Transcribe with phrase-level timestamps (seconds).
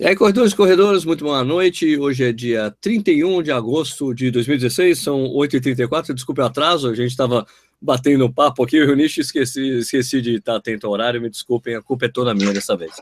[0.00, 1.98] E aí, corredores e corredoras, muito boa noite.
[1.98, 6.14] Hoje é dia 31 de agosto de 2016, são 8h34.
[6.14, 7.46] Desculpe o atraso, a gente estava
[7.78, 12.06] batendo papo aqui, nicho esqueci, esqueci de estar atento ao horário, me desculpem, a culpa
[12.06, 12.92] é toda minha dessa vez.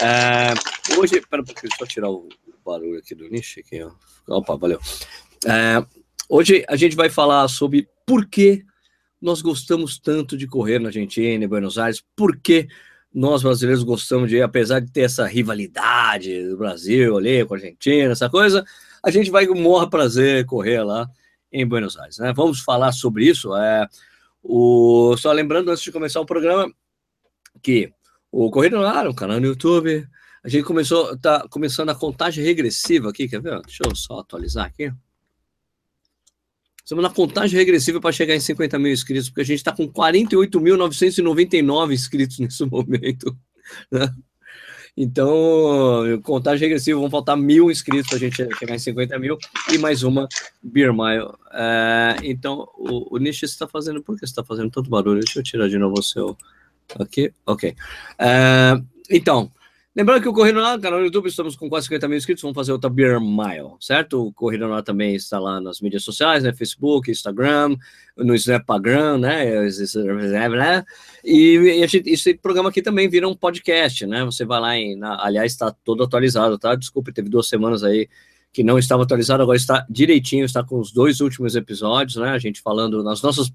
[0.00, 0.54] É,
[0.98, 1.44] hoje, pera
[1.78, 2.26] só tirar o
[2.64, 3.60] barulho aqui do nicho.
[3.60, 3.90] Aqui, ó.
[4.26, 4.80] Opa, valeu.
[5.44, 5.84] É,
[6.26, 8.64] hoje a gente vai falar sobre por que
[9.20, 12.66] nós gostamos tanto de correr na Argentina, em Buenos Aires, por que
[13.12, 18.12] nós brasileiros gostamos de apesar de ter essa rivalidade do Brasil ali com a Argentina,
[18.12, 18.64] essa coisa,
[19.02, 21.08] a gente vai com o maior prazer correr lá
[21.52, 22.18] em Buenos Aires.
[22.18, 22.32] Né?
[22.32, 23.54] Vamos falar sobre isso.
[23.56, 23.88] É,
[24.42, 26.72] o, só lembrando, antes de começar o programa,
[27.62, 27.92] que
[28.30, 30.06] o Corrida no Ar, um canal no YouTube,
[30.42, 33.60] a gente começou, tá começando a contagem regressiva aqui, quer ver?
[33.62, 34.92] Deixa eu só atualizar aqui.
[36.84, 39.86] Estamos na contagem regressiva para chegar em 50 mil inscritos, porque a gente está com
[39.88, 43.36] 48.999 inscritos nesse momento.
[43.90, 44.14] Né?
[44.96, 49.38] Então, contagem regressiva, vão faltar mil inscritos para a gente chegar em 50 mil
[49.72, 50.28] e mais uma
[50.62, 51.30] Beer Mile.
[51.52, 55.20] É, então, o, o Nish está fazendo, por que você está fazendo tanto barulho?
[55.20, 56.36] Deixa eu tirar de novo o seu
[56.98, 57.32] aqui.
[57.46, 57.74] Ok.
[58.18, 59.50] É, então,
[59.94, 62.54] Lembrando que o Corrida no canal no YouTube, estamos com quase 50 mil inscritos, vamos
[62.54, 64.24] fazer outra Beer Mile, certo?
[64.24, 66.52] O Corrida no também está lá nas mídias sociais, né?
[66.52, 67.76] Facebook, Instagram,
[68.16, 69.46] no Snapgram, né?
[71.24, 74.24] E, e gente, esse programa aqui também vira um podcast, né?
[74.24, 74.96] Você vai lá em.
[74.96, 76.76] Na, aliás, está todo atualizado, tá?
[76.76, 78.08] Desculpe, teve duas semanas aí
[78.52, 82.30] que não estava atualizado, agora está direitinho, está com os dois últimos episódios, né?
[82.30, 83.52] A gente falando nas nossas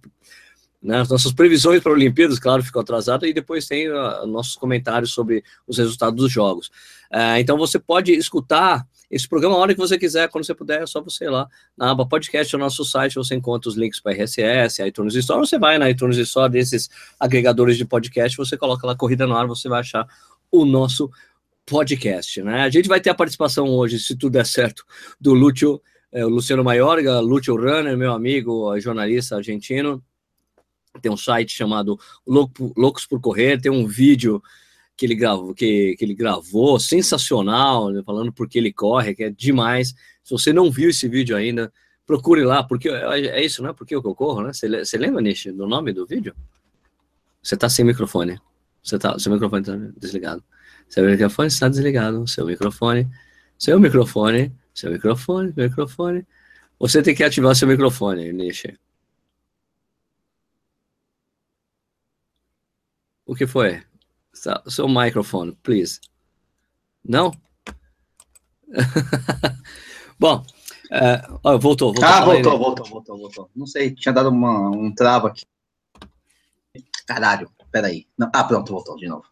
[0.86, 5.12] né, as nossas previsões para Olimpíadas, claro, ficou atrasada, e depois tem uh, nossos comentários
[5.12, 6.68] sobre os resultados dos jogos.
[7.12, 10.84] Uh, então você pode escutar esse programa a hora que você quiser, quando você puder,
[10.84, 14.00] é só você ir lá na aba podcast no nosso site, você encontra os links
[14.00, 16.88] para RSS, iTunes Store, você vai na iTunes Store desses
[17.20, 20.08] agregadores de podcast, você coloca lá Corrida no Ar, você vai achar
[20.52, 21.10] o nosso
[21.66, 22.62] podcast, né?
[22.62, 24.86] A gente vai ter a participação hoje, se tudo der certo,
[25.20, 30.04] do Lúcio, é, Luciano Maiorga, Lúcio Runner, meu amigo, jornalista argentino,
[31.02, 34.42] tem um site chamado Loucos por Correr, tem um vídeo
[34.96, 39.30] que ele gravou, que, que ele gravou sensacional, né, falando porque ele corre, que é
[39.30, 39.94] demais.
[40.24, 41.72] Se você não viu esse vídeo ainda,
[42.06, 44.52] procure lá, porque é, é isso, não é porque eu corro, né?
[44.54, 46.34] Você, lembra, Nish, do nome do vídeo?
[47.42, 48.40] Você tá sem microfone.
[48.82, 50.44] Você tá, seu microfone está desligado.
[50.88, 52.28] Seu microfone está desligado.
[52.28, 53.08] Seu microfone,
[53.58, 56.26] seu microfone, seu microfone, microfone.
[56.80, 58.66] Você tem que ativar seu microfone, Nish.
[63.26, 63.82] O que foi?
[64.68, 66.00] Seu microfone, please.
[67.04, 67.32] Não?
[70.20, 70.44] Bom,
[70.92, 71.22] é,
[71.58, 72.04] voltou, voltou.
[72.04, 73.50] Ah, voltou, voltou, voltou, voltou.
[73.56, 75.46] Não sei, tinha dado uma, um travo aqui.
[77.08, 78.08] Caralho, peraí.
[78.18, 79.26] Não, ah, pronto, voltou de novo.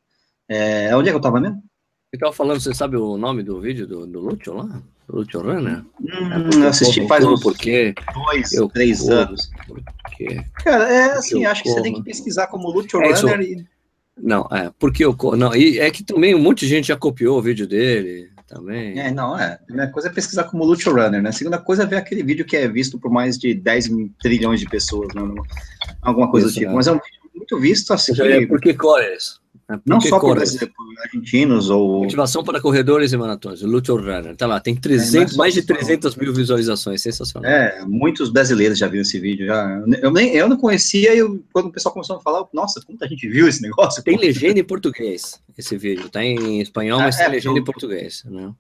[0.48, 1.64] É, onde é que eu tava mesmo?
[2.12, 4.82] Eu tava falando, você sabe o nome do vídeo do, do Lúcio lá?
[5.10, 5.84] Lúcio Runner?
[6.00, 9.52] Hum, é eu assisti faz uns porque dois, três corro, anos.
[9.68, 11.76] Porque, Cara, é assim, acho corro.
[11.76, 13.68] que você tem que pesquisar como Lúcio é Runner e
[14.18, 15.16] não, é, porque eu.
[15.38, 19.00] Não, e é que também um monte de gente já copiou o vídeo dele também.
[19.00, 19.54] É, não, é.
[19.54, 21.30] A primeira coisa é pesquisar como Lucha Runner, né?
[21.30, 23.90] A segunda coisa é ver aquele vídeo que é visto por mais de 10
[24.22, 25.22] trilhões de pessoas, né?
[26.02, 26.72] Alguma coisa Isso, do tipo.
[26.72, 26.76] É.
[26.76, 28.14] Mas é um vídeo muito visto, assim.
[28.22, 29.40] É, por que cores?
[29.40, 29.43] É
[29.86, 30.38] não só por,
[31.04, 32.02] argentinos ou...
[32.04, 36.16] Motivação para corredores e maratonas, Lucha Runner, tá lá, tem 300, é, mais de 300
[36.16, 37.50] mil visualizações, sensacional.
[37.50, 41.44] É, muitos brasileiros já viram esse vídeo, já, eu, nem, eu não conhecia, e eu,
[41.52, 44.04] quando o pessoal começou a falar, nossa, muita gente viu esse negócio.
[44.04, 47.64] Tem legenda em português, esse vídeo, tá em espanhol, mas é, tem é, legenda em
[47.64, 48.54] português, né?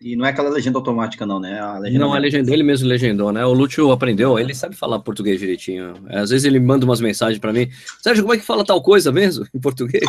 [0.00, 1.58] E não é aquela legenda automática, não, né?
[1.60, 3.44] A legenda não, a legenda ele mesmo legendou, né?
[3.44, 5.94] O Lúcio aprendeu, ele sabe falar português direitinho.
[6.08, 7.68] Às vezes ele manda umas mensagens para mim.
[8.00, 10.08] Sérgio, como é que fala tal coisa mesmo em português?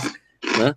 [0.60, 0.76] né?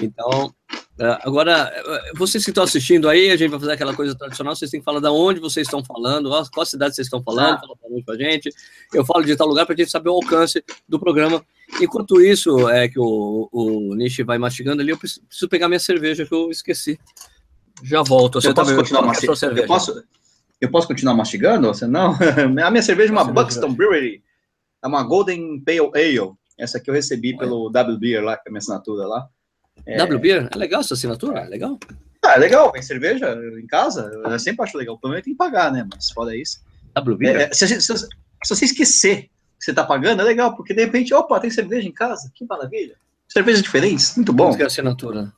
[0.00, 0.52] Então,
[0.98, 1.72] é, agora,
[2.16, 4.84] vocês que estão assistindo aí, a gente vai fazer aquela coisa tradicional, vocês têm que
[4.84, 8.50] falar de onde vocês estão falando, qual cidade vocês estão falando, fala para a gente.
[8.92, 11.44] Eu falo de tal lugar para a gente saber o alcance do programa.
[11.80, 16.26] Enquanto isso, é que o, o Nishi vai mastigando ali, eu preciso pegar minha cerveja
[16.26, 16.98] que eu esqueci.
[17.82, 18.40] Já volto.
[18.40, 19.58] Você eu posso continuar mastigando?
[19.58, 20.04] Eu posso,
[20.60, 21.68] eu posso continuar mastigando?
[21.68, 22.16] Você não?
[22.64, 24.22] a minha cerveja é uma Buxton Brewery.
[24.82, 26.32] É uma Golden Pale Ale.
[26.58, 29.28] Essa aqui eu recebi pelo W Beer lá, que é a minha assinatura lá.
[29.86, 29.96] É...
[29.96, 30.48] W Beer?
[30.52, 31.40] É legal essa assinatura?
[31.40, 31.78] É legal?
[32.24, 32.70] Ah, é legal.
[32.70, 34.10] Vem cerveja em casa.
[34.24, 34.94] Eu sempre acho legal.
[34.94, 35.86] O problema é tem que pagar, né?
[35.92, 36.60] Mas fora isso.
[36.94, 37.40] W Beer?
[37.40, 38.08] É, se, se, se, se,
[38.48, 39.22] você esquecer
[39.58, 42.30] que você tá pagando, é legal, porque de repente, opa, tem cerveja em casa.
[42.34, 42.96] Que maravilha.
[43.28, 44.46] Cervejas diferentes, muito bom.
[44.46, 45.32] Quanto que é a assinatura?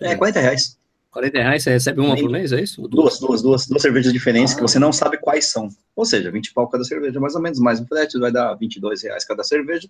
[0.00, 0.78] É, 40 reais.
[1.16, 2.86] 40 reais você recebe uma por mês, é isso?
[2.86, 4.56] Duas, duas, duas, duas cervejas diferentes ah.
[4.56, 5.70] que você não sabe quais são.
[5.94, 9.02] Ou seja, 20 pau cada cerveja, mais ou menos, mais um frete, vai dar 22
[9.02, 9.88] reais cada cerveja.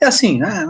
[0.00, 0.66] É assim, né?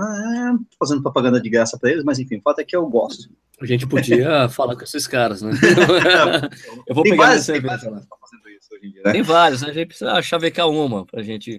[0.79, 3.31] fazendo propaganda de graça para eles, mas enfim, o fato é que eu gosto.
[3.59, 5.53] A gente podia falar com esses caras, né?
[6.87, 9.13] eu vou tem pegar vários, tem vários fazendo isso hoje em dia, né?
[9.13, 9.71] Tem vários, né?
[9.71, 11.59] A gente precisa chavecar uma para a gente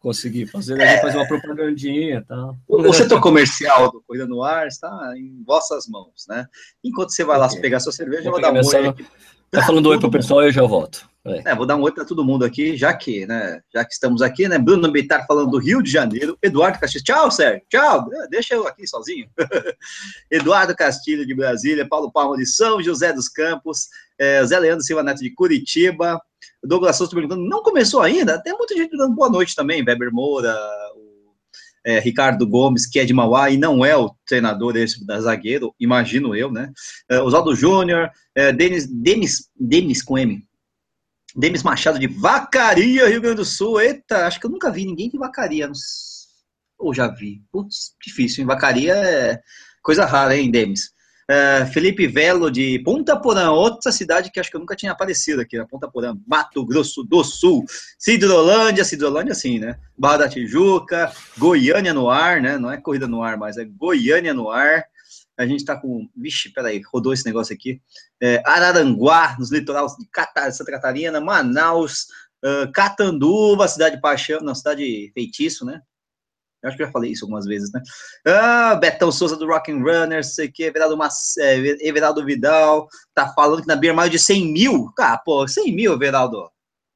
[0.00, 1.00] conseguir fazer, é...
[1.00, 2.58] fazer uma propagandinha e tal.
[2.66, 6.46] O setor comercial do Corrida no Ar está em vossas mãos, né?
[6.82, 7.60] Enquanto você vai lá okay.
[7.60, 9.06] pegar sua cerveja, eu vou dar um oi aqui.
[9.50, 11.08] Tá falando oi pro pessoal e eu já volto.
[11.24, 11.50] É.
[11.50, 11.54] é.
[11.54, 14.48] vou dar um oi para todo mundo aqui, já que, né, já que estamos aqui,
[14.48, 18.66] né, Bruno Bittar falando do Rio de Janeiro, Eduardo Castilho, tchau, Sérgio, tchau, deixa eu
[18.66, 19.28] aqui sozinho,
[20.30, 23.88] Eduardo Castilho de Brasília, Paulo Palma de São José dos Campos,
[24.18, 26.18] é, Zé Leandro Silva Neto de Curitiba,
[26.62, 28.40] Douglas Souza perguntando, não começou ainda?
[28.42, 30.54] Tem muita gente dando boa noite também, Weber Moura,
[30.94, 31.32] o,
[31.84, 35.74] é, Ricardo Gomes, que é de Mauá e não é o treinador esse da zagueiro,
[35.80, 36.70] imagino eu, né,
[37.08, 40.44] é, Oswaldo Júnior, é, Denis, Denis, Denis com M,
[41.34, 43.80] Demis Machado de Vacaria, Rio Grande do Sul.
[43.80, 45.70] Eita, acho que eu nunca vi ninguém de Vacaria.
[46.78, 47.42] Ou já vi.
[47.52, 48.46] Putz, difícil, hein?
[48.46, 49.40] Vacaria é
[49.82, 50.90] coisa rara, hein, Demis?
[51.30, 55.40] Uh, Felipe Velo de Ponta Porã, outra cidade que acho que eu nunca tinha aparecido
[55.40, 57.64] aqui, na Ponta Porã, Mato Grosso do Sul,
[57.96, 59.78] Cidrolândia, Cidrolândia sim, né?
[59.96, 62.58] Barra da Tijuca, Goiânia no ar, né?
[62.58, 64.84] Não é corrida no ar, mas é Goiânia no ar,
[65.38, 66.08] a gente está com.
[66.16, 67.80] Vixe, peraí, rodou esse negócio aqui.
[68.20, 72.08] É, Araranguá, nos litorais de Catar, Santa Catarina, Manaus,
[72.44, 75.80] uh, Catanduva, cidade de paixão, não, cidade feitiço, né?
[76.62, 77.80] Eu acho que já falei isso algumas vezes, né?
[78.26, 80.98] Ah, Betão Souza do Rock and Runners, sei que, Everaldo.
[81.38, 84.92] É, Everaldo Vidal, tá falando que na Beer Mile de 100 mil.
[84.96, 86.50] Cara, pô, 100 mil, Everaldo.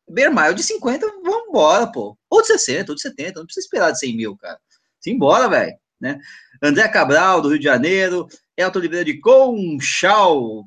[0.09, 2.17] Beer Mile de 50, vambora, pô.
[2.29, 4.59] Ou de 60, ou de 70, não precisa esperar de 100 mil, cara.
[5.01, 5.75] Simbora, velho
[6.05, 6.21] né?
[6.63, 10.67] André Cabral, do Rio de Janeiro, Elton Oliveira de Conchal,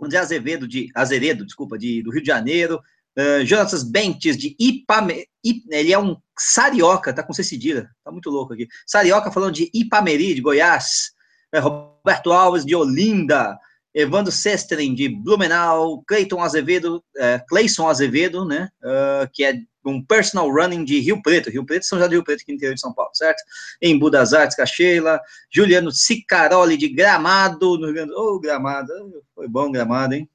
[0.00, 2.80] André Azevedo de Azeredo, desculpa, de, do Rio de Janeiro,
[3.18, 8.10] uh, Jonatas Bentes de Ipame, Ip, ele é um sarioca, tá com C cedilha, tá
[8.10, 8.66] muito louco aqui.
[8.86, 11.12] Sarioca falando de Ipameri, de Goiás,
[11.54, 13.56] uh, Roberto Alves de Olinda,
[13.94, 19.54] Evandro Sestrin de Blumenau, Cleiton Azevedo, uh, Cleison Azevedo, né, uh, que é
[19.84, 22.56] um personal running de Rio Preto, Rio Preto, São José do Rio Preto, aqui no
[22.56, 23.42] interior de São Paulo, certo?
[23.80, 28.92] Em Budas Artes, Cacheila, Juliano Cicaroli de Gramado, no Rio Grande do oh, Gramado,
[29.34, 30.28] foi bom Gramado, hein?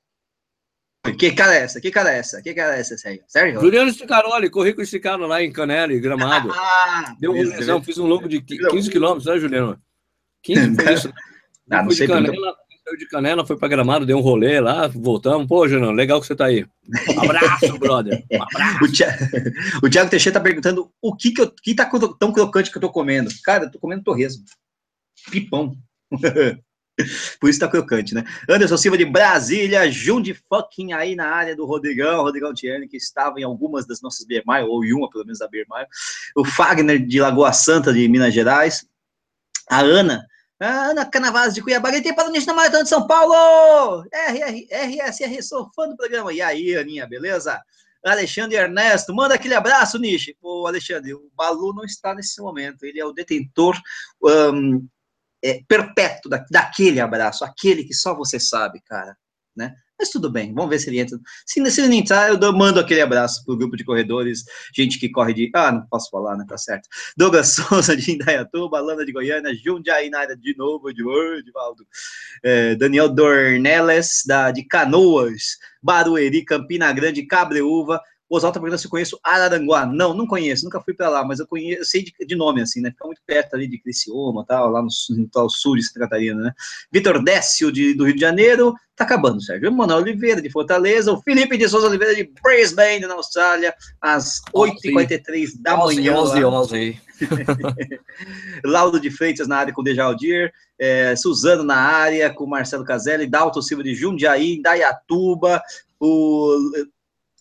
[1.15, 1.81] Que cara é essa?
[1.81, 2.41] Que cara é essa?
[2.41, 3.23] Que cara é essa, Sérgio?
[3.27, 3.61] Sérgio?
[3.61, 6.51] Juliano Cicaroli, corri com esse cara lá em Canela, Gramado.
[6.51, 9.79] Ah, Deu um lesão, fiz um longo de 15 quilômetros, né, Juliano?
[10.43, 11.13] 15 foi isso.
[11.69, 12.55] Ah, não sei Canela,
[12.87, 15.47] saiu de Canela, foi para Gramado, deu um rolê lá, voltamos.
[15.47, 16.63] Pô, Junão, legal que você tá aí.
[16.63, 18.23] Um abraço, brother.
[18.31, 18.83] Um abraço.
[18.83, 19.25] O, Thiago,
[19.83, 21.89] o Thiago Teixeira tá perguntando o que que, eu, que tá
[22.19, 23.29] tão crocante que eu tô comendo.
[23.43, 24.43] Cara, eu tô comendo torresmo.
[25.29, 25.75] Pipão.
[27.39, 28.23] Por isso tá crocante, né?
[28.49, 33.39] Anderson Silva de Brasília, Jundi fucking aí na área do Rodrigão, Rodrigão Tierne, que estava
[33.39, 35.87] em algumas das nossas Bermaio, ou em uma pelo menos da Bermaio.
[36.35, 38.85] O Fagner de Lagoa Santa, de Minas Gerais.
[39.69, 40.25] A Ana
[40.59, 44.03] Ana Canavaz de Cuiabá, para o Nicho na Maratona de São Paulo!
[44.11, 46.33] RSR, sou fã do programa.
[46.33, 47.61] E aí, Aninha, beleza?
[48.03, 50.35] Alexandre Ernesto, manda aquele abraço, Nishi.
[50.41, 53.79] Ô, Alexandre, o Balu não está nesse momento, ele é o detentor
[54.23, 54.87] um,
[55.43, 59.15] é, perpétuo da, daquele abraço, aquele que só você sabe, cara,
[59.55, 59.75] né?
[59.99, 61.17] Mas tudo bem, vamos ver se ele entra.
[61.43, 64.43] Se, se ele não entrar, eu mando aquele abraço pro grupo de corredores,
[64.75, 65.49] gente que corre de.
[65.55, 66.45] Ah, não posso falar, né?
[66.47, 66.87] Tá certo.
[67.17, 71.01] Douglas Souza de Indaiatuba, Lana de Goiânia, Jundiaí na área de novo, de
[71.39, 71.83] Edivaldo.
[72.43, 77.99] É, Daniel Dorneles, da, de Canoas, Barueri, Campina Grande, Cabreúva.
[78.29, 79.85] O Oswaldo tá perguntando se eu conheço Araranguá.
[79.85, 82.61] Não, não conheço, nunca fui para lá, mas eu conheço, eu sei de, de, nome,
[82.61, 82.91] assim, né?
[82.91, 86.53] Fica muito perto ali de Criciúma, tal, lá no, no sul de Santa Catarina, né?
[86.91, 89.71] Vitor Décio, de, do Rio de Janeiro, tá acabando, Sérgio.
[89.71, 95.51] Manuel Oliveira, de Fortaleza, o Felipe de Souza Oliveira, de Brisbane, na Austrália, às 8h43
[95.61, 96.17] da manhã.
[96.17, 97.01] 11, 11,
[98.65, 103.61] Laudo de Freitas na área com Dejaldir, é, Suzano na área com Marcelo Caselli, Dalton
[103.61, 105.61] Silva de Jundiaí, Dayatuba,
[105.99, 106.55] o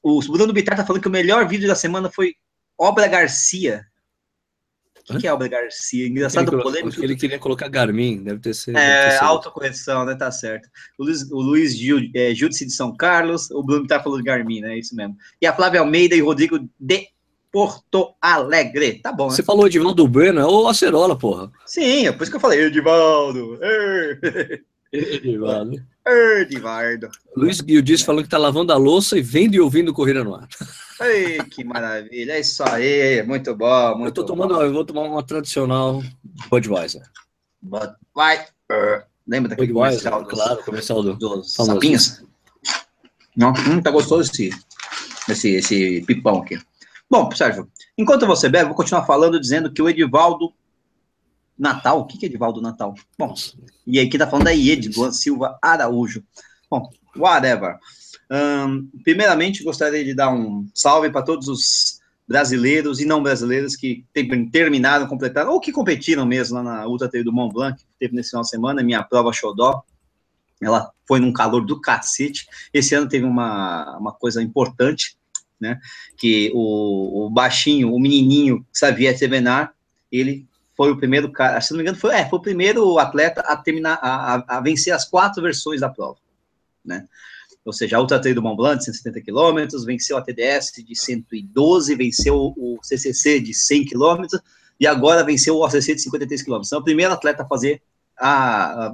[0.07, 2.35] o Bruno Bittar tá falando que o melhor vídeo da semana foi
[2.79, 3.85] Obra Garcia.
[5.09, 6.07] O que, que, é Obra Garcia?
[6.07, 7.05] Engraçado, ele polêmico.
[7.05, 8.77] Ele queria colocar Garmin, deve ter sido.
[8.77, 10.17] É, autocorreção, né?
[10.17, 10.69] Tá certo.
[10.99, 14.25] O Luiz, o Luiz Gil, é, Júdice de São Carlos, o Bruno Bittar falou de
[14.25, 14.75] Garmin, né?
[14.75, 15.17] É isso mesmo.
[15.41, 17.09] E a Flávia Almeida e o Rodrigo de
[17.53, 19.01] Porto Alegre.
[19.01, 19.35] Tá bom, né?
[19.35, 21.51] Você falou Edivaldo Bueno, é o Acerola, porra.
[21.65, 23.59] Sim, é por isso que eu falei, Edivaldo.
[24.93, 25.83] Edivaldo.
[26.07, 27.09] Edivardo.
[27.37, 30.49] Luiz Guildiz falando que tá lavando a louça e vendo e ouvindo Corrida no Ar.
[31.01, 32.33] Ei, que maravilha.
[32.33, 33.23] É isso aí.
[33.25, 33.99] Muito bom.
[33.99, 34.63] Muito eu tô tomando, bom.
[34.63, 36.03] eu vou tomar uma tradicional
[36.49, 37.03] Budweiser.
[37.61, 38.55] Budweiser.
[39.27, 40.25] Lembra daquele Budweiser, comercial?
[40.27, 42.23] Claro, comercial do, dos sapinhos?
[43.37, 44.51] Não, hum, tá gostoso esse,
[45.29, 46.59] esse, esse pipão aqui.
[47.11, 50.53] Bom, Sérgio, enquanto você bebe, vou continuar falando dizendo que o Edivaldo
[51.59, 52.01] Natal?
[52.01, 52.95] O que, que é Edivaldo Natal?
[53.19, 53.35] Bom,
[53.87, 56.23] e aí quem tá falando é Ied, Luan Silva Araújo.
[56.71, 57.79] Bom, whatever.
[58.31, 64.05] Um, primeiramente, gostaria de dar um salve para todos os brasileiros e não brasileiros que
[64.51, 68.17] terminaram, completaram, ou que competiram mesmo lá na Ultra Trail do Mont Blanc, que teve
[68.17, 69.83] nesse final de semana, minha prova Xodó.
[70.61, 72.47] Ela foi num calor do cacete.
[72.73, 75.17] Esse ano teve uma, uma coisa importante,
[75.61, 75.79] né?
[76.17, 79.73] Que o, o baixinho, o menininho Xavier Sevenar,
[80.11, 83.40] ele foi o primeiro cara, se não me engano, foi, é, foi o primeiro atleta
[83.40, 86.18] a terminar, a, a, vencer as quatro versões da prova,
[86.85, 87.06] né?
[87.64, 90.95] Ou seja, a Ultra Trail do Mont Blanc, de 170 km, venceu a TDS de
[90.95, 94.25] 112, venceu o CCC de 100 km,
[94.78, 96.61] e agora venceu o OCC de 53 km.
[96.64, 97.83] Então, é o primeiro atleta a fazer
[98.16, 98.92] a, a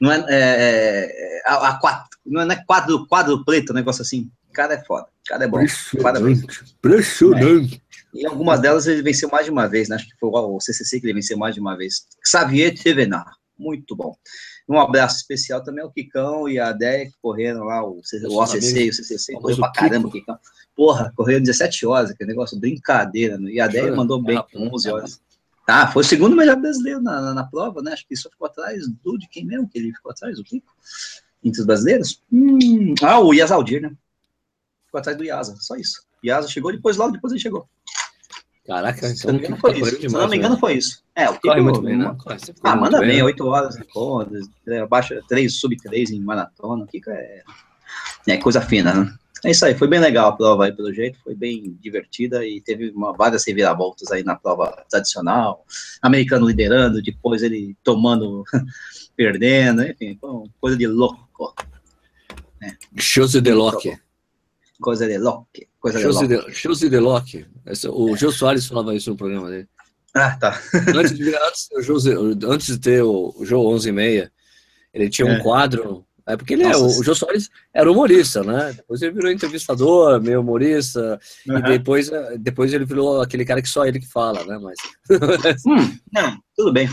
[0.00, 4.28] não é, é, é a, a, quatro, não é, quadro, quadro preto, um negócio assim.
[4.50, 5.58] O cara é foda, o cara é bom.
[5.58, 6.74] Impressionante.
[6.78, 7.82] Impressionante.
[8.14, 8.20] É.
[8.20, 9.96] E algumas delas ele venceu mais de uma vez, né?
[9.96, 12.06] Acho que foi o CCC que ele venceu mais de uma vez.
[12.24, 14.16] Xavier Tevenar, muito bom.
[14.68, 18.84] Um abraço especial também ao Kikão e a Déia que correram lá, o, o OCC
[18.84, 20.38] e o CCC, correu pra caramba o Kikão.
[20.74, 23.38] Porra, correu 17 horas, aquele negócio, brincadeira.
[23.38, 23.52] Né?
[23.52, 25.20] E a Déia mandou bem, 11 horas.
[25.66, 27.92] Tá, foi o segundo melhor brasileiro na, na, na, prova, né?
[27.92, 30.72] Acho que só ficou atrás do de quem mesmo que ele ficou atrás, o Kiko?
[31.42, 32.20] Entre os brasileiros?
[32.32, 33.92] Hum, ah, o Yasaldir, né?
[34.86, 36.04] Ficou atrás do Yasa, só isso.
[36.24, 37.68] Yasa chegou, depois logo depois ele chegou.
[38.72, 39.16] Caraca, então.
[39.16, 40.00] Se não me engano, foi isso.
[40.00, 40.60] Demais, Se não me engano, né?
[40.60, 41.02] foi isso.
[41.14, 41.38] É, o.
[41.38, 42.16] Corre muito bem, né?
[42.62, 44.24] ah, manda bem, bem, 8 horas, pô,
[44.82, 46.84] abaixo, 3, sub 3 em maratona.
[46.84, 47.42] O Kiko é,
[48.28, 49.14] é coisa fina, né?
[49.44, 52.60] É isso aí, foi bem legal a prova aí, pelo jeito, foi bem divertida e
[52.60, 55.66] teve uma, várias reviravoltas aí na prova tradicional,
[56.00, 58.44] americano liderando, depois ele tomando,
[59.16, 60.18] perdendo, enfim,
[60.60, 61.54] coisa de louco.
[62.60, 62.76] Né?
[62.96, 63.98] Chose de Locke.
[64.82, 65.48] Coisa de louco.
[65.80, 67.46] Coisa Chose de, de, Chose de Locke.
[67.88, 69.68] O Jô Soares falava isso no programa dele.
[70.14, 70.60] Ah, tá.
[70.94, 71.68] antes, de, antes,
[72.44, 74.32] antes de ter o, o Jô 11 e meia,
[74.92, 75.40] ele tinha um é.
[75.40, 78.72] quadro é porque ele é, o, o Jô Soares era humorista, né?
[78.76, 81.58] Depois ele virou entrevistador, meio humorista, uhum.
[81.58, 84.58] e depois, eh, depois ele virou aquele cara que só ele que fala, né?
[84.58, 84.78] Mas.
[85.66, 86.88] hum, não, tudo bem.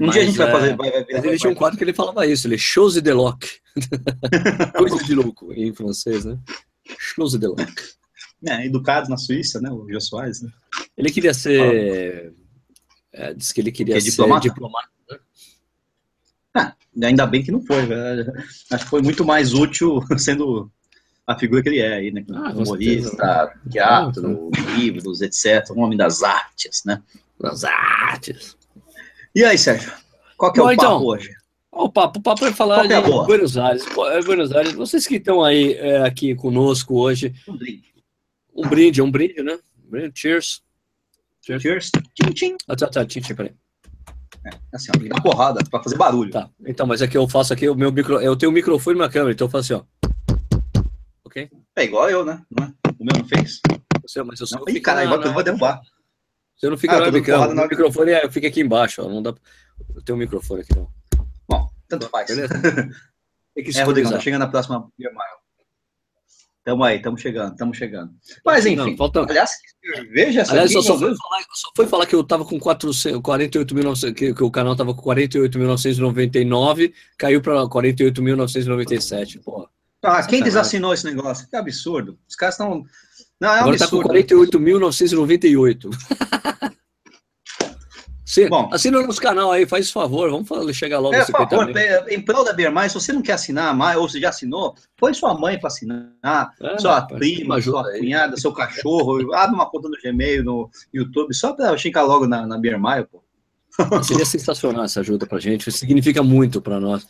[0.00, 0.70] Um Mas, dia a gente vai fazer.
[0.70, 3.12] É, vai, vai, vai, ele tinha um quadro que ele falava isso, ele chose de
[3.12, 3.44] loc.
[4.76, 6.38] Coisa de louco em francês, né?
[6.98, 7.60] Chose de loc.
[8.46, 9.70] É, educado na Suíça, né?
[9.70, 10.50] O Jô Soares, né?
[10.96, 12.34] Ele queria ser.
[13.12, 14.48] É, diz que ele queria que é ser diplomata.
[14.48, 14.94] diplomata
[16.54, 16.72] ah,
[17.02, 18.32] ainda bem que não foi, velho.
[18.70, 20.70] Acho que foi muito mais útil sendo
[21.26, 22.24] a figura que ele é aí, né?
[22.32, 25.68] Ah, Humorista, teatro, ah, livros, etc.
[25.72, 27.02] Um homem das artes, né?
[27.40, 28.56] Das artes.
[29.34, 29.92] E aí, Sérgio?
[30.36, 31.34] Qual que é Bom, o papo então, hoje?
[31.76, 33.84] O papo, o papo é falar é de Buenos Aires.
[33.84, 34.72] É Buenos Aires.
[34.74, 37.34] Vocês que estão aí é, aqui conosco hoje.
[37.48, 37.94] Um brinde.
[38.54, 39.58] Um brinde, é um brinde, né?
[40.14, 40.62] Cheers.
[41.42, 41.62] Cheers.
[41.62, 41.90] Cheers.
[42.14, 42.56] Tchim, tchim.
[42.68, 43.52] Ah, tá, tá, tchim, tchim, peraí.
[44.46, 46.30] É, assim, ó, uma porrada para fazer barulho.
[46.30, 46.48] Tá.
[46.64, 49.08] Então, mas aqui é eu faço aqui o meu micro, eu tenho o microfone na
[49.08, 50.08] câmera, então eu faço assim, ó.
[51.24, 51.50] Ok?
[51.74, 52.40] É igual eu, né?
[52.98, 53.60] O meu não fez?
[54.00, 54.62] Você, mas eu sou.
[54.64, 55.26] Não, caralho, na...
[55.26, 55.80] eu vou derrubar.
[56.56, 59.34] Você não fica ah, na webcam, o microfone é, fica aqui embaixo, ó, não dá.
[59.94, 60.88] Eu tenho um microfone aqui, não.
[61.48, 62.28] Bom, tanto faz.
[62.28, 62.54] Beleza?
[63.56, 65.12] é, Rodrigo, tá chegando na próxima Beer.
[66.64, 68.10] Tamo aí, tamo chegando, tamo chegando.
[68.42, 69.20] Mas enfim, não, falta...
[69.20, 69.50] aliás,
[70.10, 74.14] veja essa Aliás, só, só, foi falar, só foi falar que eu tava com 48.900,
[74.14, 79.68] que, que o canal tava com 48.999, caiu para 48.997, pô.
[80.02, 81.46] Ah, quem desassinou esse negócio?
[81.48, 82.18] Que absurdo.
[82.28, 82.84] Os caras estão.
[83.40, 84.02] Não, é um Agora absurdo.
[84.02, 85.90] tá com 48.998.
[88.34, 91.14] Sim, Bom, assina o nosso canal aí, faz favor, vamos falar, chegar logo.
[91.14, 91.72] É, por favor,
[92.08, 95.14] em prol da Bermais, se você não quer assinar mais, ou se já assinou, põe
[95.14, 99.88] sua mãe para assinar, é, sua rapaz, prima, sua cunhada, seu cachorro, abre uma conta
[99.88, 102.58] no Gmail, no YouTube, só para chegar logo na, na
[103.04, 103.22] pô.
[104.02, 107.06] Seria sensacional essa ajuda pra gente, significa muito para nós.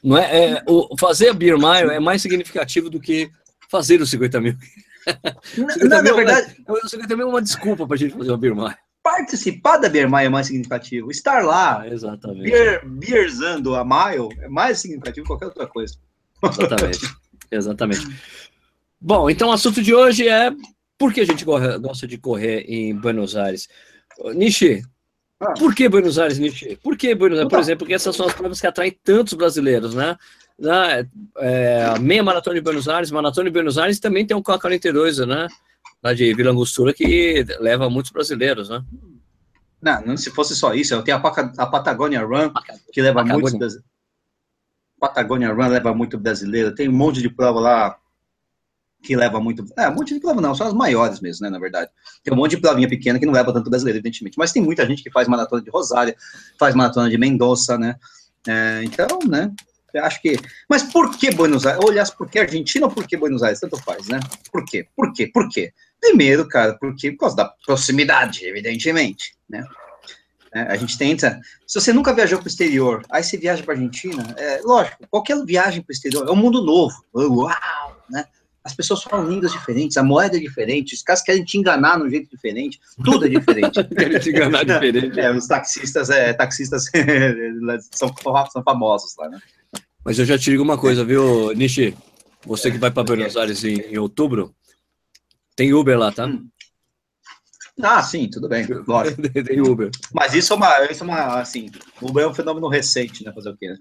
[0.00, 3.28] Não é, é, o, fazer a Mile é mais significativo do que
[3.68, 4.54] fazer os 50 mil.
[5.56, 8.30] Na, 50 na, mil, na verdade, é, 50 mil é uma desculpa pra gente fazer
[8.30, 8.76] uma Mile
[9.08, 11.10] participar da Beer Mile é mais significativo.
[11.10, 12.42] Estar lá, ah, exatamente.
[12.42, 15.94] Beer, beerzando a Mile é mais significativo que qualquer outra coisa.
[16.44, 17.16] Exatamente.
[17.50, 18.06] exatamente.
[19.00, 20.52] Bom, então o assunto de hoje é
[20.98, 23.68] por que a gente gosta de correr em Buenos Aires.
[24.34, 24.82] Nishi,
[25.40, 25.54] ah.
[25.54, 26.76] por que Buenos Aires, Nishi?
[26.82, 27.50] Por que Buenos Aires?
[27.50, 30.16] Por exemplo, porque essas são as provas que atraem tantos brasileiros, né?
[30.58, 31.04] Na,
[31.38, 35.46] é, meia maratona de Buenos Aires, maratona de Buenos Aires também tem um K42, né?
[36.02, 38.84] Lá de Vila Angostura que leva muitos brasileiros, né?
[39.80, 42.52] Não, não se fosse só isso, eu tenho a, a Patagonia Run,
[42.92, 43.88] que leva muitos brasileiros.
[44.98, 47.98] Patagonia Run leva muito brasileiro, tem um monte de prova lá
[49.02, 49.64] que leva muito.
[49.76, 51.90] É, um monte de prova não, são as maiores mesmo, né, na verdade.
[52.22, 54.36] Tem um monte de provinha pequena que não leva tanto brasileiro, evidentemente.
[54.36, 56.16] Mas tem muita gente que faz maratona de Rosária,
[56.58, 57.96] faz maratona de Mendoza, né?
[58.46, 59.52] É, então, né?
[59.96, 60.36] Acho que.
[60.68, 61.82] Mas por que Buenos Aires?
[61.82, 63.60] Ou, aliás, por que Argentina ou por que Buenos Aires?
[63.60, 64.20] Tanto faz, né?
[64.52, 64.86] Por quê?
[64.94, 65.26] Por quê?
[65.26, 65.72] Por quê?
[66.00, 69.64] Primeiro, cara, porque por causa da proximidade, evidentemente, né?
[70.52, 71.40] É, a gente tenta.
[71.66, 75.06] Se você nunca viajou para o exterior, aí você viaja para a Argentina, é, lógico,
[75.10, 76.94] qualquer viagem para o exterior é um mundo novo.
[77.14, 78.02] Uau!
[78.10, 78.24] Né?
[78.64, 82.10] As pessoas falam línguas diferentes, a moeda é diferente, os caras querem te enganar de
[82.10, 83.84] jeito diferente, tudo é diferente.
[83.94, 85.20] querem te enganar diferente.
[85.20, 86.84] É, os taxistas, é, taxistas
[87.92, 88.14] são,
[88.50, 89.40] são famosos lá, né?
[90.04, 91.96] Mas eu já te digo uma coisa, viu, Nishi?
[92.46, 94.54] Você que vai para Buenos Aires em, em, outubro,
[95.56, 96.26] tem Uber lá, tá?
[96.26, 96.48] Hum.
[97.80, 99.22] Ah, sim, tudo bem, lógico.
[99.22, 99.90] tem Uber.
[100.12, 103.50] Mas isso é uma, isso é uma, assim, Uber é um fenômeno recente, né, fazer
[103.50, 103.76] o quê, né?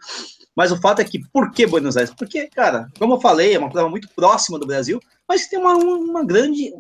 [0.56, 2.14] Mas o fato é que, por que Buenos Aires?
[2.16, 5.76] Porque, cara, como eu falei, é uma prova muito próxima do Brasil, mas tem uma,
[5.76, 6.74] uma grande.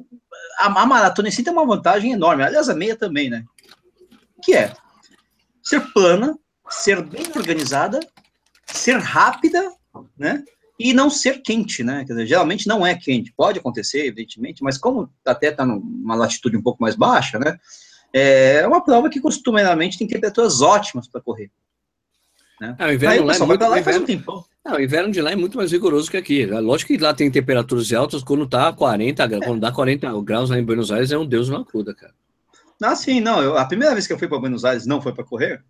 [0.59, 2.43] A, a maratona em si tem uma vantagem enorme.
[2.43, 3.43] Aliás, a meia também, né?
[4.43, 4.73] Que é
[5.61, 6.37] ser plana,
[6.69, 7.99] ser bem organizada,
[8.73, 9.71] ser rápida,
[10.17, 10.43] né?
[10.79, 12.05] E não ser quente, né?
[12.05, 13.33] Quer dizer, geralmente não é quente.
[13.35, 17.57] Pode acontecer, evidentemente, mas como até está numa latitude um pouco mais baixa, né?
[18.13, 21.51] É uma prova que costumeiramente tem temperaturas ótimas para correr.
[22.59, 22.75] Né?
[22.79, 25.35] É, o inverno lá é muito, lá inverno, um não, o inverno de lá é
[25.35, 26.45] muito mais rigoroso que aqui.
[26.45, 29.45] Lógico que lá tem temperaturas altas, quando tá 40 graus, é.
[29.45, 32.13] quando dá 40 graus lá em Buenos Aires, é um Deus na acuda, cara.
[32.81, 33.41] Ah, sim, não.
[33.41, 35.63] Eu, a primeira vez que eu fui para Buenos Aires não foi para correr,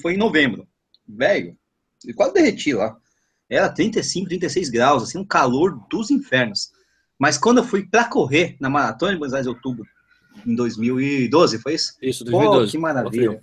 [0.00, 0.66] fui em novembro.
[1.08, 1.56] Velho,
[2.06, 2.96] eu quase derreti lá.
[3.48, 6.70] Era 35, 36 graus, assim, um calor dos infernos.
[7.18, 9.86] Mas quando eu fui para correr na maratona de Buenos Aires outubro,
[10.46, 11.94] em 2012, foi isso?
[12.02, 12.66] Isso, 2012.
[12.66, 13.42] Pô, que maravilha.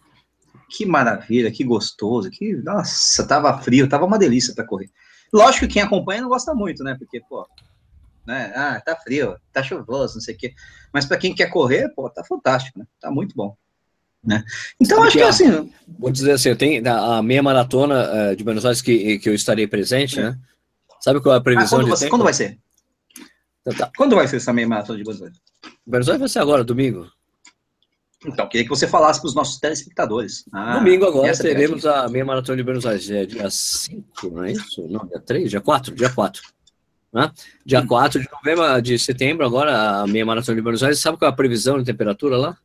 [0.69, 4.89] Que maravilha, que gostoso, que nossa, tava frio, tava uma delícia para correr.
[5.31, 6.95] Lógico que quem acompanha não gosta muito, né?
[6.97, 7.47] Porque, pô,
[8.25, 8.51] né?
[8.55, 10.53] Ah, tá frio, tá chuvoso, não sei o quê.
[10.93, 12.85] Mas para quem quer correr, pô, tá fantástico, né?
[12.99, 13.55] Tá muito bom.
[14.23, 14.43] Né?
[14.79, 15.71] Então, Sabe acho que, que assim.
[15.99, 19.67] Vou dizer assim, tem a meia maratona uh, de Buenos Aires que, que eu estarei
[19.67, 20.23] presente, é.
[20.23, 20.37] né?
[20.99, 22.59] Sabe qual é a previsão ah, quando, de você, quando vai ser?
[23.61, 23.91] Então, tá.
[23.97, 25.37] Quando vai ser essa meia maratona de Buenos Aires?
[25.85, 27.07] Buenos Aires vai ser agora, domingo.
[28.25, 30.45] Então, queria que você falasse para os nossos telespectadores.
[30.53, 33.09] Ah, Domingo agora teremos a meia maratona de Buenos Aires.
[33.09, 34.87] É dia 5, não é isso?
[34.87, 36.41] Não, dia 3, dia 4, dia 4.
[37.11, 37.31] Né?
[37.65, 37.87] Dia hum.
[37.87, 40.99] 4 de novembro, de setembro, agora a meia maratona de Buenos Aires.
[40.99, 42.57] Sabe qual é a previsão de temperatura lá?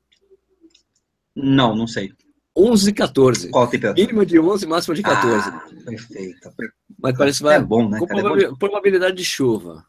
[1.37, 2.13] Não, não sei.
[2.57, 3.51] 11 e 14.
[3.51, 4.07] Qual temperatura?
[4.07, 5.49] Mínima de 11 máxima de 14.
[5.51, 6.51] Ah, perfeito.
[6.99, 7.57] Mas parece que vai.
[7.57, 7.99] É bom, né?
[7.99, 9.85] Com cara, é probabilidade de chuva.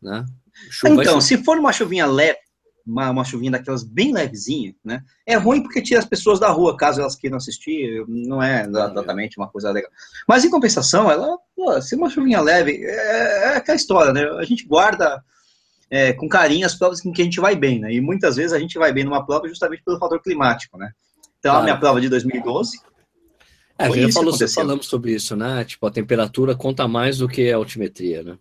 [0.00, 0.24] Né?
[0.70, 2.38] Chuva então, se for uma chuvinha leve,
[2.86, 5.02] uma, uma chuvinha daquelas bem levezinha, né?
[5.26, 9.36] É ruim porque tira as pessoas da rua, caso elas queiram assistir, não é exatamente
[9.38, 9.90] uma coisa legal.
[10.26, 14.22] Mas em compensação, ela, pô, se uma chuvinha leve, é, é aquela história, né?
[14.38, 15.22] A gente guarda
[15.90, 17.92] é, com carinho as provas em que a gente vai bem, né?
[17.92, 20.90] E muitas vezes a gente vai bem numa prova justamente pelo fator climático, né?
[21.38, 21.60] Então, claro.
[21.60, 22.80] a minha prova de 2012.
[23.76, 25.64] É, já falou, falamos sobre isso, né?
[25.64, 28.38] Tipo, a temperatura conta mais do que a altimetria, né?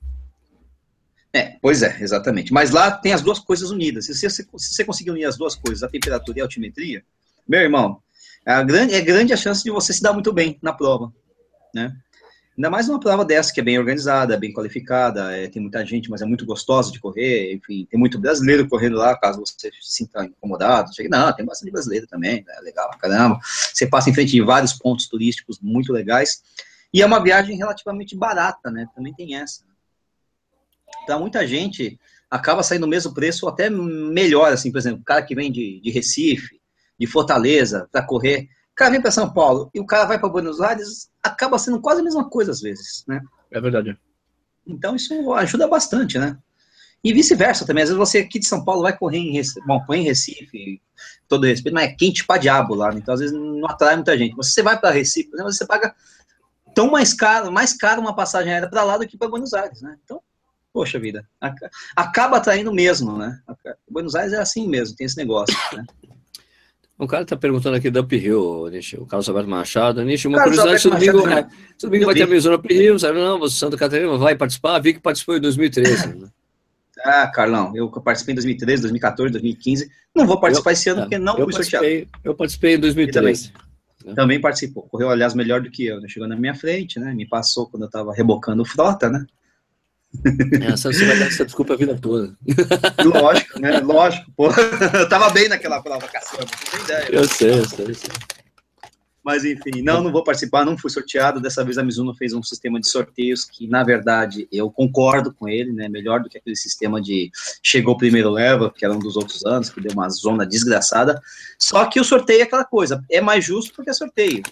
[1.33, 2.53] É, pois é, exatamente.
[2.53, 4.05] Mas lá tem as duas coisas unidas.
[4.05, 7.03] Se você, se você conseguir unir as duas coisas, a temperatura e a altimetria,
[7.47, 7.99] meu irmão,
[8.45, 11.11] é grande, é grande a chance de você se dar muito bem na prova,
[11.73, 11.95] né?
[12.55, 16.09] Ainda mais numa prova dessa, que é bem organizada, bem qualificada, é, tem muita gente,
[16.09, 19.91] mas é muito gostosa de correr, enfim, tem muito brasileiro correndo lá, caso você se
[19.91, 20.91] sinta incomodado.
[21.09, 23.39] Não, tem bastante brasileiro também, é legal caramba.
[23.41, 26.43] Você passa em frente de vários pontos turísticos muito legais,
[26.93, 28.87] e é uma viagem relativamente barata, né?
[28.95, 29.63] Também tem essa.
[31.03, 35.03] Então, muita gente acaba saindo o mesmo preço, ou até melhor, assim, por exemplo, o
[35.03, 36.61] cara que vem de, de Recife,
[36.99, 40.27] de Fortaleza, para correr, o cara vem para São Paulo e o cara vai para
[40.27, 43.21] Buenos Aires, acaba sendo quase a mesma coisa às vezes, né?
[43.51, 43.95] É verdade.
[44.65, 46.35] Então, isso ajuda bastante, né?
[47.03, 47.83] E vice-versa também.
[47.83, 50.81] Às vezes você aqui de São Paulo vai correr em Recife, bom, correr em Recife,
[51.27, 52.99] todo respeito, mas é quente pra diabo lá, né?
[52.99, 54.35] então às vezes não atrai muita gente.
[54.35, 55.93] Mas se você vai para Recife, exemplo, você paga
[56.73, 59.81] tão mais caro, mais caro uma passagem aérea para lá do que para Buenos Aires,
[59.83, 59.97] né?
[60.03, 60.19] Então,
[60.73, 61.27] poxa vida,
[61.95, 63.39] acaba atraindo mesmo, né?
[63.87, 65.85] Buenos Aires é assim mesmo, tem esse negócio, né?
[66.97, 70.03] O cara tá perguntando aqui do Uphill, o Carlos Alberto Machado.
[70.03, 71.55] Nish, uma Carlos curiosidade, se domingo, Machado, né?
[71.81, 73.19] domingo vai ter a Mizuno Uphill, sabe?
[73.19, 76.07] Não, você Santa Catarina vai participar, vi que participou em 2013.
[76.13, 76.27] Né?
[77.03, 79.91] Ah, Carlão, eu participei em 2013, 2014, 2015.
[80.15, 82.07] Não vou participar eu, esse ano porque não fui sorteado.
[82.23, 83.51] Eu participei em 2013.
[83.99, 84.83] Também, também participou.
[84.83, 85.99] Correu, aliás, melhor do que eu.
[85.99, 86.07] Né?
[86.07, 87.13] Chegou na minha frente, né?
[87.13, 89.25] Me passou quando eu tava rebocando frota, né?
[90.71, 92.35] Essa você vai dar essa desculpa a vida toda.
[93.03, 93.79] Lógico, né?
[93.79, 94.49] Lógico, pô.
[94.97, 97.09] Eu tava bem naquela prova, caçamba, você tem ideia.
[97.11, 98.09] Eu sei, eu sei, eu sei.
[99.23, 101.39] Mas enfim, não, não vou participar, não fui sorteado.
[101.39, 105.47] Dessa vez a Mizuno fez um sistema de sorteios que, na verdade, eu concordo com
[105.47, 105.87] ele, né?
[105.87, 107.31] Melhor do que aquele sistema de
[107.63, 111.21] chegou primeiro leva, que era um dos outros anos, que deu uma zona desgraçada.
[111.57, 114.43] Só que o sorteio é aquela coisa, é mais justo porque é sorteio.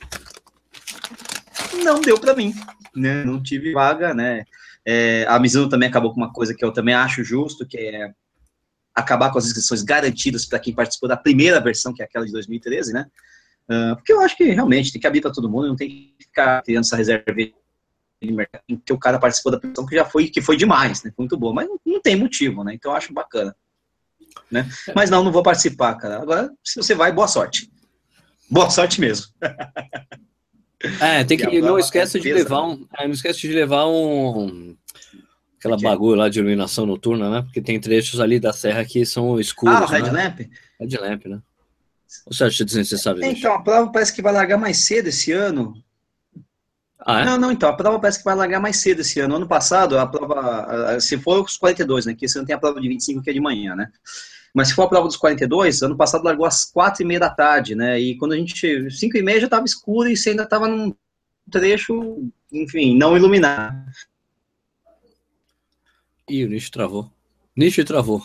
[1.84, 2.54] Não deu para mim,
[2.96, 3.26] né?
[3.26, 4.46] Não tive vaga, né?
[4.86, 8.14] É, a Mizuno também acabou com uma coisa que eu também acho justo, que é
[8.94, 12.32] acabar com as inscrições garantidas para quem participou da primeira versão, que é aquela de
[12.32, 13.06] 2013, né?
[13.70, 16.16] Uh, porque eu acho que realmente tem que abrir para todo mundo, não tem que
[16.26, 17.54] ficar criando essa reserva de
[18.22, 21.12] mercado que o cara participou da versão que já foi, que foi demais, né?
[21.18, 22.74] muito boa, mas não, não, tem motivo, né?
[22.74, 23.56] Então eu acho bacana.
[24.50, 24.70] Né?
[24.96, 26.22] Mas não, não vou participar, cara.
[26.22, 27.72] Agora, se você vai, boa sorte.
[28.50, 29.28] Boa sorte mesmo.
[31.00, 31.62] É, tem que.
[31.62, 32.86] Não esquece de levar um.
[32.98, 34.76] É, não esquece de levar um
[35.62, 37.42] aquela bagulho lá de iluminação noturna, né?
[37.44, 39.76] Porque tem trechos ali da serra que são escuros.
[39.76, 40.12] Ah, o Red né?
[40.12, 40.40] Lamp?
[40.80, 41.40] Red Lamp, né?
[42.26, 43.30] Ou você acha desnecessário isso?
[43.30, 45.74] Então, a prova parece que vai largar mais cedo esse ano.
[47.00, 47.26] Ah, é?
[47.26, 49.36] Não, não, então, a prova parece que vai largar mais cedo esse ano.
[49.36, 52.16] Ano passado, a prova, se for os 42, né?
[52.16, 53.88] Que esse ano tem a prova de 25 que é de manhã, né?
[54.54, 57.30] Mas se for a prova dos 42, ano passado largou às 4 e meia da
[57.30, 58.00] tarde, né?
[58.00, 58.90] E quando a gente.
[58.92, 60.94] 5 e meia já estava escuro e você ainda estava num
[61.50, 63.76] trecho, enfim, não iluminado.
[66.30, 67.12] Ih, o nicho travou.
[67.56, 68.22] Nicho travou.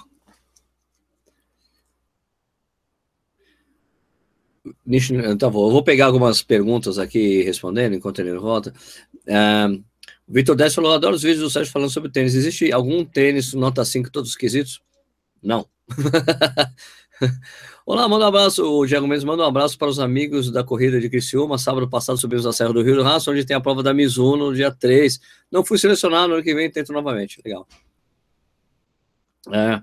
[4.85, 5.67] Nicho, tá bom.
[5.67, 8.73] Eu vou pegar algumas perguntas aqui respondendo enquanto ele volta.
[10.27, 12.35] O Vitor Dez falou: adoro os vídeos do Sérgio falando sobre tênis.
[12.35, 14.81] Existe algum tênis nota 5 todos os quesitos?
[15.43, 15.69] Não.
[17.87, 18.65] Olá, manda um abraço.
[18.65, 21.59] O Diego Mendes manda um abraço para os amigos da corrida de Criciúma.
[21.59, 24.51] Sábado passado subimos a Serra do Rio do Raço, onde tem a prova da Mizuno
[24.51, 25.21] no dia 3.
[25.51, 27.41] Não fui selecionado, no ano que vem tento novamente.
[27.45, 27.67] Legal.
[29.53, 29.81] É.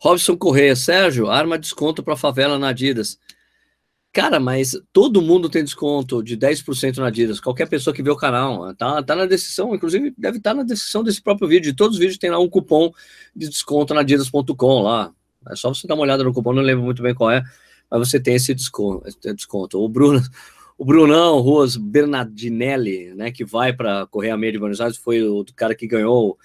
[0.00, 3.18] Robson Correia, Sérgio, arma desconto para favela na Adidas.
[4.12, 7.40] Cara, mas todo mundo tem desconto de 10% na Adidas.
[7.40, 10.62] Qualquer pessoa que vê o canal, tá, tá na descrição, inclusive deve estar tá na
[10.62, 11.72] descrição desse próprio vídeo.
[11.72, 12.92] De todos os vídeos tem lá um cupom
[13.34, 15.12] de desconto na Adidas.com lá.
[15.50, 17.42] É só você dar uma olhada no cupom, não lembro muito bem qual é,
[17.90, 19.04] mas você tem esse desconto.
[19.34, 19.82] Desconto.
[19.82, 20.20] O Bruno,
[20.76, 25.22] o Brunão Ruas Bernardinelli, né, que vai para correr a meia de Buenos Aires, foi
[25.22, 26.38] o cara que ganhou,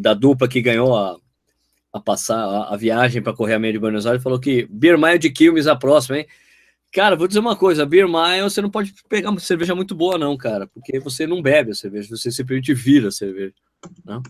[0.00, 1.16] da dupla que ganhou a
[1.96, 5.18] a passar a, a viagem para correr a meia de Buenos Aires, falou que Mile
[5.18, 6.26] de Quilmes a próxima, hein?
[6.92, 10.36] Cara, vou dizer uma coisa, Mile você não pode pegar uma cerveja muito boa não,
[10.36, 13.54] cara, porque você não bebe a cerveja, você simplesmente vira a cerveja,
[14.04, 14.22] não?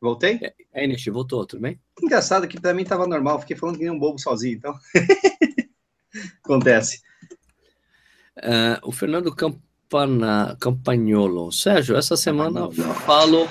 [0.00, 0.38] Voltei?
[0.42, 1.80] É, é Nishi, voltou, tudo bem?
[2.00, 4.74] Engraçado que para mim tava normal, fiquei falando que nem um bobo sozinho, então.
[6.44, 7.02] Acontece.
[8.38, 11.50] Uh, o Fernando Campana, Campagnolo.
[11.50, 13.48] Sérgio, essa semana falo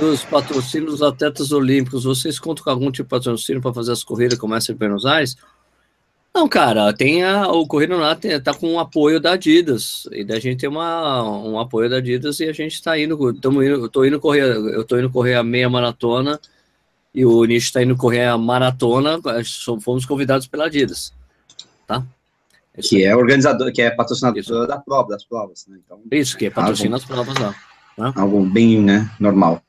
[0.00, 4.02] dos patrocínios dos atletas olímpicos, vocês contam com algum tipo de patrocínio para fazer as
[4.02, 5.36] corridas como essa em Buenos Aires?
[6.36, 10.38] Não, cara, tem a, o Corrida lá tá com o apoio da Adidas, e da
[10.38, 13.88] gente tem uma, um apoio da Adidas e a gente está indo, tamo indo, eu
[13.88, 16.38] tô indo correr, eu tô indo correr a meia maratona
[17.14, 19.18] e o Nish está indo correr a maratona,
[19.80, 21.10] fomos convidados pela Adidas,
[21.86, 22.04] tá?
[22.82, 24.66] que é organizador, que é patrocinador Isso.
[24.66, 25.78] da prova, das provas, né?
[25.82, 27.54] Então, Isso, que é patrocina as provas lá.
[27.96, 28.12] Né?
[28.14, 29.62] Algo bem, né, normal.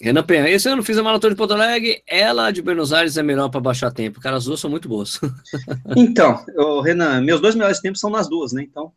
[0.00, 3.22] Renan Penha, esse ano fiz a maratona de Porto Alegre, ela de Buenos Aires é
[3.22, 4.20] melhor para baixar tempo.
[4.20, 5.18] Cara, as duas são muito boas.
[5.96, 6.44] então,
[6.82, 8.62] Renan, meus dois melhores tempos são nas duas, né?
[8.62, 8.92] Então,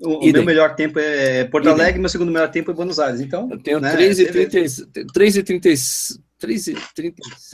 [0.00, 3.20] o, o meu melhor tempo é Porto Alegre, meu segundo melhor tempo é Buenos Aires.
[3.20, 6.20] Então, eu tenho né, 3,36,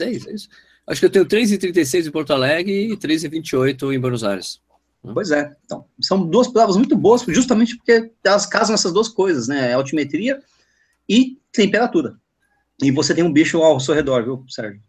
[0.01, 0.49] é isso?
[0.85, 4.59] Acho que eu tenho 3,36 em Porto Alegre e 3,28 em Buenos Aires.
[5.13, 5.55] Pois é.
[5.63, 9.73] Então, são duas provas muito boas, justamente porque elas casam essas duas coisas, né?
[9.73, 10.41] Altimetria
[11.07, 12.17] e temperatura.
[12.81, 14.81] E você tem um bicho ao seu redor, viu, Sérgio?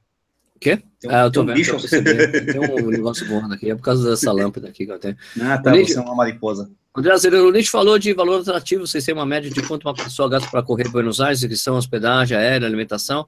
[0.54, 0.82] O quê?
[0.98, 1.76] Tem um, ah, eu tô um vendo, bicho.
[1.86, 5.16] Tem um negócio voando aqui, é por causa dessa lâmpada aqui que eu tenho.
[5.42, 6.70] Ah, tá, você é uma mariposa.
[6.96, 10.30] André Azevedo, o falou de valor atrativo, vocês têm uma média de quanto uma pessoa
[10.30, 13.26] gasta para correr Buenos Aires, inscrição, hospedagem, aérea, alimentação.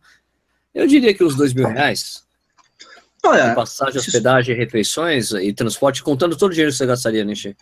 [0.75, 2.27] Eu diria que uns dois mil reais.
[3.23, 7.51] Olha, passagem, hospedagem, refeições e transporte, contando todo o dinheiro que você gastaria, Nietzsche.
[7.51, 7.57] Dá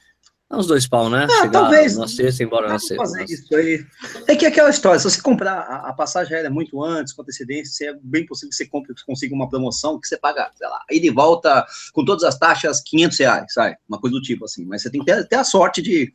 [0.51, 1.27] uns dois pau, né?
[1.29, 1.97] Ah, talvez.
[1.97, 2.97] Na sexta, embora na sexta.
[2.97, 3.85] Fazer isso aí.
[4.29, 7.23] É que é aquela história, se você comprar a, a, passagem aérea muito antes, com
[7.23, 10.81] antecedência, é bem possível que você compre, consiga uma promoção que você paga, sei lá,
[10.89, 13.77] aí de volta com todas as taxas, 500 reais, sabe?
[13.89, 14.65] Uma coisa do tipo assim.
[14.65, 16.13] Mas você tem que ter, ter a sorte de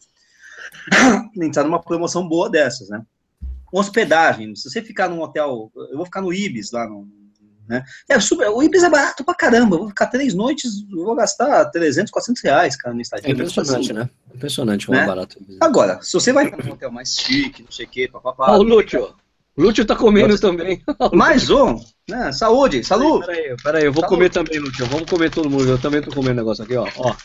[1.41, 3.01] entrar numa promoção boa dessas, né?
[3.73, 7.07] Hospedagem, se você ficar num hotel, eu vou ficar no Ibis, lá no,
[7.71, 7.85] né?
[8.09, 9.77] É super, o Ibis é barato pra caramba.
[9.77, 13.29] Vou ficar três noites, vou gastar 300, 400 reais, cara, no estádio.
[13.29, 14.09] É impressionante, né?
[14.35, 15.07] Impressionante como é né?
[15.07, 15.37] barato.
[15.61, 18.47] Agora, se você vai para um hotel mais chique, não sei o quê, papapá.
[18.47, 19.15] Ah, o Lúcio.
[19.55, 20.49] O Lúcio tá comendo Lúcio.
[20.49, 20.83] também.
[21.13, 21.79] Mais um,
[22.09, 22.33] né?
[22.33, 23.25] Saúde, saúde.
[23.25, 24.85] Peraí, peraí, eu vou comer também, Lúcio.
[24.87, 25.69] Vamos comer todo mundo.
[25.69, 26.85] Eu também tô comendo negócio aqui, ó.
[26.97, 27.11] ó.
[27.11, 27.15] A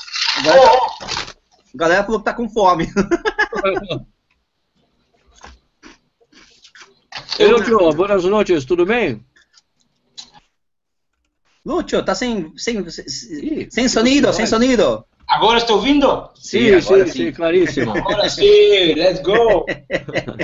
[1.75, 2.89] galera falou que tá com fome.
[7.39, 9.25] Ei, Lúcio, boas noites, tudo bem?
[11.67, 15.05] Lúcio, tá sem, sem, sem, sem sonido, sem sonido.
[15.27, 16.31] Agora estou ouvindo?
[16.37, 17.91] Sim, sim, sim, sim, claríssimo.
[17.99, 19.67] Agora sim, let's go.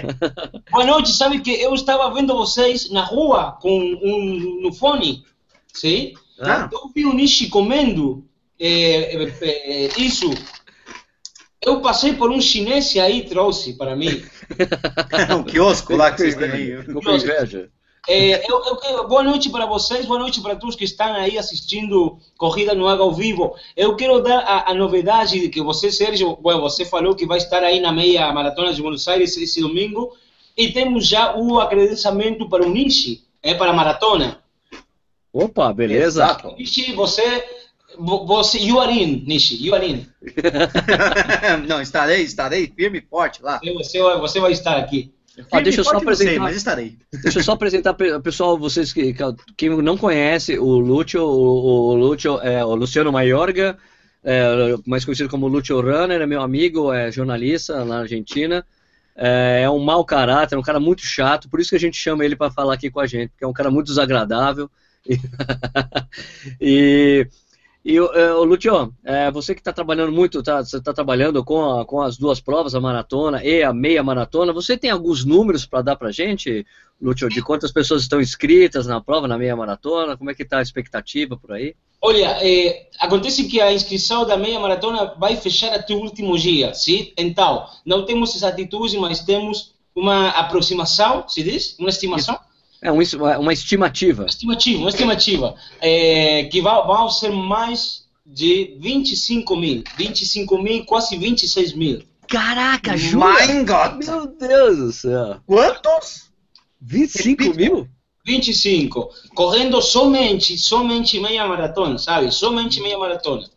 [0.72, 5.24] Boa noite, sabe que eu estava vendo vocês na rua com um no fone,
[5.72, 6.12] sim?
[6.40, 6.68] Ah.
[6.72, 8.24] Eu vi o Nishi comendo
[8.58, 10.28] é, é, é, isso.
[11.64, 14.24] Eu passei por um chinês e aí trouxe para mim.
[15.38, 17.70] um quiosco lá que vocês têm com inveja.
[18.08, 22.18] É, eu, eu boa noite para vocês, boa noite para todos que estão aí assistindo
[22.36, 23.54] Corrida no Água ao Vivo.
[23.76, 27.38] Eu quero dar a, a novidade de que você, Sérgio, bom, você falou que vai
[27.38, 30.16] estar aí na meia maratona de Buenos Aires esse domingo
[30.56, 34.40] e temos já o acreditamento para o Nishi, é para a maratona.
[35.32, 36.24] Opa, beleza?
[36.24, 36.56] Exato.
[36.58, 37.22] Nishi, você,
[37.96, 40.06] vo- você, you are in, Nishi, you are in.
[41.68, 43.60] Não, estarei, estarei firme e forte lá.
[43.76, 45.12] Você, você vai estar aqui.
[45.62, 46.40] Deixa eu só não sei, apresentar.
[46.40, 46.98] mas estarei.
[47.22, 51.90] Deixa eu só apresentar, pe- pessoal, vocês que, que- quem não conhece, o Lúcio, o,
[51.90, 53.78] o Lúcio é o Luciano Maiorga,
[54.22, 58.64] é, mais conhecido como Lúcio Runner, é meu amigo, é jornalista na Argentina,
[59.16, 61.96] é, é um mau caráter, é um cara muito chato, por isso que a gente
[61.96, 64.70] chama ele para falar aqui com a gente, porque é um cara muito desagradável.
[66.60, 67.26] E,
[67.84, 71.80] e o é, Lúcio, é, você que está trabalhando muito, tá, você está trabalhando com,
[71.80, 75.66] a- com as duas provas, a maratona e a meia maratona, você tem alguns números
[75.66, 76.64] para dar para gente?
[77.00, 80.16] Lúcio, de quantas pessoas estão inscritas na prova, na meia maratona?
[80.16, 81.74] Como é que está a expectativa por aí?
[82.00, 86.72] Olha, eh, acontece que a inscrição da meia maratona vai fechar até o último dia,
[86.74, 87.12] sim?
[87.16, 91.76] Então, não temos exatitude, mas temos uma aproximação, se diz?
[91.78, 92.38] Uma estimação?
[92.82, 92.98] É um
[93.38, 94.26] uma estimativa.
[94.26, 101.74] Estimativa, uma estimativa, eh, que vão ser mais de 25 mil, 25 mil, quase 26
[101.74, 102.02] mil.
[102.26, 104.04] Caraca, My God!
[104.04, 105.36] Meu Deus do céu!
[105.46, 106.32] Quantos?
[106.80, 107.88] 25 mil?
[108.24, 112.32] 25, correndo somente, somente meia maratona, sabe?
[112.32, 113.48] Somente meia maratona.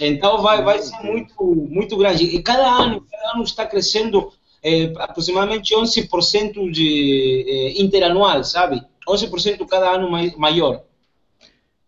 [0.00, 2.24] Então vai, vai ser muito, muito grande.
[2.24, 8.82] E cada ano, cada ano está crescendo eh, aproximadamente 11% de eh, interanual, sabe?
[9.08, 10.82] 11% cada ano mai, maior.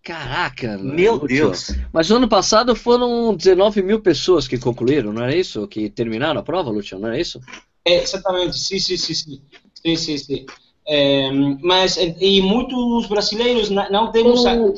[0.03, 0.79] Caraca!
[0.79, 1.19] Meu.
[1.19, 1.73] Deus.
[1.93, 5.67] Mas no ano passado foram 19 mil pessoas que concluíram, não era isso?
[5.69, 7.39] Que terminaram a prova, Lúcio, não era isso?
[7.85, 9.43] É, exatamente, sim, sim, sim, sim.
[9.75, 10.47] sim, sim, sim.
[10.89, 11.31] Eh,
[11.63, 14.73] mas e muitos brasileiros não temos a- não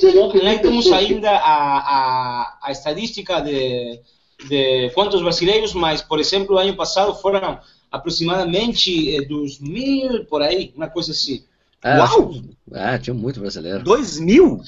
[0.61, 4.00] temos ainda a, a, a estadística de,
[4.48, 7.61] de quantos brasileiros, mas por exemplo, o ano passado foram
[7.92, 11.44] aproximadamente eh, dos mil por aí, uma coisa assim.
[11.85, 12.35] É, Uau!
[12.72, 13.85] É, tinha muito brasileiro.
[13.85, 14.62] Dois mil?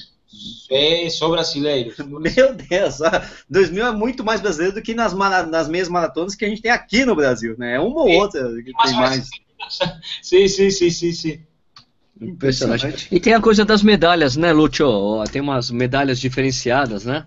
[0.69, 1.97] É só brasileiros.
[2.05, 6.35] Meu Deus, ah, dois mil é muito mais brasileiro do que nas, nas meias maratonas
[6.35, 7.75] que a gente tem aqui no Brasil, né?
[7.75, 9.27] É uma ou outra que tem mais.
[10.21, 11.39] Sim, sim, sim, sim, sim.
[12.21, 13.07] Impressionante.
[13.11, 14.87] E tem a coisa das medalhas, né, Lúcio?
[15.31, 17.25] Tem umas medalhas diferenciadas, né?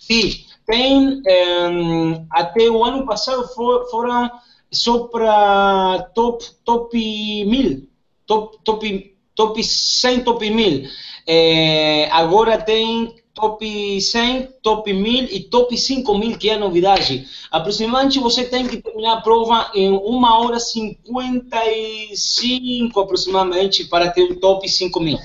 [0.00, 4.30] Sim, tem eh, até o ano passado for, foram
[4.70, 7.88] só para top top mil,
[8.26, 10.88] top top top 100, top 1000.
[11.26, 17.28] Eh, agora tem top 100, top 1000 e top 5000, que é a novidade.
[17.50, 24.22] Aproximadamente você tem que terminar a prova em 1 hora e 55 aproximadamente para ter
[24.22, 25.18] o top 5000.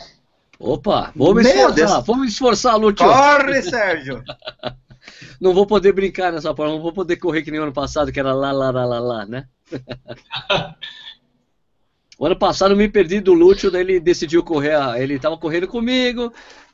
[0.59, 2.97] Opa, vamos esforçar, vamos me esforçar, Lúcio.
[2.97, 4.21] Corre, Sérgio!
[5.39, 8.11] Não vou poder brincar nessa prova, não vou poder correr que nem o ano passado,
[8.11, 9.47] que era lá, lá, lá, lá, lá, né?
[12.19, 15.67] O ano passado eu me perdi do Lúcio, daí ele decidiu correr, ele tava correndo
[15.67, 16.31] comigo,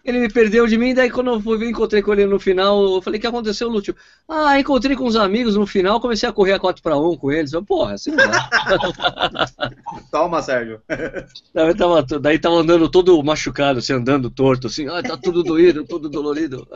[0.07, 3.01] ele me perdeu de mim, daí quando eu fui, encontrei com ele no final, eu
[3.01, 3.93] falei, o que aconteceu, Lúcio?
[4.25, 7.29] Ah, encontrei com os amigos no final, comecei a correr a 4 para 1 com
[7.29, 7.51] eles.
[7.51, 8.49] Eu, Porra, assim não dá.
[10.09, 10.81] Toma, Sérgio.
[11.53, 15.83] daí, tava, daí tava andando todo machucado, assim, andando torto, assim, ah, tá tudo doído,
[15.83, 16.65] tudo dolorido.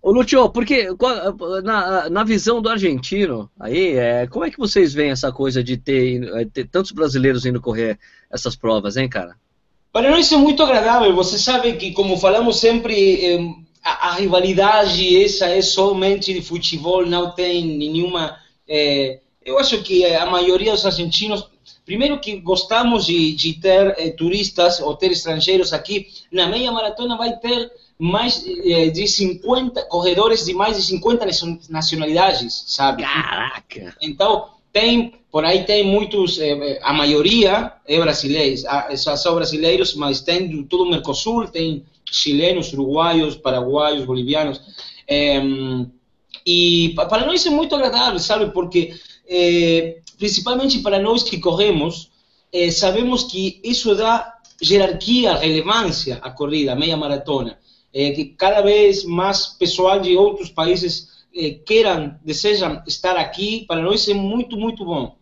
[0.00, 0.86] Ô Lúcio, porque
[1.64, 5.76] na, na visão do argentino, aí, é, como é que vocês veem essa coisa de
[5.76, 7.98] ter, eh, ter tantos brasileiros indo correr
[8.30, 9.34] essas provas, hein, cara?
[9.96, 11.14] Para nós é muito agradável.
[11.14, 17.30] Você sabe que, como falamos sempre, a, a rivalidade essa é somente de futebol, não
[17.34, 18.36] tem nenhuma.
[18.68, 21.48] eh, eu acho que a maioria dos argentinos,
[21.86, 27.16] primeiro que gostamos de, de ter eh, turistas ou ter estrangeiros aqui, na meia maratona
[27.16, 33.02] vai ter mais eh, de 50 corredores de mais de 50 nacion- nacionalidades, sabe?
[33.02, 33.96] Caraca!
[34.02, 40.22] Então, tem, por aí tem muitos, eh, a maioria é brasileiros, ah, são brasileiros, mas
[40.22, 44.62] tem todo o Mercosul, tem chilenos, uruguaios, paraguaios, bolivianos.
[46.46, 48.50] E para nós é muito agradável, sabe?
[48.50, 48.94] Porque,
[49.28, 52.10] é, principalmente para nós que corremos,
[52.72, 57.58] sabemos que isso dá jerarquia, relevância à corrida, à meia maratona.
[57.92, 61.08] Que cada vez mais pessoal de outros países
[61.66, 65.15] queiram, desejam estar aqui, para nós é muito, muito bom.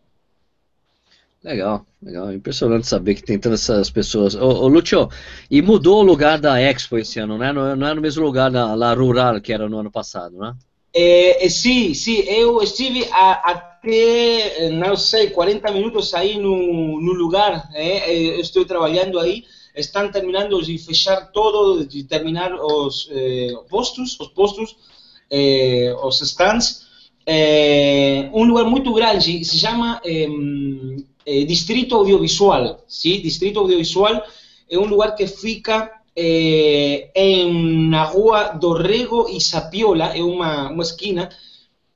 [1.44, 2.32] Legal, legal.
[2.32, 4.34] Impressionante saber que tem tantas essas pessoas.
[4.34, 5.10] Ô, ô Lúcio,
[5.50, 7.52] e mudou o lugar da Expo esse ano, né?
[7.52, 10.54] Não, não é no mesmo lugar da La Rural que era no ano passado, né?
[10.94, 12.20] É, sim, sim.
[12.20, 17.68] Eu estive a, até, não sei, 40 minutos aí no, no lugar.
[17.74, 19.44] É, eu estou trabalhando aí.
[19.76, 24.76] Estão terminando de fechar todo, de terminar os eh, postos, os postos,
[25.28, 26.83] eh, os stands.
[27.26, 33.20] É, um lugar muito grande, se chama eh, Distrito Audiovisual, ¿sí?
[33.22, 34.22] Distrito Audiovisual
[34.68, 40.82] é um lugar que fica eh, em, na rua Dorrego e Sapiola, é uma, uma
[40.82, 41.30] esquina,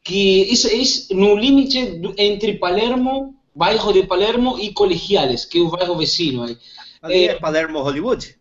[0.03, 5.69] que é, é no limite entre Palermo, bairro de Palermo e Colegiales, que é o
[5.69, 6.57] bairro vecino aí.
[7.03, 8.35] Ali é, é Palermo Hollywood?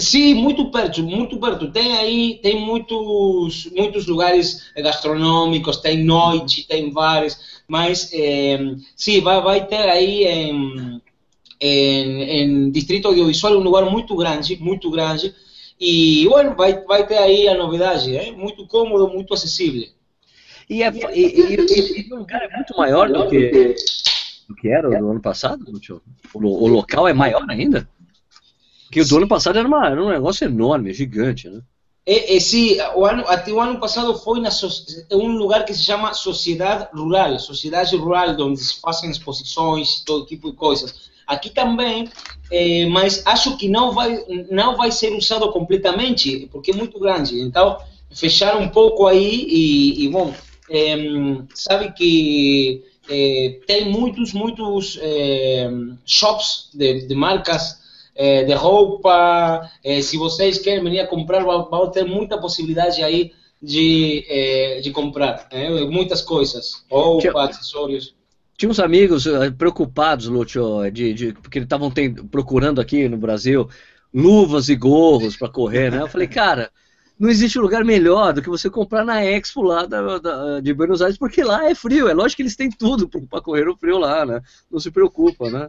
[0.00, 1.70] Sim, muito perto, muito perto.
[1.70, 8.58] Tem aí, tem muitos, muitos lugares gastronômicos, tem noite, tem bares, mas é,
[8.96, 11.02] sim, vai, vai ter aí em,
[11.60, 15.34] em, em Distrito Audiovisual um lugar muito grande, muito grande,
[15.78, 19.86] e, bueno, vai, vai ter aí a novidade, é muito cômodo, muito acessível.
[20.68, 23.74] E, é, e, e, e o lugar é muito maior do que,
[24.48, 25.64] do que era do ano passado,
[26.34, 27.88] o, o local é maior ainda?
[28.90, 31.60] Porque o do ano passado era, uma, era um negócio enorme, gigante, né?
[32.04, 34.50] É, é, sim, o ano, até o ano passado foi na
[35.12, 40.50] um lugar que se chama Sociedade Rural, Sociedade Rural, onde se fazem exposições, todo tipo
[40.50, 41.08] de coisas.
[41.24, 42.08] Aqui também,
[42.50, 47.40] é, mas acho que não vai, não vai ser usado completamente, porque é muito grande.
[47.40, 47.78] Então,
[48.12, 50.34] fecharam um pouco aí e, e bom,
[50.68, 50.96] é,
[51.54, 55.70] sabe que é, tem muitos, muitos é,
[56.04, 57.79] shops de, de marcas
[58.14, 59.68] é, de roupa.
[59.84, 64.90] É, se vocês querem venir a comprar, vão ter muita possibilidade aí de, é, de
[64.90, 65.48] comprar.
[65.52, 65.70] Né?
[65.84, 68.14] Muitas coisas, roupa, tinha, acessórios.
[68.56, 71.92] Tinha uns amigos eh, preocupados, Lúcio, de, de, porque eles estavam
[72.30, 73.68] procurando aqui no Brasil
[74.12, 76.02] luvas e gorros para correr, né?
[76.02, 76.70] Eu falei, cara,
[77.18, 81.02] não existe lugar melhor do que você comprar na Expo lá da, da, de Buenos
[81.02, 82.08] Aires, porque lá é frio.
[82.08, 84.40] É lógico que eles têm tudo para correr o frio lá, né?
[84.70, 85.68] Não se preocupa, né?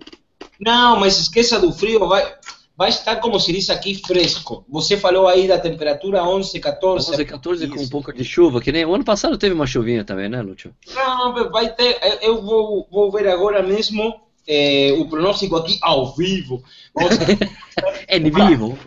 [0.62, 2.36] Não, mas esqueça do frio, vai,
[2.78, 4.64] vai estar, como se diz aqui, fresco.
[4.70, 7.12] Você falou aí da temperatura 11, 14.
[7.12, 10.06] 11, 14 com um pouco de chuva, que nem o ano passado teve uma chuvinha
[10.06, 10.74] também, né, Lúcio?
[10.94, 16.64] Não, vai ter, eu vou, vou ver agora mesmo é, o pronóstico aqui ao vivo.
[18.08, 18.78] é vivo.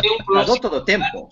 [0.00, 1.30] Tem um pronóstico do tempo.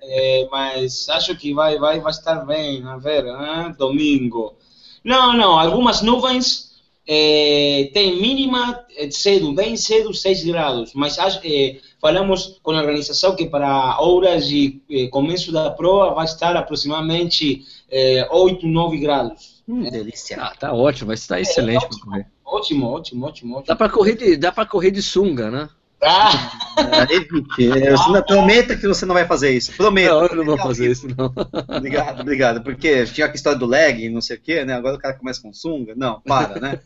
[0.00, 3.74] É, mas acho que vai, vai, vai estar bem, a ver, hein?
[3.76, 4.56] domingo.
[5.02, 6.67] Não, não, algumas nuvens
[7.10, 13.34] é, tem mínima eh, cedo, bem cedo, 6 graus, mas é, falamos com a organização
[13.34, 19.62] que para horas de é, começo da prova vai estar aproximadamente é, 8, 9 graus.
[19.66, 20.36] Hum, delícia.
[20.38, 22.26] Ah, tá ótimo, vai estar excelente para correr.
[22.44, 23.66] Ótimo, ótimo, ótimo, ótimo.
[23.66, 25.68] Dá para correr de, dá para correr de sunga, né?
[26.08, 26.58] Ah!
[26.78, 29.72] É, você prometa que você não vai fazer isso.
[29.76, 30.14] Prometa.
[30.14, 31.34] Não, eu não vou fazer isso, não.
[31.76, 32.62] Obrigado, obrigado.
[32.62, 34.74] Porque tinha a história do leg e não sei o quê, né?
[34.74, 35.94] Agora o cara começa com sunga.
[35.94, 36.80] Não, para, né?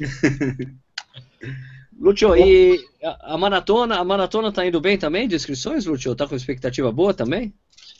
[2.00, 6.14] Lúcio, e a, a, maratona, a maratona tá indo bem também de inscrições, Lúcio?
[6.14, 7.52] Tá com expectativa boa também?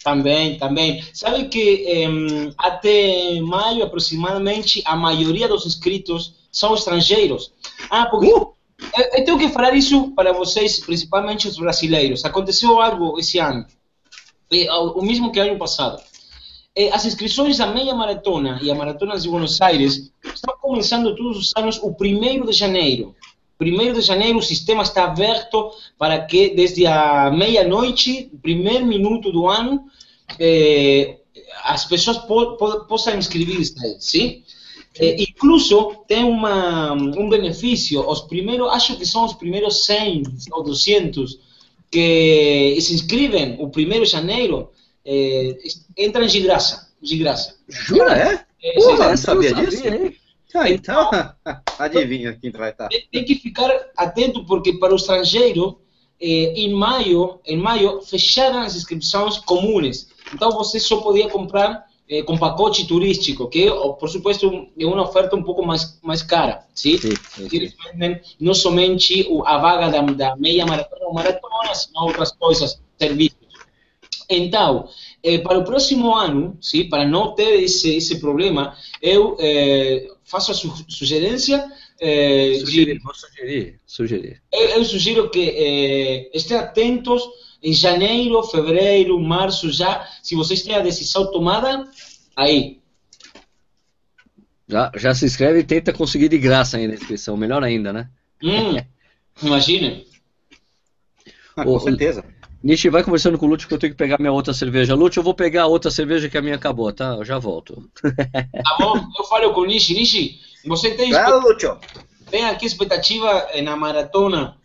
[0.03, 1.03] Também, também.
[1.13, 7.53] Sabe que um, até maio aproximadamente a maioria dos inscritos são estrangeiros.
[7.91, 8.54] Ah, porque uh!
[9.15, 12.25] Eu tenho que falar isso para vocês, principalmente os brasileiros.
[12.25, 13.67] Aconteceu algo esse ano,
[14.95, 16.03] o mesmo que ano passado.
[16.93, 21.53] As inscrições da meia maratona e a maratona de Buenos Aires estão começando todos os
[21.57, 23.15] anos o 1 de janeiro.
[23.61, 29.47] 1 de janeiro o sistema está aberto para que desde a meia-noite, primeiro minuto do
[29.47, 29.85] ano,
[30.39, 31.19] eh,
[31.63, 34.43] as pessoas po po possam inscrever-se, sim?
[34.99, 40.63] É, incluso tem uma, um benefício, os primeiros, acho que são os primeiros 100 ou
[40.63, 41.39] 200
[41.91, 43.71] que se inscrevem o 1
[44.03, 44.71] de janeiro,
[45.05, 45.57] é,
[45.99, 47.57] entram de graça, de graça.
[47.69, 48.45] Jura, é?
[48.63, 49.83] é Porra, não sabia disso?
[50.55, 51.11] Ah, então,
[51.79, 52.89] adivinha quem vai estar.
[52.89, 55.81] Tem que ficar atento, porque para o estrangeiro,
[56.21, 60.09] em maio, em maio fecharam as inscrições comuns.
[60.33, 65.37] Então você só podia comprar eh, com pacote turístico, que por supuesto é uma oferta
[65.37, 66.99] um pouco mais, mais cara, sim?
[66.99, 67.57] sim, sim, sim.
[67.57, 72.81] Eles vendem não somente a vaga da, da meia maratona ou maratona, senão outras coisas,
[72.99, 73.39] serviços.
[74.29, 74.89] Então,
[75.23, 80.51] eh, para o próximo ano, sim, para não ter esse, esse problema, eu eh, faço
[80.53, 81.65] a su sugerência
[82.01, 84.43] eh, Sugerir, vou sugerir, sugerir.
[84.53, 87.23] eu, eu sugiro que eh, estejam atentos
[87.65, 91.89] em janeiro, fevereiro, março já, se vocês têm a decisão tomada,
[92.37, 92.79] aí.
[94.69, 98.09] Já, já se inscreve e tenta conseguir de graça aí na inscrição, melhor ainda, né?
[98.43, 98.77] Hum,
[99.43, 100.07] imagine.
[101.57, 102.23] Ah, com certeza.
[102.63, 104.95] Nishi, vai conversando com o Lúcio que eu tenho que pegar minha outra cerveja.
[104.95, 107.15] Lúcio, eu vou pegar a outra cerveja que a minha acabou, tá?
[107.19, 107.89] Eu já volto.
[108.03, 108.95] Tá bom?
[109.19, 109.95] Eu falo com o Nishi.
[109.95, 111.79] Nishi, você tem, Claro, Lúcio.
[112.31, 114.57] tem aqui expectativa na maratona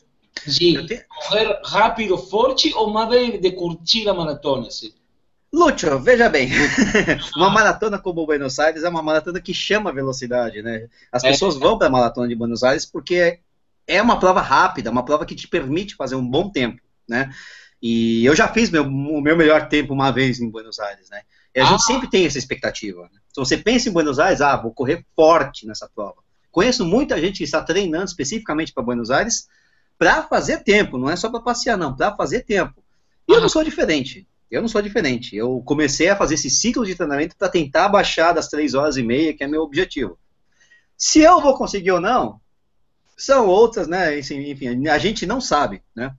[0.88, 4.68] tenho- correr rápido, forte ou mais bem de curtir a maratona?
[4.68, 4.94] Assim?
[5.52, 6.48] Lúcio, veja bem,
[7.36, 10.88] uma maratona como Buenos Aires é uma maratona que chama velocidade, né?
[11.12, 11.30] As É.
[11.32, 13.40] pessoas vão para a maratona de Buenos Aires porque
[13.88, 17.32] é uma prova rápida, uma prova que te permite fazer um bom tempo, né?
[17.82, 21.22] E eu já fiz meu, o meu melhor tempo uma vez em Buenos Aires, né?
[21.56, 21.66] E a Ah.
[21.68, 23.02] gente sempre tem essa expectativa.
[23.04, 23.20] Né?
[23.34, 26.18] Se você pensa em Buenos Aires, ah, vou correr forte nessa prova.
[26.52, 29.48] Conheço muita gente que está treinando especificamente para Buenos Aires
[30.00, 32.82] para fazer tempo, não é só para passear, não, para fazer tempo.
[33.28, 34.26] E eu não sou diferente.
[34.50, 35.36] Eu não sou diferente.
[35.36, 39.04] Eu comecei a fazer esse ciclo de treinamento para tentar baixar das três horas e
[39.04, 40.18] meia, que é meu objetivo.
[40.97, 42.39] Se eu vou conseguir ou não,
[43.16, 44.18] são outras, né?
[44.18, 46.16] Enfim, a gente não sabe, né?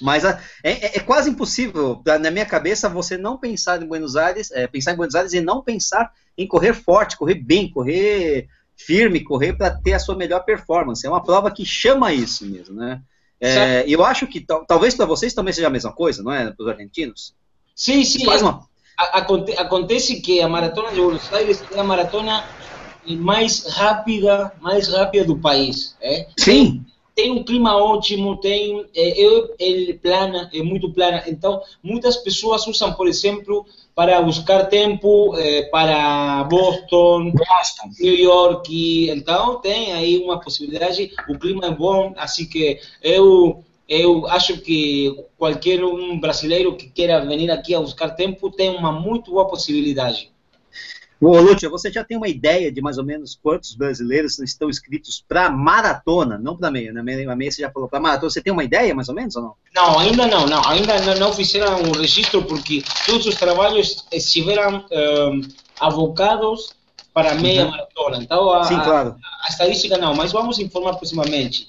[0.00, 3.86] Mas a- é, é- é quase impossível, pra- na minha cabeça, você não pensar em
[3.86, 7.70] Buenos Aires, é, pensar em Buenos Aires e não pensar em correr forte, correr bem,
[7.70, 8.48] correr
[8.86, 11.06] firme, correr para ter a sua melhor performance.
[11.06, 13.00] É uma prova que chama isso mesmo, né?
[13.40, 16.50] É, eu acho que tal- talvez para vocês também seja a mesma coisa, não é?
[16.52, 17.34] Para os argentinos.
[17.74, 18.24] Sim, sim.
[18.24, 18.66] Faz uma,
[18.96, 22.44] aconte- acontece que a maratona de Buenos Aires é a maratona
[23.04, 25.96] mais rápida, mais rápida do país.
[26.00, 26.28] É?
[26.38, 26.84] Sim.
[27.14, 31.24] Tem um clima ótimo, tem é, é, é plana, é muito plana.
[31.26, 37.32] Então, muitas pessoas usam, por exemplo, para buscar tempo eh, para Boston,
[38.00, 39.10] New York.
[39.10, 41.10] Então, tem aí uma possibilidade.
[41.28, 47.26] O clima é bom, assim que eu eu acho que qualquer um brasileiro que queira
[47.26, 50.32] vir aqui a buscar tempo tem uma muito boa possibilidade.
[51.24, 55.24] Ô, Lúcio, você já tem uma ideia de mais ou menos quantos brasileiros estão inscritos
[55.28, 57.00] para maratona, não para meia, né?
[57.24, 58.28] Na meia você já falou para maratona.
[58.28, 59.54] Você tem uma ideia mais ou menos ou não?
[59.72, 64.84] Não, ainda não, não, ainda não, não fizeram o registro porque todos os trabalhos estiveram
[64.90, 65.30] eh,
[65.78, 66.74] avocados
[67.14, 67.70] para a meia Uhum.
[67.70, 68.16] maratona.
[68.20, 69.14] Então, a, Sim, claro.
[69.44, 71.68] a estadística não, mas vamos informar proximamente.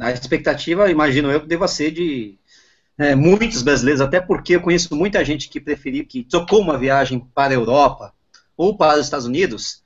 [0.00, 2.38] A expectativa, imagino eu, que deva ser de
[2.98, 7.20] é, muitos brasileiros, até porque eu conheço muita gente que preferiu, que trocou uma viagem
[7.34, 8.14] para a Europa
[8.60, 9.82] ou para os Estados Unidos,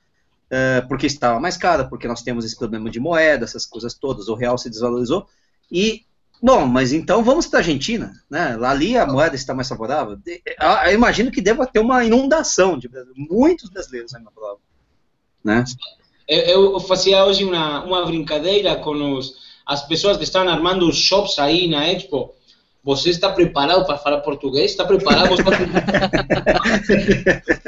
[0.49, 4.27] é, porque estava mais cara, porque nós temos esse problema de moeda, essas coisas todas,
[4.27, 5.25] o real se desvalorizou.
[5.71, 6.03] E,
[6.43, 8.57] bom, mas então vamos para a Argentina, né?
[8.57, 10.19] Lá ali a moeda está mais favorável.
[10.87, 14.59] Eu imagino que deva ter uma inundação de muitos brasileiros na prova.
[15.41, 15.63] Né?
[16.27, 21.39] Eu, fazia hoje uma, uma brincadeira com os, as pessoas que estão armando os shops
[21.39, 22.34] aí na Expo.
[22.85, 24.69] Você está preparado para falar português?
[24.71, 25.29] Está preparado?
[25.29, 26.61] Você está...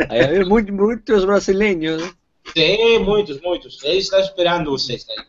[0.13, 2.11] Aí, é muito, muitos brasileiros, né?
[2.55, 3.83] Sim, muitos, muitos.
[3.83, 5.25] Eles estão esperando vocês aí.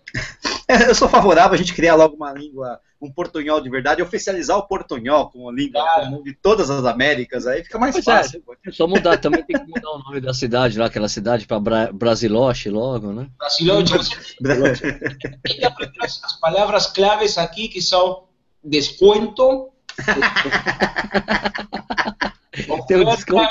[0.69, 4.57] É, Eu sou favorável a gente criar logo uma língua, um portunhol de verdade, oficializar
[4.59, 6.05] o portunhol como língua Claro.
[6.05, 8.13] comum de todas as Américas, aí fica mais Pois é.
[8.13, 8.43] fácil.
[8.65, 11.59] É só mudar, também tem que mudar o nome da cidade lá, aquela cidade para
[11.59, 13.27] Bra Brasiloche logo, né?
[13.37, 14.99] Brasilete, você
[15.43, 18.25] tem que aprender as as palavras claves aqui, que são
[18.63, 19.71] desconto,
[22.89, 23.49] Tem um desconto.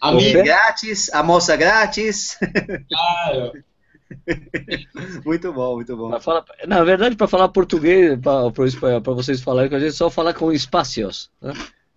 [0.00, 2.38] amigo, grátis, almoça grátis.
[2.88, 3.52] claro.
[5.24, 6.20] muito bom, muito bom.
[6.20, 10.52] Falar- na verdade, para falar português, para vocês falarem com a gente, só falar com
[10.52, 11.30] espaços.
[11.40, 11.52] Né?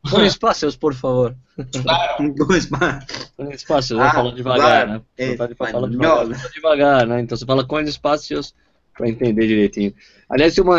[0.09, 1.35] Com espaços, por favor.
[1.81, 2.33] claro.
[2.35, 2.99] Dois ma-
[3.35, 4.91] Com espaços, Ah, vamos falar devagar, claro.
[4.91, 5.01] né?
[5.17, 5.47] É, falar
[5.87, 7.21] devagar, devagar, né?
[7.21, 8.53] Então você fala com espaços
[8.95, 9.93] para entender direitinho.
[10.29, 10.77] Aliás, tem uma,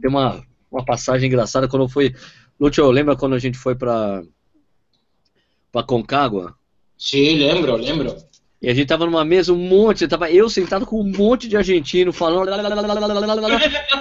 [0.00, 0.40] tem uma,
[0.70, 2.14] uma passagem engraçada quando eu fui.
[2.58, 4.22] Lúcio, lembra quando a gente foi para
[5.72, 6.54] para Concagua?
[6.98, 8.16] Sim, lembro, lembro.
[8.60, 11.56] E a gente tava numa mesa, um monte, tava eu sentado com um monte de
[11.56, 12.50] argentino falando.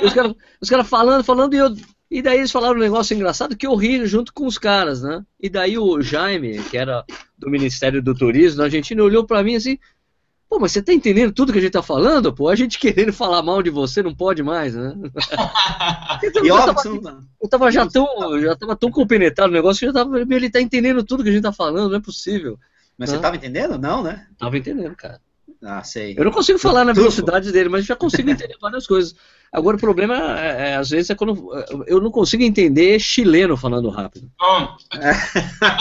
[0.04, 1.74] Os caras os cara falando, falando, e, eu,
[2.12, 5.24] e daí eles falaram um negócio engraçado que eu ri junto com os caras, né?
[5.40, 7.06] E daí o Jaime, que era
[7.38, 9.78] do Ministério do Turismo na Argentina, olhou pra mim assim.
[10.50, 12.34] Pô, mas você tá entendendo tudo que a gente tá falando?
[12.34, 14.96] Pô, a gente querendo falar mal de você não pode mais, né?
[16.44, 18.06] E eu, óbvio, tava, não- eu tava já tão,
[18.42, 21.24] já tava tão compenetrado no negócio que eu já tava, meu, ele tá entendendo tudo
[21.24, 22.58] que a gente tá falando, não é possível.
[22.98, 23.20] mas você Não.
[23.20, 23.78] estava entendendo?
[23.78, 24.28] Não, né?
[24.38, 25.22] Tava entendendo, cara.
[25.62, 26.16] Ah, sei.
[26.18, 29.16] Eu não consigo falar na velocidade dele, mas já consigo entender várias coisas.
[29.52, 31.52] Agora o problema, é, é, às vezes, é quando
[31.88, 34.30] eu não consigo entender chileno falando rápido.
[34.42, 34.76] Ah,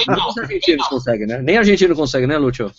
[0.09, 1.41] Nem os argentinos conseguem, né?
[1.43, 2.73] Nem argentino consegue, né, Lúcio?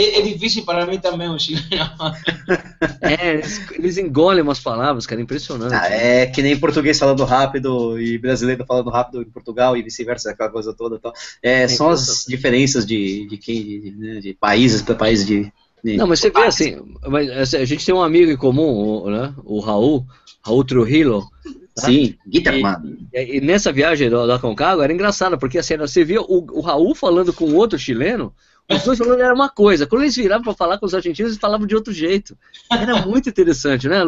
[0.00, 1.66] É, é difícil para mim também, o chileno.
[3.00, 5.74] É, eles, eles engolem umas palavras, cara, impressionante.
[5.74, 10.30] Ah, é que nem português falando rápido e brasileiro falando rápido em Portugal e vice-versa,
[10.30, 10.98] aquela coisa toda.
[10.98, 11.12] Tal.
[11.42, 15.96] É, são as diferenças de, de, quem, de, né, de países para países de, de-
[15.96, 16.76] Não, mas você vê assim,
[17.06, 19.32] mas, assim, a gente tem um amigo em comum, o- né?
[19.44, 20.04] O Raul,
[20.44, 21.26] Raul Trujillo.
[21.74, 21.86] tá?
[21.86, 22.98] Sim, Guitarman.
[23.12, 26.60] E, e nessa viagem do, da Concagua era engraçado, porque assim, você via o, o
[26.60, 28.32] Raul falando com outro chileno,
[28.70, 29.86] os dois falando era uma coisa.
[29.86, 32.36] Quando eles viravam para falar com os argentinos, eles falavam de outro jeito.
[32.70, 33.98] Era muito interessante, né.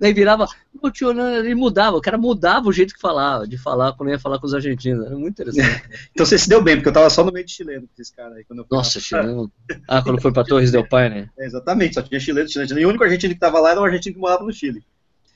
[0.00, 0.46] Daí virava,
[1.42, 4.46] ele mudava, o cara mudava o jeito que falava, de falar quando ia falar com
[4.46, 5.06] os argentinos.
[5.06, 5.82] Era muito interessante.
[6.12, 8.14] Então você se deu bem, porque eu tava só no meio de chileno com esse
[8.14, 8.44] cara aí.
[8.44, 9.50] Quando eu Nossa, chileno.
[9.88, 11.28] Ah, quando foi para Torres del Paine.
[11.38, 12.78] É, exatamente, só tinha chileno, chileno.
[12.78, 14.82] E o único argentino que tava lá era um argentino que morava no Chile.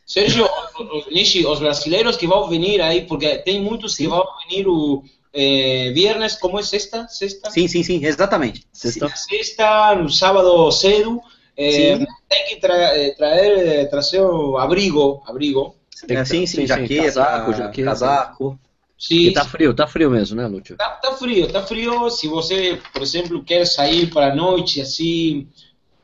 [0.07, 4.25] Sérgio, o- o- Nishi, os brasileiros que vão vir aí, porque tem muitos que vão
[4.49, 7.07] vir o eh, viernes, como é sexta?
[7.09, 7.51] Sexta?
[7.51, 8.67] Sim, sim, sim, exatamente.
[8.73, 11.21] Sexta- Sexta, no sábado cedo,
[11.57, 15.77] eh, tem que tra eh, trazer, eh, trazer o abrigo, abrigo.
[16.07, 17.91] Que É, sim, sim, jaqueta, casaco, jaqueta.
[17.91, 18.59] casaco.
[18.99, 20.77] Sim, Porque tá frio, tá frio mesmo, né, Lúcio?
[20.77, 22.11] Tá, tá frio, tá frio.
[22.11, 25.49] Se você, por exemplo, quer sair para a noite, assim,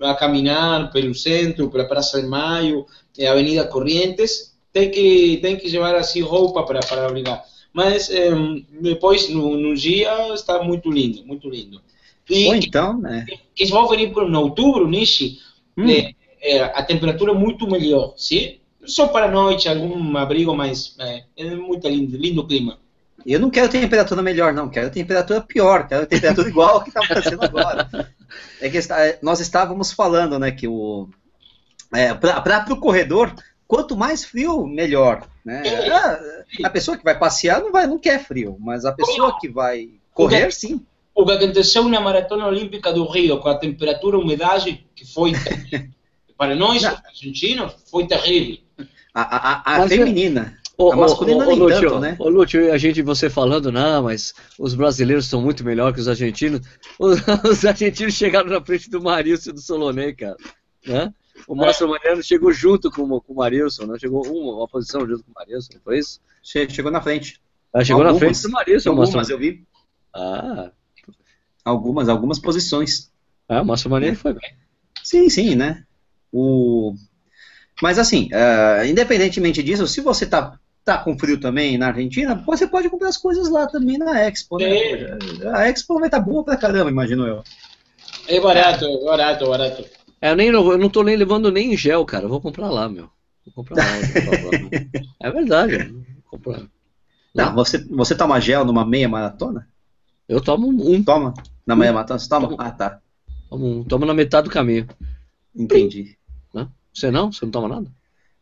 [0.00, 2.86] a caminhar pelo centro, pela Praça de Maio,
[3.18, 7.42] eh, Avenida Corrientes, tem que, tem que levar assim roupa para, para abrigar.
[7.76, 11.78] Mas em, depois, no, no dia, está muito lindo, muito lindo.
[12.30, 13.26] E Ou então, né?
[13.54, 15.38] que vão vir por outubro, Nishi,
[15.78, 15.90] Hum.
[15.90, 18.56] eh, eh, a temperatura é muito melhor, sim?
[18.86, 22.78] Só para a noite, algum abrigo, mas eh, é muito lindo, lindo clima.
[23.26, 24.70] Eu não quero temperatura melhor, não.
[24.70, 25.86] Quero temperatura pior.
[25.86, 27.86] Quero temperatura igual ao que está fazendo agora.
[28.58, 28.78] É que
[29.20, 31.08] nós estávamos falando, né, que o
[31.94, 33.34] é, para o corredor,
[33.66, 35.26] quanto mais frio, melhor.
[35.44, 35.62] Né?
[35.90, 36.20] A,
[36.66, 39.90] a pessoa que vai passear não vai, não quer frio, mas a pessoa que vai
[40.12, 40.84] correr, sim.
[41.14, 45.32] O que aconteceu na Maratona Olímpica do Rio, com a temperatura e umidade, que foi
[46.36, 46.90] para nós, Não.
[47.06, 48.58] argentinos, foi terrível.
[49.14, 50.58] A, a, a- é- feminina.
[50.78, 52.16] Ô, A masculina ô, nem Lúcio, tanto, né?
[52.18, 56.08] Ô, Lúcio, a gente, você falando, não, mas os brasileiros são muito melhores que os
[56.08, 56.60] argentinos.
[56.98, 57.18] Os,
[57.50, 60.36] os argentinos chegaram na frente do e do Solonei, cara.
[60.86, 61.10] Né?
[61.46, 63.98] O Márcio Mariano chegou junto com, o- com o Marilson, né?
[63.98, 66.20] Chegou uma, uma posição junto com o Marilson, não foi isso?
[66.42, 67.40] Che- Chegou na frente.
[67.72, 68.38] Ah, chegou na Algumas.
[68.40, 69.64] frente do Marilson, o Márcio Algumas, eu vi.
[70.14, 70.70] Ah,
[71.64, 73.10] Algumas, algumas posições.
[73.48, 74.54] ah, o Márcio Mariano foi bem.
[75.02, 75.84] Sim, sim, né?
[76.32, 76.94] O...
[77.82, 82.66] Mas assim, ah, independentemente disso, se você tá, tá com frio também na Argentina, você
[82.66, 84.64] pode comprar as coisas lá também na Expo, né?
[84.74, 85.18] É.
[85.54, 87.42] A Expo vai estar boa pra caramba, imagino eu.
[88.28, 89.84] É barato, é barato, barato.
[90.20, 92.24] É, eu, nem, eu não tô nem levando nem gel, cara.
[92.24, 93.10] Eu vou comprar lá, meu.
[93.44, 93.84] Vou comprar lá.
[93.84, 95.06] vou comprar lá.
[95.20, 95.88] É verdade.
[95.88, 96.62] vou comprar.
[97.34, 99.68] Não, você, você toma gel numa meia maratona?
[100.28, 101.34] Eu tomo um, Toma.
[101.66, 102.18] Na meia maratona?
[102.18, 102.48] Você toma?
[102.48, 102.60] Tomo.
[102.60, 103.00] Ah, tá.
[103.50, 103.84] tomo um.
[103.84, 104.88] Tomo na metade do caminho.
[105.54, 106.16] Entendi.
[106.52, 106.66] Né?
[106.92, 107.30] Você não?
[107.30, 107.90] Você não toma nada?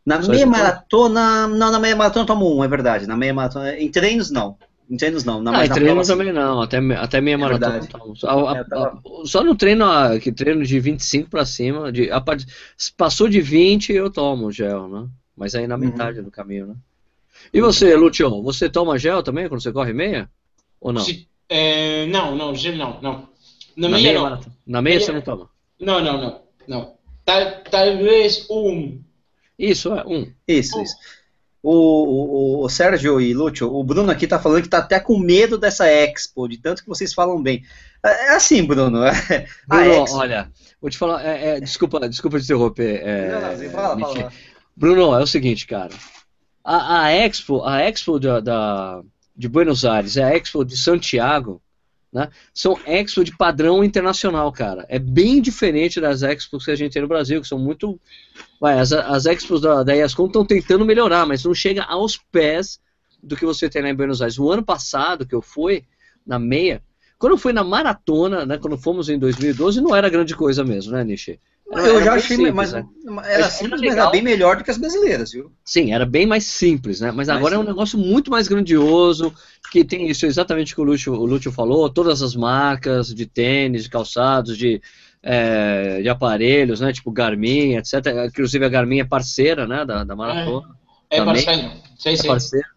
[0.05, 1.47] Na Só meia maratona.
[1.47, 3.05] Não, na meia maratona eu tomo um, é verdade.
[3.05, 3.77] Na meia maratona.
[3.77, 4.57] Em treinos, não.
[4.89, 5.41] Em treinos, não.
[5.41, 7.93] Na, ah, na treino prova, também não, até, até meia maratona verdade.
[7.93, 8.15] não tomo.
[8.15, 12.11] Só, a- É, a- só no treino, ah, que treino de 25 pra cima, de,
[12.11, 12.23] a
[12.95, 15.07] passou de 20 eu tomo gel, né?
[15.35, 15.81] Mas aí na Uhum.
[15.81, 16.75] metade do caminho, né?
[17.51, 20.29] E você, Lúcio, você toma gel também quando você corre meia?
[20.79, 21.01] Ou não?
[21.01, 23.29] Se- eh, não, não, gel não, não.
[23.75, 24.21] Na, na meia não.
[24.21, 24.55] maratona?
[24.67, 25.49] Na meia Meia- você não toma?
[25.79, 26.95] Não, não, não, não.
[27.25, 28.99] Tal, talvez um.
[29.57, 30.31] Isso, é, um.
[30.47, 30.95] Isso, isso.
[31.67, 35.17] O, o, o Sérgio e Lúcio, o Bruno aqui tá falando que tá até com
[35.17, 37.63] medo dessa Expo, de tanto que vocês falam bem.
[38.05, 38.99] É é assim, Bruno.
[39.03, 39.13] A
[39.67, 40.17] Bruno, Expo.
[40.17, 43.01] olha, vou te falar, é, é, desculpa, desculpa te interromper.
[43.03, 44.31] é, Não, não, fala, fala.
[44.77, 45.89] Bruno, é o seguinte, cara.
[46.63, 49.01] A, a Expo, a Expo da, da-
[49.35, 51.59] de Buenos Aires a Expo de Santiago,
[52.15, 54.85] né, são Expo de padrão internacional, cara.
[54.87, 57.99] É bem diferente das Expos que a gente tem no Brasil, que são muito.
[58.63, 62.79] As, as Expos da, da ESCOM estão tentando melhorar, mas não chega aos pés
[63.21, 64.39] do que você tem lá em Buenos Aires.
[64.39, 65.83] O ano passado que eu fui,
[66.25, 66.81] na meia,
[67.19, 70.93] quando eu fui na maratona, né, quando fomos em 2012, não era grande coisa mesmo,
[70.93, 71.37] né, Nishi?
[71.67, 72.85] Eu era já achei, simples, mas, né?
[73.03, 75.51] era Mas era simples, mas era bem melhor do que as brasileiras, viu?
[75.65, 77.07] Sim, era bem mais simples, né?
[77.11, 77.75] Mas Mais agora é um simples.
[77.75, 79.33] negócio muito mais grandioso,
[79.71, 83.25] que tem isso exatamente o que o Lúcio, o Lúcio falou, todas as marcas de
[83.25, 84.79] tênis, de calçados, de,
[85.23, 86.93] é, de aparelhos, né?
[86.93, 87.93] Tipo Garmin, etc.
[88.27, 89.83] Inclusive a Garmin é parceira, né?
[89.83, 90.67] Da, da maratona,
[91.09, 91.43] É Também.
[91.43, 91.71] parceiro.
[91.97, 92.27] Sim, é sim.
[92.27, 92.67] parceira.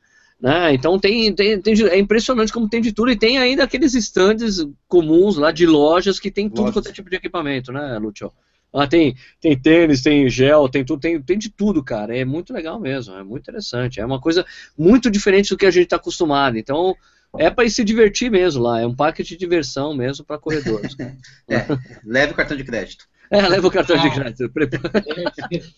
[0.41, 0.73] Né?
[0.73, 4.65] Então tem, tem, tem é impressionante como tem de tudo e tem ainda aqueles estandes
[4.87, 6.75] comuns lá de lojas que tem tudo Lojas.
[6.75, 8.33] quanto é tipo de equipamento, né, Lúcio?
[8.73, 12.17] Ah, tem, tem tênis, tem gel, tem tudo, tem, tem de tudo, cara.
[12.17, 14.01] É muito legal mesmo, é muito interessante.
[14.01, 14.45] É uma coisa
[14.77, 16.59] muito diferente do que a gente está acostumado.
[16.59, 16.95] Então,
[17.37, 18.81] é para se divertir mesmo lá.
[18.81, 20.95] É um parque de diversão mesmo para corredores.
[21.49, 21.67] é,
[22.05, 23.07] leve o cartão de crédito.
[23.31, 24.51] É, leva o cartão de crédito.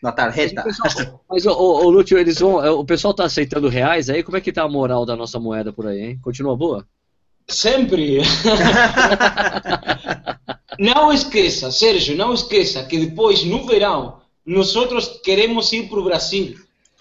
[0.00, 0.64] Na tarjeta.
[1.28, 2.64] Mas, o, o, o Lúcio, eles vão.
[2.64, 4.22] É, o pessoal tá aceitando reais aí?
[4.22, 6.18] Como é que tá a moral da nossa moeda por aí, hein?
[6.20, 6.86] Continua boa?
[7.48, 8.20] Sempre.
[10.78, 14.72] não esqueça, Sérgio, não esqueça que depois, no verão, nós
[15.22, 16.54] queremos ir para o Brasil.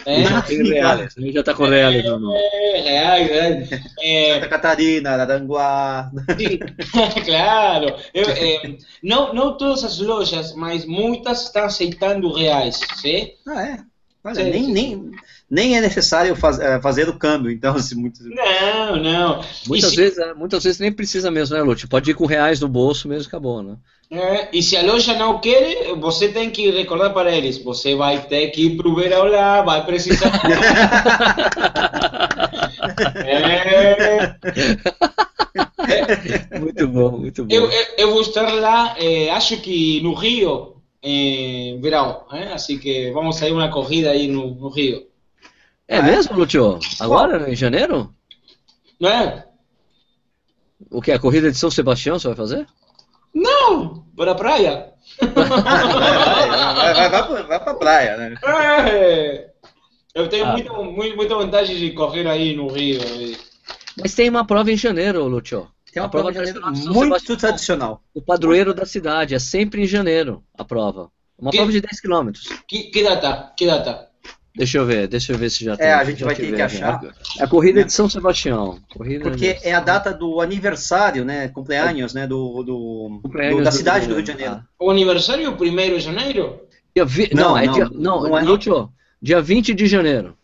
[0.06, 2.36] É, já tem reais, já está com reais não.
[2.36, 3.70] É, reais, reais.
[4.02, 6.12] É, Santa Catarina, Aranguá.
[6.38, 6.58] Sim,
[7.24, 7.96] claro.
[8.14, 13.32] Eu, é, não, não todas as lojas, mas muitas estão aceitando reais, sim?
[13.48, 13.91] Ah, é?
[14.24, 14.72] Olha, sim, nem, sim.
[14.72, 15.12] nem,
[15.50, 18.24] nem é necessário faz, é, fazer o câmbio, então, assim, muito...
[18.24, 19.44] Não, não.
[19.68, 19.96] Muitas, se...
[19.96, 21.88] vezes, é, muitas vezes nem precisa mesmo, né, Lute?
[21.88, 23.76] Pode ir com reais no bolso mesmo, acabou, né?
[24.12, 28.22] É, e se a loja não quer, você tem que recordar para eles, você vai
[28.22, 30.30] ter que ir para o verão lá, vai precisar...
[33.26, 34.36] é...
[36.60, 37.54] Muito bom, muito bom.
[37.54, 42.54] Eu, eu, eu vou estar lá, é, acho que no Rio, em verão, é?
[42.54, 45.08] assim que vamos sair uma corrida aí no, no Rio.
[45.88, 46.80] É mesmo, Lúcio?
[47.00, 48.14] Agora, em janeiro?
[49.00, 49.46] Não é?
[50.90, 51.12] O que?
[51.12, 52.68] A corrida de São Sebastião você vai fazer?
[53.34, 54.94] Não, para a praia.
[55.20, 58.36] vai, vai, vai, vai para a praia, né?
[58.90, 59.52] É.
[60.14, 60.52] Eu tenho ah.
[60.52, 63.00] muita, muita, muita vantagem de correr aí no Rio.
[64.00, 65.68] Mas tem uma prova em janeiro, Lúcio.
[65.92, 68.02] Tem uma a prova, prova de janeiro muito tradicional.
[68.14, 71.12] O padroeiro da cidade, é sempre em janeiro a prova.
[71.38, 72.32] Uma que, prova de 10 km.
[72.68, 73.52] Que, que data?
[73.58, 74.12] Que data?
[74.56, 75.88] Deixa eu ver, deixa eu ver se já é, tem.
[75.88, 77.02] É, a gente vai ter ver, que achar.
[77.40, 78.80] É a corrida de São Sebastião.
[78.90, 81.48] Porque é a data do aniversário, né?
[81.48, 82.28] Cumpleaños, né?
[82.28, 84.62] Do, do, do da cidade do, Rio de Janeiro.
[84.78, 86.62] O aniversário é o 1 de janeiro?
[86.94, 87.30] Dia vi...
[87.34, 87.90] não, não, é dia...
[87.94, 88.44] não, não é
[89.22, 90.38] dia 20 de janeiro.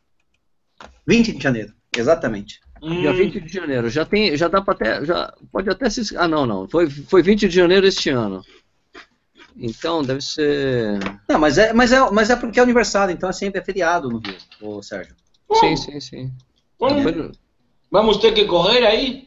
[1.05, 2.61] 20 de janeiro, exatamente.
[2.81, 3.01] Hum.
[3.01, 3.89] Dia 20 de janeiro.
[3.89, 6.67] Já tem, já dá para até, já pode até se Ah, não, não.
[6.67, 8.41] Foi foi 20 de janeiro este ano.
[9.59, 10.99] Então, deve ser.
[11.27, 14.09] Não, mas é, mas é, mas é porque é aniversário, então é sempre é feriado
[14.09, 15.15] no Rio, ô Sérgio.
[15.53, 16.31] Sim, sim, sim.
[16.79, 16.89] Bom,
[17.89, 19.26] vamos ter que correr aí?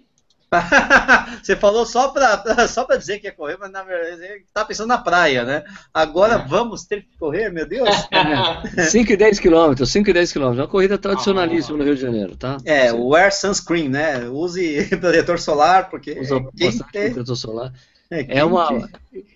[1.42, 4.64] Você falou só para só pra dizer que ia correr, mas na verdade você tá
[4.64, 5.62] pensando na praia, né?
[5.94, 6.48] Agora é.
[6.48, 7.88] vamos ter que correr, meu Deus.
[8.90, 10.64] 5 e 10 quilômetros, 5 e 10 quilômetros.
[10.64, 12.56] Uma corrida tradicionalíssima no Rio de Janeiro, tá?
[12.64, 14.28] É, wear sunscreen, né?
[14.28, 16.18] Use protetor solar, porque.
[16.18, 16.44] Usa
[16.92, 17.12] tem...
[17.12, 17.72] protetor solar.
[18.10, 18.88] É, é uma.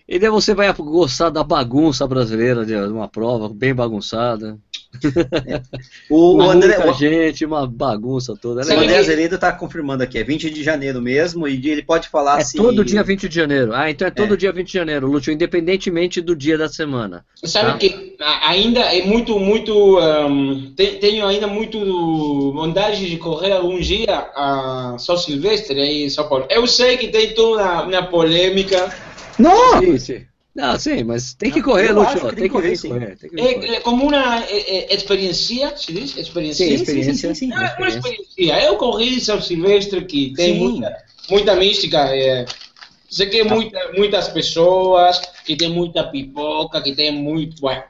[0.09, 4.59] E daí você vai gostar da bagunça brasileira de uma prova bem bagunçada.
[6.11, 8.61] O, o André, muita gente, uma bagunça toda.
[8.61, 12.40] O André Azevedo está confirmando aqui, é 20 de janeiro mesmo, e ele pode falar
[12.40, 12.57] é se...
[12.57, 13.72] todo dia 20 de janeiro.
[13.74, 14.36] Ah, então é todo é.
[14.36, 17.24] dia 20 de janeiro, Lúcio, independentemente do dia da semana.
[17.42, 17.78] Sabe tá?
[17.78, 19.99] que ainda é muito, muito.
[19.99, 21.78] Um, tenho ainda muito
[22.53, 26.47] vontade de correr algum dia a São Silvestre aí em São Paulo.
[26.51, 28.95] Eu sei que tem toda uma, uma polêmica.
[29.38, 29.80] Não!
[29.80, 30.26] Sim, sim.
[30.55, 32.21] Não, sim, mas tem que correr, Lúcio.
[32.21, 32.89] Tem, tem, que correr, sim.
[32.89, 33.75] correr, tem que correr.
[33.75, 36.17] É, como uma é, é, experiência, se diz?
[36.17, 36.67] Experiência?
[36.67, 37.15] Sim, experiência.
[37.15, 38.63] Sim, sim, sim, é uma experiência.
[38.63, 40.97] Eu corri São Silvestre, que tem muita,
[41.29, 41.99] muita mística.
[42.15, 42.47] É,
[43.11, 47.61] sei que muita, muitas pessoas, que tem muita pipoca, que tem muito...
[47.61, 47.83] Bueno,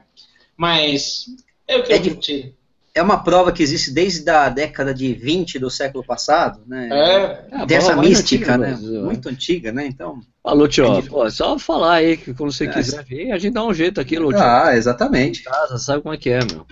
[0.57, 1.25] mas
[1.67, 2.55] eu quero é curtir
[2.95, 6.87] é uma prova que existe desde a década de 20 do século passado, né?
[6.89, 8.67] É, é Tem essa mística, antiga, né?
[8.69, 9.31] Brasil, muito é.
[9.33, 9.85] antiga, né?
[9.85, 10.21] Então.
[10.41, 12.71] Falou, tio, pô, só falar aí que quando você é.
[12.71, 14.41] quiser vir, a gente dá um jeito aqui, Lutito.
[14.41, 15.43] Ah, exatamente.
[15.43, 16.65] Casa, sabe como é que é, meu.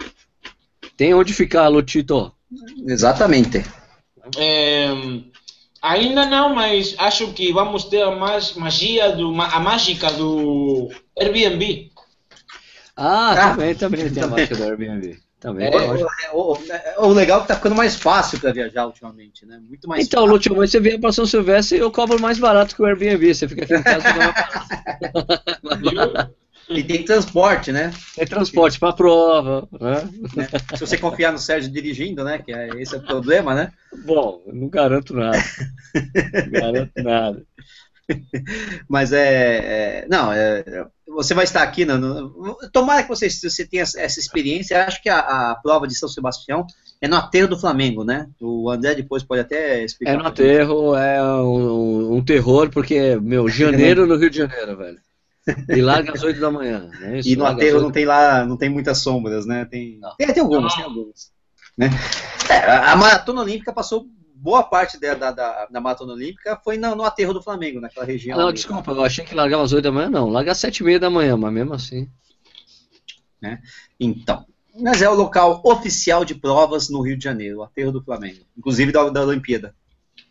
[0.95, 2.31] Tem onde ficar, Lutito.
[2.87, 3.65] Exatamente.
[4.37, 4.87] É,
[5.81, 11.91] ainda não, mas acho que vamos ter a mais magia do a mágica do Airbnb.
[12.95, 15.19] Ah, ah também, também tem a mágica do Airbnb.
[15.43, 15.67] Também.
[15.67, 15.77] É,
[16.31, 16.57] o, o,
[16.99, 19.59] o, legal é que tá ficando mais fácil para viajar ultimamente, né?
[19.61, 22.81] Muito mais Então, Lúcio, mas você vier para São Silvestre eu cobro mais barato que
[22.81, 23.35] o Airbnb.
[23.35, 24.07] Você fica aqui em casa
[26.69, 27.91] E tem transporte, né?
[28.15, 29.67] Tem transporte para prova.
[29.81, 30.09] Né?
[30.71, 30.77] É.
[30.77, 32.37] Se você confiar no Sérgio dirigindo, né?
[32.37, 33.69] Que é, esse é o problema, né?
[34.05, 35.43] Bom, não garanto nada.
[35.93, 37.43] não garanto nada.
[38.87, 40.63] Mas é, é não, é,
[41.13, 41.85] você vai estar aqui.
[41.85, 44.85] No, no, tomara que você, você tenha essa experiência.
[44.85, 46.65] Acho que a, a, prova de São Sebastião
[47.01, 48.27] é no aterro do Flamengo, né?
[48.39, 50.13] O André depois pode até explicar.
[50.13, 54.99] É no aterro, é um, um, terror, porque, meu, janeiro no Rio de Janeiro, velho.
[55.69, 56.89] E larga às 8 da manhã.
[56.99, 57.19] Né?
[57.19, 59.65] Isso, e no aterro não tem lá, não tem muitas sombras, né?
[59.65, 61.31] Tem, tem, tem algumas, tem algumas.
[61.77, 61.89] Né?
[62.49, 64.05] É, a Maratona Olímpica passou
[64.43, 68.05] boa parte da, da, da, da Maratona Olímpica foi no, no aterro do Flamengo, naquela
[68.05, 68.37] região.
[68.37, 68.55] Não, ali.
[68.55, 70.29] desculpa, eu achei que largava às 8 da manhã, não.
[70.29, 72.09] Larga às 7 e meia da manhã, mas mesmo assim.
[73.99, 74.45] Então.
[74.77, 78.39] Mas é o local oficial de provas no Rio de Janeiro, o aterro do Flamengo.
[78.57, 79.73] Inclusive da, da Olimpíada.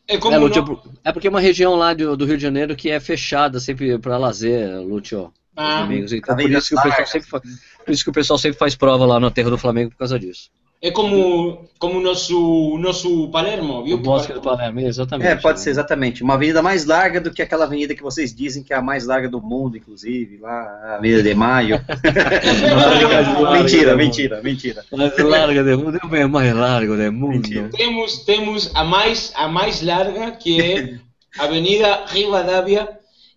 [0.07, 2.77] É como É, Lúcio, é porque é uma região lá do, do Rio de Janeiro
[2.77, 5.33] que é fechada sempre para lazer, Lúcio.
[5.57, 6.13] Ah, os amigos.
[6.13, 8.75] Então, por isso, que o pessoal sempre fa- por isso que o pessoal sempre faz
[8.75, 10.51] prova lá no aterro do Flamengo por causa disso.
[10.85, 13.97] É como, como o nosso, nosso Palermo, viu?
[13.97, 15.29] O Bosque do Palermo, exatamente.
[15.29, 16.25] É, pode ser, exatamente.
[16.25, 19.07] Uma avenida mais larga do que aquela avenida que vocês dizem que é a mais
[19.07, 21.81] larga do mundo, inclusive, lá, a Avenida de Maio.
[23.53, 24.85] mentira, mentira, mentira.
[24.91, 27.35] Mais larga do mundo, é mais largo do mundo.
[27.35, 27.71] Mentira.
[27.73, 30.99] Temos, temos a, mais, a mais larga, que é
[31.39, 32.89] a Avenida Rivadavia,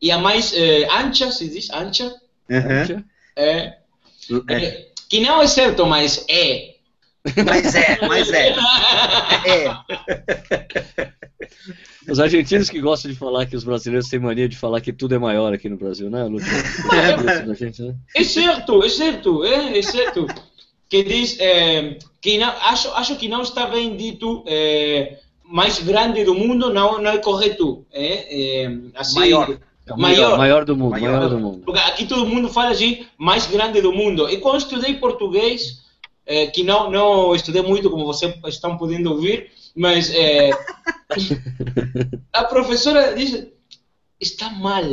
[0.02, 2.12] e a mais eh, ancha, se diz ancha,
[2.50, 3.04] Uhum.
[3.36, 3.78] é,
[4.50, 4.54] É.
[4.54, 6.75] é, que não é certo, mas é.
[7.46, 8.56] Mas é, mas é.
[9.46, 9.72] É.
[12.08, 15.16] Os argentinos que gostam de falar que os brasileiros têm mania de falar que tudo
[15.16, 16.48] é maior aqui no Brasil, né, Lúcio?
[16.48, 17.96] Isso da gente, né?
[18.16, 20.28] É certo, é certo, é, é certo.
[20.88, 26.24] Que diz eh, que não, acho, acho que não está bem dito eh, mais grande
[26.24, 27.86] do mundo, não, não é correto.
[27.92, 29.58] É, assim, Maior.
[29.88, 30.38] É o Maior.
[30.38, 31.12] maior do mundo, Maior.
[31.12, 31.62] maior do mundo.
[31.64, 34.28] Porque aqui todo mundo fala assim, mais grande do mundo.
[34.30, 35.85] E quando estudei português,
[36.26, 40.52] eh, que não, não estudei muito, como vocês estão podendo ouvir, mas eh,
[42.34, 43.52] a professora disse,
[44.20, 44.84] está mal.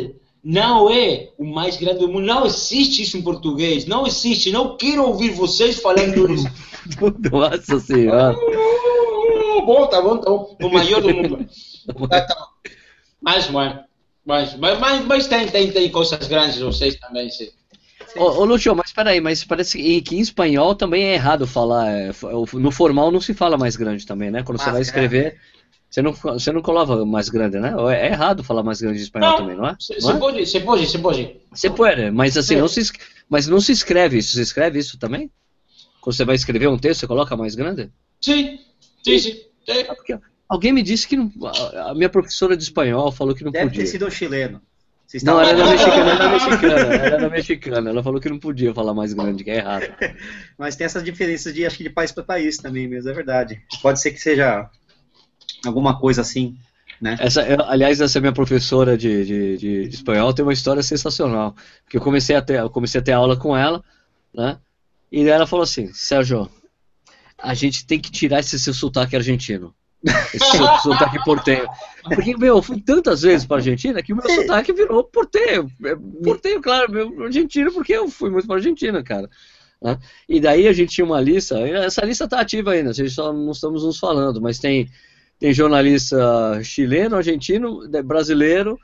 [0.45, 2.27] Não é o mais grande do mundo.
[2.27, 3.87] Não existe isso em português.
[3.87, 4.51] Não existe.
[4.51, 6.49] Não quero ouvir vocês falando isso.
[7.31, 8.35] Nossa senhora.
[9.65, 10.57] bom, tá bom, tá bom.
[10.61, 11.47] O maior do mundo.
[12.09, 12.49] Tá, tá
[13.21, 13.79] mas, mas,
[14.25, 17.51] mas, mas, mas tem, tem, tem coisas grandes, vocês também, sim.
[18.17, 21.91] Ô, ô Lúcio, mas peraí, mas parece que, que em espanhol também é errado falar.
[21.91, 24.43] é, o- no formal não se fala mais grande também, né?
[24.43, 24.85] Quando você Mas, vai é.
[24.85, 25.39] escrever,
[25.91, 27.73] você não, você não coloca mais grande, né?
[27.91, 29.77] É, é errado falar mais grande em espanhol Não, também, não é?
[29.79, 30.15] Você é?
[30.19, 31.37] pode, você pode, você pode.
[31.55, 32.61] Você pode, mas assim, É.
[32.61, 32.81] não se,
[33.29, 34.33] mas não se escreve isso.
[34.35, 35.31] Você escreve isso também?
[36.01, 37.91] Quando você vai escrever um texto, você coloca mais grande?
[38.21, 38.59] Sim,
[39.03, 39.33] sim, sim.
[39.33, 39.41] sim.
[39.67, 43.53] É porque alguém me disse que não, a, minha professora de espanhol falou que não
[43.53, 43.85] Deve podia.
[43.85, 44.61] ter sido um chileno.
[45.07, 47.91] Vocês Não, ela era mexicana, era mexicana, ela era mexicana.
[47.91, 49.85] Ela falou que não podia falar mais grande, que é errado.
[50.59, 53.61] Mas tem essas diferenças de, acho que de país para país também mesmo, é verdade.
[53.83, 54.69] Pode ser que seja
[55.67, 56.57] alguma coisa assim,
[57.01, 57.17] né?
[57.21, 61.55] Essa, eu- aliás, essa minha professora de, de, de- de espanhol tem uma história sensacional.
[61.85, 63.83] Porque eu comecei a ter, eu comecei a ter aula com ela,
[64.35, 64.59] né?
[65.11, 66.49] E ela falou assim, Sérgio,
[67.37, 69.75] a gente tem que tirar esse seu sotaque argentino.
[70.05, 71.67] Esse seu sotaque portenho.
[72.03, 75.71] Porque, meu, eu fui tantas vezes para Argentina que o meu sotaque virou portenho.
[75.85, 75.95] É,
[76.25, 79.29] Portenho, claro, meu argentino, porque eu fui muito para Argentina, cara.
[79.81, 79.99] né?
[80.29, 83.33] E daí a gente tinha uma lista, essa lista tá ativa ainda, a gente só
[83.33, 84.89] não estamos nos falando, mas tem,
[85.39, 88.79] tem jornalista chileno, argentino, de- brasileiro,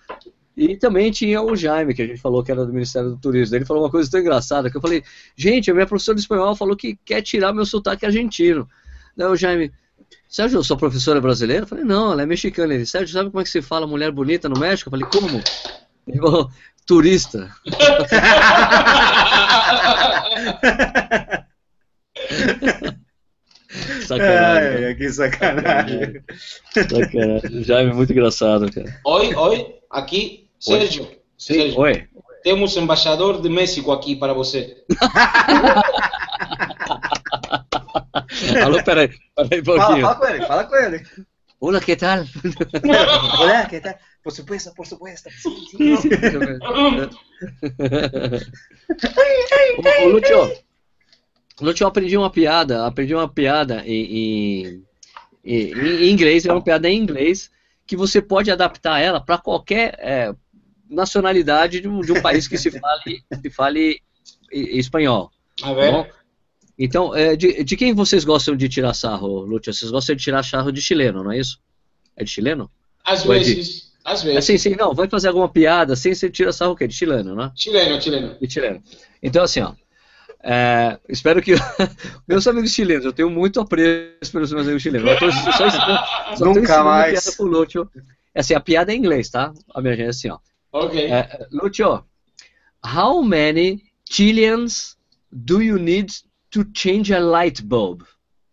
[0.56, 3.54] e também tinha o Jaime, que a gente falou que era do Ministério do Turismo.
[3.56, 5.02] Ele falou uma coisa tão engraçada, que eu falei,
[5.36, 8.68] gente, a minha professora de espanhol falou que quer tirar meu sotaque argentino.
[9.16, 9.70] Daí o Jaime,
[10.28, 11.62] Sérgio, sua professora é brasileira?
[11.62, 12.74] Eu falei, não, ela é mexicana.
[12.74, 14.88] Ele, Sérgio, sabe como é que se fala mulher bonita no México?
[14.88, 15.42] Eu falei, como?
[16.06, 16.50] Ele falou,
[16.86, 17.50] turista.
[24.06, 24.84] Sacanagem.
[24.86, 26.22] Ai, que sacanagem.
[26.72, 27.64] Sacanagem.
[27.64, 29.00] Jaime é muito engraçado, cara.
[29.04, 31.06] Oi, oi, aqui, Sérgio.
[31.36, 32.08] Sérgio, Oi.
[32.42, 34.82] temos embaixador de México aqui para você.
[38.64, 40.06] Alô, peraí, peraí um Fala, pouquinho.
[40.06, 41.06] fala com ele, fala com ele.
[41.60, 42.24] Olá, que tal?
[43.40, 43.96] Olha, que tá?
[44.22, 45.28] Por supuesto, por supuesto.
[45.30, 46.08] Sim, sim.
[49.76, 50.52] Ô, ô, Lúcio,
[51.60, 54.84] Lúcio, eu aprendi uma piada, aprendi uma piada em, em,
[55.44, 57.50] em- inglês, é uma piada em inglês,
[57.86, 60.32] que você pode adaptar ela para qualquer é,
[60.88, 64.00] nacionalidade de um, de um país que se fale, se fale
[64.52, 65.32] espanhol.
[65.62, 66.17] A tá?
[66.78, 69.72] Então, é, de, de quem vocês gostam de tirar sarro, Lúcio?
[69.74, 71.58] Vocês gostam de tirar sarro de chileno, não é isso?
[72.16, 72.70] É de chileno?
[73.04, 74.44] Às de- vezes, às É, vezes.
[74.44, 76.86] sim, sim, não, vai fazer alguma piada sem você tira sarro o quê?
[76.86, 77.50] De chileno, né?
[77.56, 78.36] Chileno, chileno.
[78.40, 78.82] de chileno.
[79.22, 79.72] Então, assim, ó.
[80.42, 81.52] é, espero que.
[82.28, 85.10] meus amigos chilenos, eu tenho muito apreço pelos meus amigos chilenos.
[85.10, 85.98] Eu tô só ensinando,
[86.36, 87.12] só Nunca mais.
[87.24, 87.90] piada pro Lúcio.
[88.34, 89.52] Assim, a piada é em inglês, tá?
[89.74, 90.38] A minha gente é assim, ó.
[90.70, 91.06] Ok.
[91.06, 92.04] É, Lúcio,
[92.84, 94.96] how many Chileans
[95.32, 96.12] do you need
[96.50, 98.04] to change a light bulb?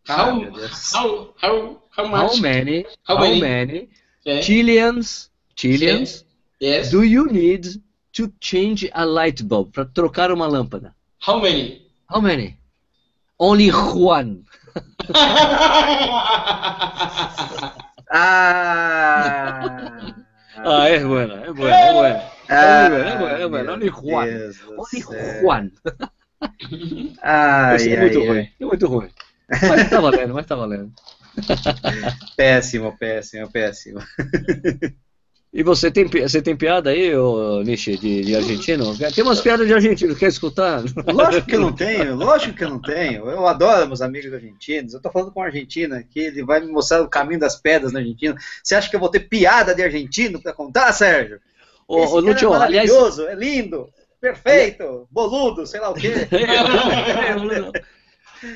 [0.08, 0.52] Ah, how, meu
[0.94, 2.36] how, how, how much?
[2.36, 3.42] How many, How how many?
[3.42, 3.90] many
[4.24, 4.42] Yeah.
[4.42, 6.24] Chileans, Chileans
[6.60, 6.92] Yes.
[6.92, 7.66] do you need
[8.14, 9.74] to change a light bulb?
[9.74, 10.94] Para trocar uma lâmpada.
[11.20, 11.88] How many?
[12.10, 12.58] How many?
[13.40, 14.46] Only one.
[18.18, 20.14] Ah!
[20.58, 22.24] Ah, es buena, es buena, es buena.
[22.50, 23.76] Ah, es buena, es buena, es buena.
[23.76, 24.30] meu Olha Juan.
[24.30, 25.40] Deus do Olha céu.
[25.42, 25.72] Juan.
[27.22, 28.28] Ai, Esse é ai, muito ai.
[28.28, 29.10] ruim, é muito ruim.
[29.50, 30.92] Mas tá valendo, mas tá valendo.
[32.38, 34.00] Péssimo, péssimo, péssimo.
[35.54, 38.94] E você tem, você tem piada aí, ô, Nishi, de, de argentino?
[38.98, 40.84] Tem umas piadas de argentino, quer escutar?
[41.08, 43.30] Lógico que eu não tenho, lógico que eu não tenho.
[43.30, 44.94] Eu adoro meus amigos argentinos.
[44.94, 47.94] Eu tô falando com um argentino aqui, ele vai me mostrar o caminho das pedras
[47.94, 48.36] na Argentina.
[48.62, 51.40] Você acha que eu vou ter piada de argentino pra contar, Sérgio?
[51.88, 52.90] Ô, Esse ô Lúcio, é aliás.
[52.92, 53.90] maravilhoso, é lindo,
[54.26, 56.14] perfeito, boludo, sei lá o quê.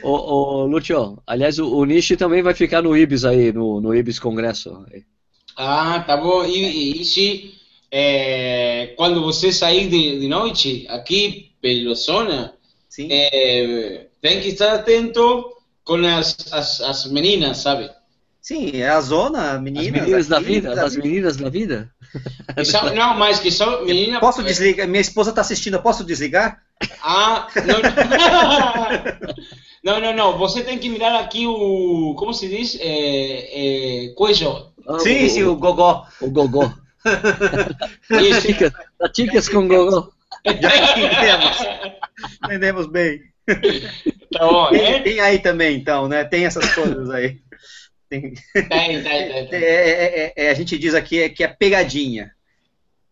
[0.03, 3.95] Ô, ô, Lúcio, aliás, o, o Nishi também vai ficar no Ibis aí, no, no
[3.95, 4.85] Ibis Congresso.
[5.55, 6.43] Ah, tá bom.
[6.43, 7.55] E, e se
[7.91, 12.53] é, quando você sair de, de noite aqui pela zona,
[12.87, 13.07] Sim.
[13.11, 17.89] é, tem que estar atento com as, as, as meninas, sabe?
[18.41, 19.91] Sim, é a zona, As meninas.
[19.91, 21.91] meninas da aqui, vida, da as meninas da vida.
[22.65, 24.19] São- não, mas que são meninas.
[24.19, 24.87] Posso desligar?
[24.87, 26.61] Minha esposa tá assistindo, eu posso desligar?
[27.03, 27.81] Ah, não,
[29.83, 30.37] não, não, não.
[30.37, 32.15] Você tem que mirar aqui o.
[32.17, 32.77] Como se diz?
[32.79, 34.73] É, é, cuello.
[34.87, 36.05] Ah, sim, sim, o gogó.
[36.21, 36.71] o gogó.
[39.51, 40.09] Com gogó.
[40.45, 41.57] Já entendemos.
[42.43, 43.21] Entendemos bem.
[44.31, 44.99] Tá bom, Tem, né?
[44.99, 46.23] tem aí também, então, né?
[46.23, 47.39] Tem essas coisas aí.
[48.09, 49.59] Tem- Tem, tem, tem, tem.
[49.63, 52.31] é, é- é- a gente diz aqui é que é pegadinha.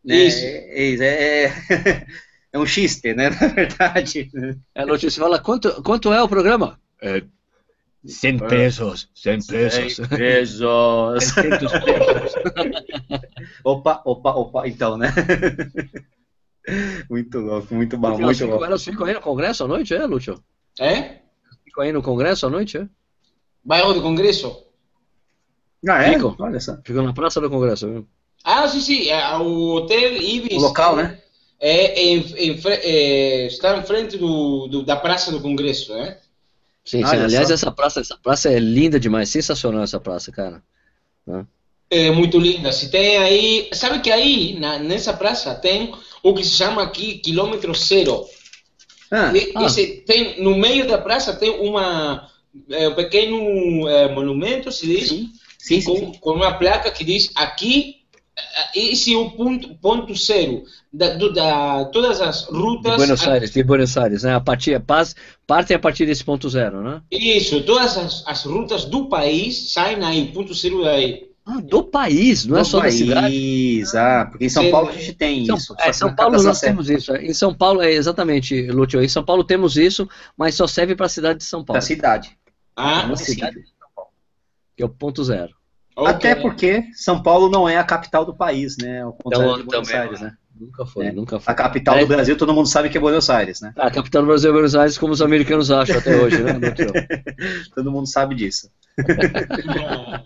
[0.04, 0.16] Né?
[0.16, 0.44] Isso.
[0.44, 2.08] É, é, é-
[2.54, 3.30] é um xiste, né?
[3.40, 4.30] Na verdade.
[4.74, 6.80] É, você fala, quanto, quanto é o programa?
[7.02, 7.22] É,
[8.06, 10.08] 100 pesos, 100 pesos.
[10.08, 11.24] Pesos.
[11.24, 12.34] 600 pesos.
[13.64, 15.10] Opa, opa, opa, então, né?
[17.10, 18.66] Muito louco, muito bom, Elas muito ficam, louco.
[18.66, 20.42] elas ficam aí no congresso à noite, é, Lúcio?
[20.80, 21.20] É?
[21.64, 22.88] Ficam aí no congresso à noite, é?
[23.64, 24.66] Bairro do Congresso.
[25.90, 26.14] Ah, é?
[26.14, 26.36] Ficam.
[26.40, 26.78] Olha só.
[26.84, 28.08] Ficam na praça do congresso, viu?
[28.44, 29.10] Ah, sim, sim.
[29.10, 30.58] é, O Hotel Ibis.
[30.58, 31.20] O local, né?
[31.60, 36.18] É, em, em, fre- é, está em frente do, do- da Praça do Congresso, né?
[36.86, 37.16] Sim, sim.
[37.16, 37.54] Aliás, só.
[37.56, 40.62] essa praça, essa praça é linda demais, sensacional essa praça, cara.
[41.90, 42.72] É muito linda.
[42.72, 43.70] Se tem aí.
[43.74, 48.26] Sabe que aí, na, nessa praça, tem o que se chama aqui quilômetro zero.
[49.10, 49.66] Ah, E- Ah.
[49.66, 52.30] esse tem, no meio da praça tem uma,
[52.70, 56.12] é, um pequeno é, monumento, se diz, sim, sim, com, sim.
[56.20, 57.98] com uma placa que diz aqui,
[58.76, 62.96] é, esse é o ponto, ponto zero da, do- da todas as De rutas.
[62.96, 64.36] Buenos a- Aires, de Buenos Aires, né?
[64.36, 67.02] A partir, paz, partem a partir desse ponto zero, né?
[67.12, 71.26] Isso, todas as, as rutas do país saem aí, ponto zero daí.
[71.50, 73.22] Ah, do país, não é No só da cidade.
[73.22, 74.70] país, ah, porque em São.
[74.70, 75.76] Paulo a gente tem São, isso.
[75.80, 77.16] é, São Paulo nós Sé- temos isso.
[77.16, 77.26] é.
[77.26, 81.06] Em São Paulo, é exatamente, Lúcio, em São Paulo temos isso, mas só serve para
[81.06, 81.80] a cidade de São Paulo.
[81.80, 82.38] da cidade.
[82.76, 83.77] Ah, Uma cidade de Paulo,
[84.78, 85.54] que é o ponto zero.
[85.96, 86.12] ok.
[86.14, 89.02] Até porque São Paulo não é a capital do país, né?
[89.02, 90.38] Ao contrário Então, de Buenos também, Aires, né?
[90.60, 91.12] Nunca foi, É.
[91.12, 91.52] nunca foi.
[91.52, 92.02] A capital É.
[92.02, 93.74] do Brasil, todo mundo sabe que é Buenos Aires, né?
[93.76, 96.54] A capital do Brasil é Buenos Aires, como os americanos acham até hoje, né?
[97.76, 98.70] Todo mundo sabe disso.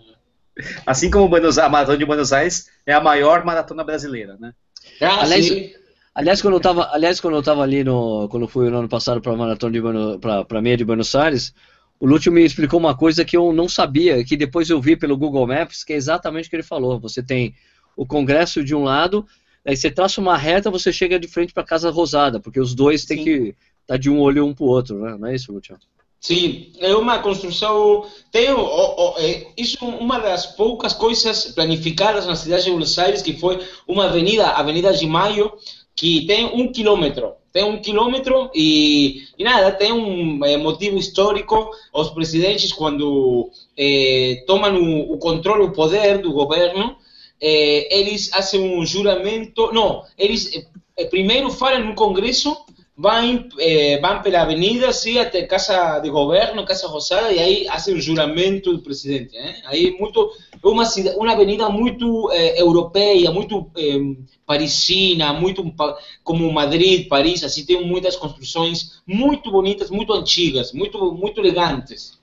[0.86, 4.52] Assim como Buenos, a Maratona de Buenos Aires é a maior maratona brasileira, né?
[5.00, 5.70] Ah, Aliás, sim.
[6.14, 8.88] Aliás, quando eu tava, aliás, quando eu tava ali no, quando eu fui no ano
[8.88, 11.54] passado para a maratona de Buenos, para para meia de Buenos Aires,
[12.02, 15.16] o Lúcio me explicou uma coisa que eu não sabia, que depois eu vi pelo
[15.16, 16.98] Google Maps, que é exatamente o que ele falou.
[16.98, 17.54] Você tem
[17.96, 19.24] o Congresso de um lado,
[19.64, 23.04] aí você traça uma reta, você chega de frente para Casa Rosada, porque os dois
[23.04, 25.16] têm que estar de um olho um pro outro, né?
[25.16, 25.76] Não é isso, Lúcio?
[26.20, 28.04] Sim, é uma construção.
[28.32, 32.98] Tem, o- o- é, isso é uma das poucas coisas planificadas na cidade de Buenos
[32.98, 35.52] Aires, que foi uma avenida, a Avenida de Maio,
[35.94, 37.34] que tem um quilômetro.
[37.52, 41.70] Tem um quilômetro e, e nada, tem um eh, motivo histórico.
[41.92, 46.96] Os presidentes, quando eh, tomam o, o controle, o poder do governo,
[47.40, 49.70] eh, eles fazem um juramento.
[49.72, 50.66] Não, eles
[51.10, 52.56] primeiro falam no Congresso
[52.96, 57.94] vão, eh, vão pela avenida, assim, até Casa de Governo, Casa Rosada, e aí fazem
[57.94, 59.34] o juramento do presidente.
[59.34, 59.62] Né?
[59.64, 60.30] Aí é muito,
[60.62, 60.84] uma,
[61.16, 63.98] uma avenida muito eh, europeia, muito eh,
[64.46, 65.64] parisina, muito
[66.22, 72.20] como Madrid, Paris, assim, tem muitas construções muito bonitas, muito antigas, muito, muito elegantes.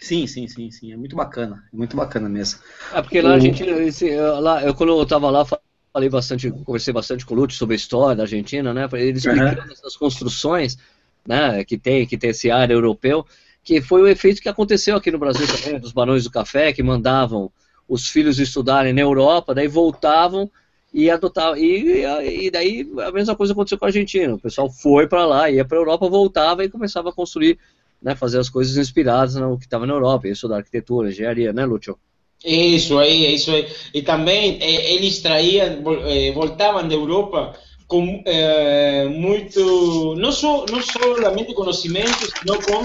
[0.00, 0.92] Sim, sim, sim, sim.
[0.92, 1.64] É muito bacana.
[1.72, 2.60] É muito bacana mesmo.
[2.94, 5.44] É porque lá a gente, esse, lá, eu quando eu tava lá,
[5.92, 8.88] falei bastante, conversei bastante com o Lúcio sobre a história da Argentina, né?
[8.92, 10.78] Ele explicando essas construções,
[11.26, 11.64] né?
[11.64, 13.26] Que tem, que tem esse ar europeu,
[13.62, 16.82] que foi o efeito que aconteceu aqui no Brasil também, dos barões do café, que
[16.82, 17.50] mandavam
[17.88, 20.50] os filhos estudarem na Europa, daí voltavam
[20.92, 21.56] e adotavam.
[21.56, 22.04] E,
[22.46, 24.34] e daí a mesma coisa aconteceu com a Argentina.
[24.34, 27.58] O pessoal foi para lá, ia para a Europa, voltava e começava a construir,
[28.00, 28.14] né?
[28.14, 31.98] Fazer as coisas inspiradas no que estava na Europa, estudar arquitetura, engenharia, né, Lúcio?
[32.44, 33.66] Isso aí, isso aí.
[33.92, 37.58] E também eh, eles traíam, eh, voltavam da Europa
[37.88, 42.84] com eh, muito, não só não solamente conhecimento, senão com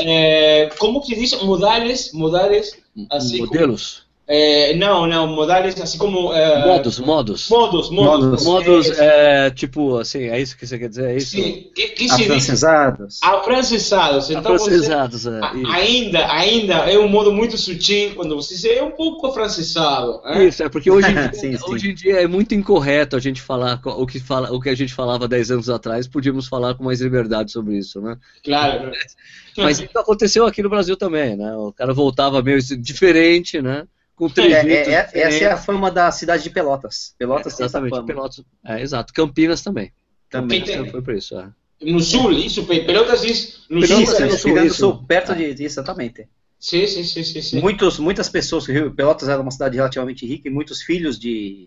[0.00, 2.76] eh, como se diz, modales, modales,
[3.10, 4.09] assim Modelos?
[4.32, 7.48] Eh, não, não, modales, assim como eh, Modos, modos.
[7.50, 11.10] modos, modos, Modos, é, tipo, assim, é isso que você quer dizer?
[11.10, 11.30] É isso?
[11.32, 13.18] sim, que, que se diz Afrancesados.
[13.22, 14.30] afrancesados.
[14.30, 15.40] Então você Afrancesados, é.
[15.42, 15.66] A- isso.
[15.72, 20.20] Ainda, ainda é um modo muito sutil quando você diz, é um pouco afrancesado.
[20.24, 20.44] né?
[20.44, 21.64] Isso, é porque hoje em, dia, Sim, sim.
[21.68, 24.74] hoje em dia é muito incorreto a gente falar o que, fala, o que a
[24.76, 28.16] gente falava 10 anos atrás, podíamos falar com mais liberdade sobre isso, né?
[28.44, 28.92] Claro.
[29.58, 31.52] Mas isso aconteceu aqui no Brasil também, né?
[31.56, 33.84] O cara voltava meio diferente, né?
[34.20, 37.14] Com É, trejeitos é, é, essa é a fama da cidade de Pelotas.
[37.18, 38.06] Pelotas tem essa Exatamente, fama.
[38.06, 38.44] Pelotas.
[38.62, 39.14] É, exato.
[39.14, 39.90] Campinas também.
[40.28, 40.62] Também.
[40.62, 41.50] Tem- Foi por isso, é.
[41.80, 44.02] No sul, isso, Pe- Pelotas diz no Pelotas sul.
[44.02, 44.74] Isso, é no no sul, isso.
[44.76, 46.28] Sul, perto de, de exatamente.
[46.58, 47.40] Sim, sim, sim, sim.
[47.40, 47.60] sim.
[47.62, 51.66] Muitos, muitas pessoas, Pelotas era uma cidade relativamente rica e muitos filhos de,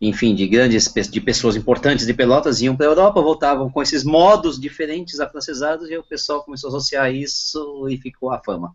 [0.00, 4.02] enfim, de grandes, de pessoas importantes de Pelotas iam para a Europa, voltavam com esses
[4.02, 8.74] modos diferentes afrancesados e o pessoal começou a associar isso e ficou a fama.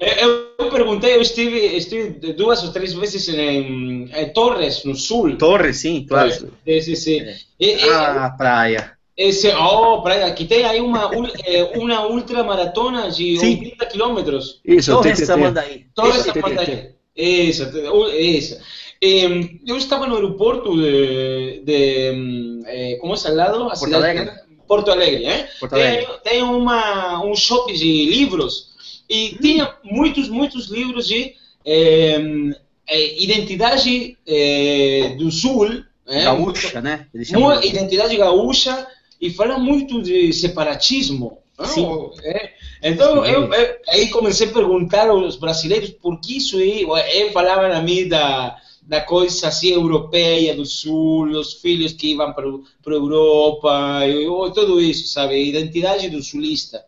[0.00, 5.36] É, eu perguntei, eu estive, estive duas ou três vezes em, em Torres, no sul.
[5.36, 6.32] Torre, sim, claro.
[6.32, 7.20] Sim, sim, sim.
[7.20, 7.36] É.
[7.60, 8.92] E- e- Ah, praia.
[9.16, 13.58] esse, oh, praia, aqui tem aí uma, ul- eh, uma ultramaratona de Sim.
[13.60, 14.60] 80 quilômetros.
[14.64, 15.26] Isso, o Torre TTT.
[15.26, 15.86] Samandaí.
[15.94, 16.18] Toda
[17.14, 18.08] Isso, o-.
[19.04, 19.26] Eh,
[19.66, 23.56] eu estava no aeroporto de, de eh, como é ao lado?
[23.64, 24.30] A Porto cidade- Alegre.
[24.72, 25.48] Porto Alegre, eh?
[25.60, 26.06] Porto Alegre.
[26.06, 28.72] Tem, tem uma, um shopping de livros
[29.08, 32.18] e tinha muitos, muitos livros de eh,
[32.86, 36.24] eh, identidade eh, do Sul, eh?
[36.24, 37.06] Gaúcha, né?
[37.14, 37.62] Eles Mu- chamam.
[37.62, 38.86] identidade gaúcha
[39.20, 41.38] e fala muito de separatismo.
[41.58, 41.66] não?
[41.66, 41.86] Sim.
[42.24, 42.50] É.
[42.82, 46.84] Então, eu, eu- aí comecei a perguntar aos brasileiros por que isso aí.
[47.12, 52.32] Ele falava a mim da, da coisa assim europeia do sul, os filhos que iam
[52.32, 55.48] para a Europa, e, e tudo isso, sabe?
[55.48, 56.84] Identidade do sulista.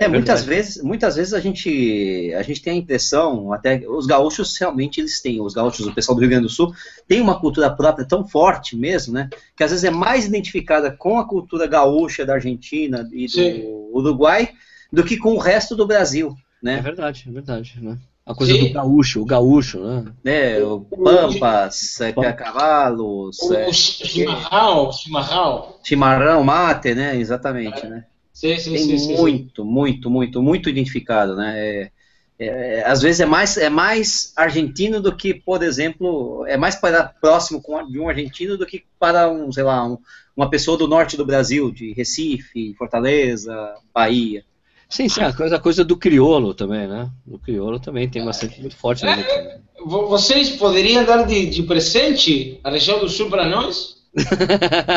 [0.00, 4.56] É, muitas vezes, muitas vezes a gente, a gente tem a impressão, até os gaúchos
[4.56, 6.72] realmente eles têm, os gaúchos, o pessoal do Rio Grande do Sul,
[7.06, 9.28] tem uma cultura própria tão forte mesmo, né?
[9.54, 13.62] Que às vezes é mais identificada com a cultura gaúcha da Argentina e do Sim.
[13.92, 14.48] Uruguai
[14.90, 16.80] do que com o resto do Brasil, É né?
[16.80, 17.98] verdade, é verdade, né?
[18.26, 18.68] A coisa Sim.
[18.68, 20.12] do gaúcho, o gaúcho, né?
[20.22, 20.62] né?
[20.62, 25.74] O Pampas, é, cavalos, O, é, chimarrão, chimarrão.
[25.82, 27.16] chimarrão, mate, né?
[27.16, 28.04] Exatamente, né?
[28.32, 29.16] Sim, sim, tem sim, sim, sim.
[29.16, 31.58] muito, muito, muito, muito identificado, né?
[31.58, 31.90] É,
[32.38, 37.04] é, às vezes é mais, é mais argentino do que, por exemplo, é mais para
[37.04, 39.98] próximo com- de um argentino do que para um, sei lá, um-
[40.36, 44.44] uma pessoa do norte do Brasil, de Recife, Fortaleza, Bahia.
[44.90, 47.08] Sim, sim, a coisa, a coisa do crioulo também, né?
[47.24, 49.60] Do crioulo também tem bastante muito forte na gente.
[49.86, 54.00] Vo- Vocês poderiam dar de, de presente a região do sul para nós?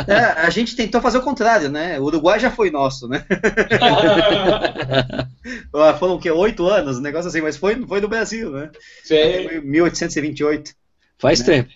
[0.07, 1.99] É, a gente tentou fazer o contrário, né?
[1.99, 3.23] O Uruguai já foi nosso, né?
[5.75, 6.31] Ah, Foram o quê?
[6.31, 8.71] Oito anos, um negócio assim, mas foi, foi do Brasil, né?
[9.03, 9.43] Sim.
[9.43, 10.73] Foi em 1828.
[11.17, 11.45] Faz Né?
[11.45, 11.69] tempo.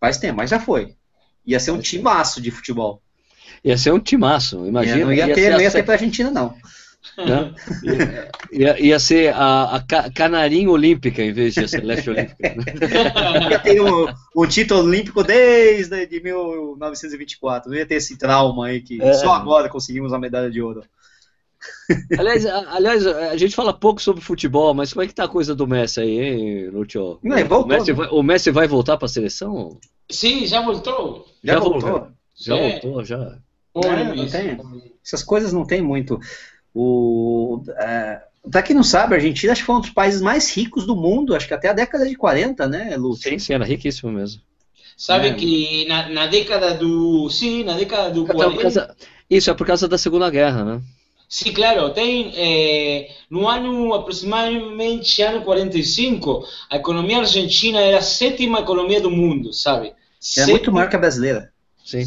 [0.00, 0.94] Faz tempo, mas já foi.
[1.46, 3.00] Ia ser um timaço de futebol.
[3.64, 5.04] Ia ser um timaço, imagina.
[5.04, 6.54] não ia, ter, ser não ia a ter pra Argentina, não.
[7.18, 7.52] Né?
[8.52, 12.54] ia, ia ser a, a ca- canarinho olímpica em vez de a celeste olímpica.
[12.54, 12.64] né?
[13.50, 17.70] Ia ter um, um título olímpico desde de 1924.
[17.70, 19.12] Não ia ter esse trauma aí que É.
[19.14, 20.82] só agora conseguimos a medalha de ouro.
[22.18, 25.28] Aliás, a, aliás, a gente fala pouco sobre futebol, mas como é que tá a
[25.28, 27.18] coisa do Messi aí, hein, Lúcio?
[27.22, 27.94] Não, ele o, Messi né?
[27.96, 29.78] vai, o Messi vai voltar para a seleção?
[30.10, 31.26] Sim, já voltou.
[31.42, 31.80] Já, Já voltou.
[31.90, 32.08] voltou.
[32.38, 32.72] Já É.
[32.80, 33.38] voltou, já.
[33.74, 34.58] Olha não tem.
[35.04, 36.18] Essas coisas não tem muito.
[36.78, 38.20] O, é,
[38.50, 40.94] pra quem não sabe, a Argentina acho que foi um dos países mais ricos do
[40.94, 43.16] mundo, acho que até a década de 40, né, Lu?
[43.16, 44.42] Sim, sim, era riquíssimo mesmo.
[44.94, 45.34] Sabe É.
[45.34, 47.30] que na, na década do.
[47.30, 48.60] Sim, na década do Então, por 40.
[48.62, 48.96] causa-
[49.30, 50.82] isso é por causa da Segunda Guerra, né?
[51.28, 58.60] Sim, claro, tem eh, no ano aproximadamente ano 45, a economia argentina era a sétima
[58.60, 59.92] economia do mundo, sabe?
[60.38, 61.50] É muito maior que a brasileira.
[61.84, 62.04] Sim.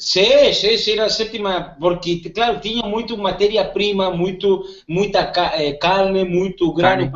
[0.00, 6.24] Sim, sim, sim, era a sétima, porque, claro, tinha muito matéria-prima, muito, muita eh, carne,
[6.24, 7.10] muito grano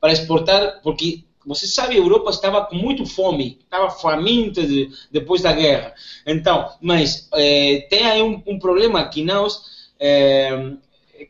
[0.00, 5.42] para, exportar, porque você sabe, a Europa estava com muito fome, estava faminta de, depois
[5.42, 5.92] da guerra.
[6.26, 9.60] Então, mas eh, tem aí um, um problema que nós
[10.00, 10.72] eh,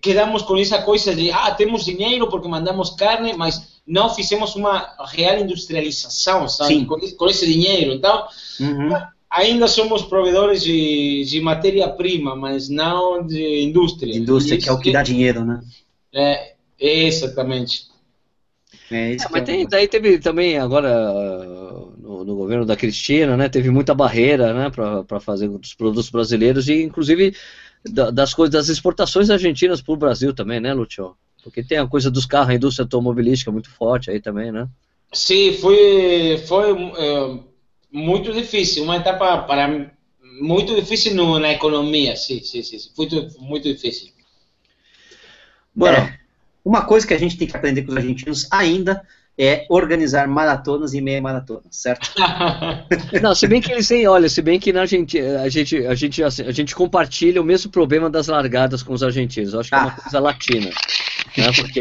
[0.00, 4.94] quedamos com essa coisa de, ah, temos dinheiro porque mandamos carne, mas não fizemos uma
[5.06, 7.92] real industrialização, sabe, com, esse- com esse dinheiro.
[7.94, 8.28] Então,
[8.60, 8.90] Uhum.
[9.30, 14.16] Ainda somos provedores de, de matéria-prima, mas não de indústria.
[14.16, 15.60] Indústria, que é o que dá dinheiro, né?
[16.12, 17.90] É, Exatamente.
[18.90, 21.12] É, é, mas é tem, daí teve também agora
[21.98, 23.48] no, no, governo da Cristina, né?
[23.48, 27.34] Teve muita barreira, né, para fazer os produtos brasileiros e inclusive
[27.84, 31.14] da, das coisas das exportações argentinas para o Brasil também, né, Lúcio?
[31.42, 34.68] Porque tem a coisa dos carros, a indústria automobilística muito forte aí também, né?
[35.12, 37.38] Sim, foi foi é,
[37.92, 39.90] muito difícil, uma etapa para
[40.40, 44.10] muito difícil no, na economia, sim, sim, sim, muito, muito difícil.
[45.74, 46.20] Bueno, é.
[46.64, 49.02] Uma coisa que a gente tem que aprender com os argentinos ainda
[49.38, 52.12] é organizar maratonas e meia maratonas, certo?
[53.22, 55.94] Não, se bem que eles têm, olha, se bem que na Argentina, a gente, a
[55.94, 59.54] gente, assim, a gente compartilha o mesmo problema das largadas com os argentinos.
[59.54, 59.78] Eu acho que ah.
[59.78, 60.00] é uma ah.
[60.02, 60.70] coisa latina,
[61.36, 61.52] né?
[61.54, 61.80] Porque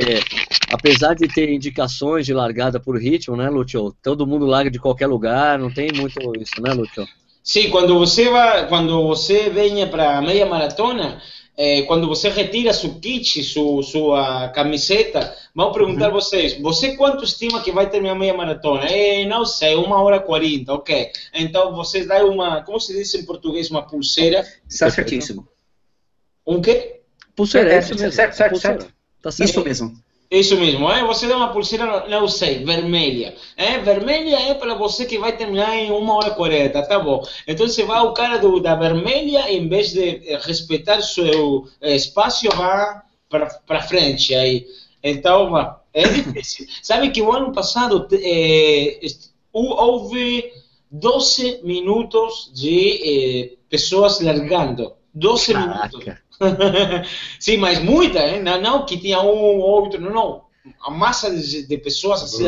[0.72, 3.96] apesar de ter indicações de largada por ritmo, né, Lúcio?
[4.02, 7.08] Todo mundo larga de qualquer lugar, não tem muito isso, né, Lúcio?
[7.44, 11.22] Sim, quando você vai, quando você venha para meia maratona,
[11.58, 16.14] é, quando você retira seu kit, su, sua camiseta, vão perguntar uhum.
[16.14, 18.86] vocês, você quanto estima que vai terminar meia maratona?
[18.86, 21.12] É, não sei, uma hora e quarenta, ok.
[21.34, 24.46] Então vocês dão uma, como se diz em português, uma pulseira?
[24.70, 25.48] Está certíssimo.
[26.48, 27.02] Um quê?
[27.36, 28.99] Pulseira, é, é, certo, certo, certo, certo.
[29.22, 29.50] Tá certo.
[29.50, 30.04] Isso mesmo.
[30.32, 31.04] Isso mesmo, é?
[31.04, 33.36] você dá uma pulseira, não sei, vermelha.
[33.58, 33.80] É?
[33.80, 37.24] Vermelha é para você que vai terminar em uma hora e quarenta, tá bom.
[37.48, 41.96] Então você vai, o cara do, da vermelha, em vez de eh, respeitar seu eh,
[41.96, 43.02] espaço, vai
[43.66, 44.68] para frente aí.
[45.04, 45.56] Então,
[45.94, 46.68] é difícil.
[46.84, 49.00] Sabe que o ano passado é,
[49.52, 50.52] houve
[50.92, 54.94] 12 minutos de é, pessoas largando.
[55.14, 55.98] 12 Caraca.
[55.98, 56.29] minutos.
[57.40, 58.42] Sim, mas muita, hein?
[58.42, 60.50] Não, não que tinha um ou outro, não, não.
[60.82, 62.46] A massa de, de pessoas assim,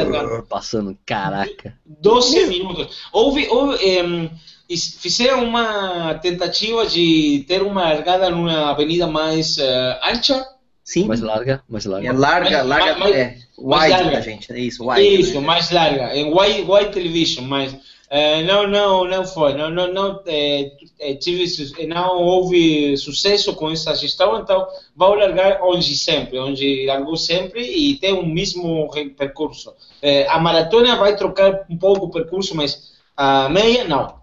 [0.47, 1.77] Passando, caraca.
[1.85, 2.97] 12 minutos.
[3.11, 4.29] Houve, houve um,
[4.77, 10.45] fizeram uma tentativa de ter uma largada numa avenida mais uh, ancha.
[10.83, 11.07] Sim.
[11.07, 12.07] Mais larga, mais larga.
[12.07, 14.21] É larga, larga, mais, é, wide, larga.
[14.21, 15.21] gente, é isso, wide.
[15.21, 17.75] Isso, mais larga, em wide, wide television, mais
[18.13, 19.53] é, não, não, não foi.
[19.53, 21.45] Não, não, não, é, é, tive,
[21.87, 27.95] não houve sucesso com essa gestão, então vou largar onde sempre, onde largou sempre e
[27.95, 29.73] tem o mesmo percurso.
[30.01, 34.19] É, a maratona vai trocar um pouco o percurso, mas a meia não.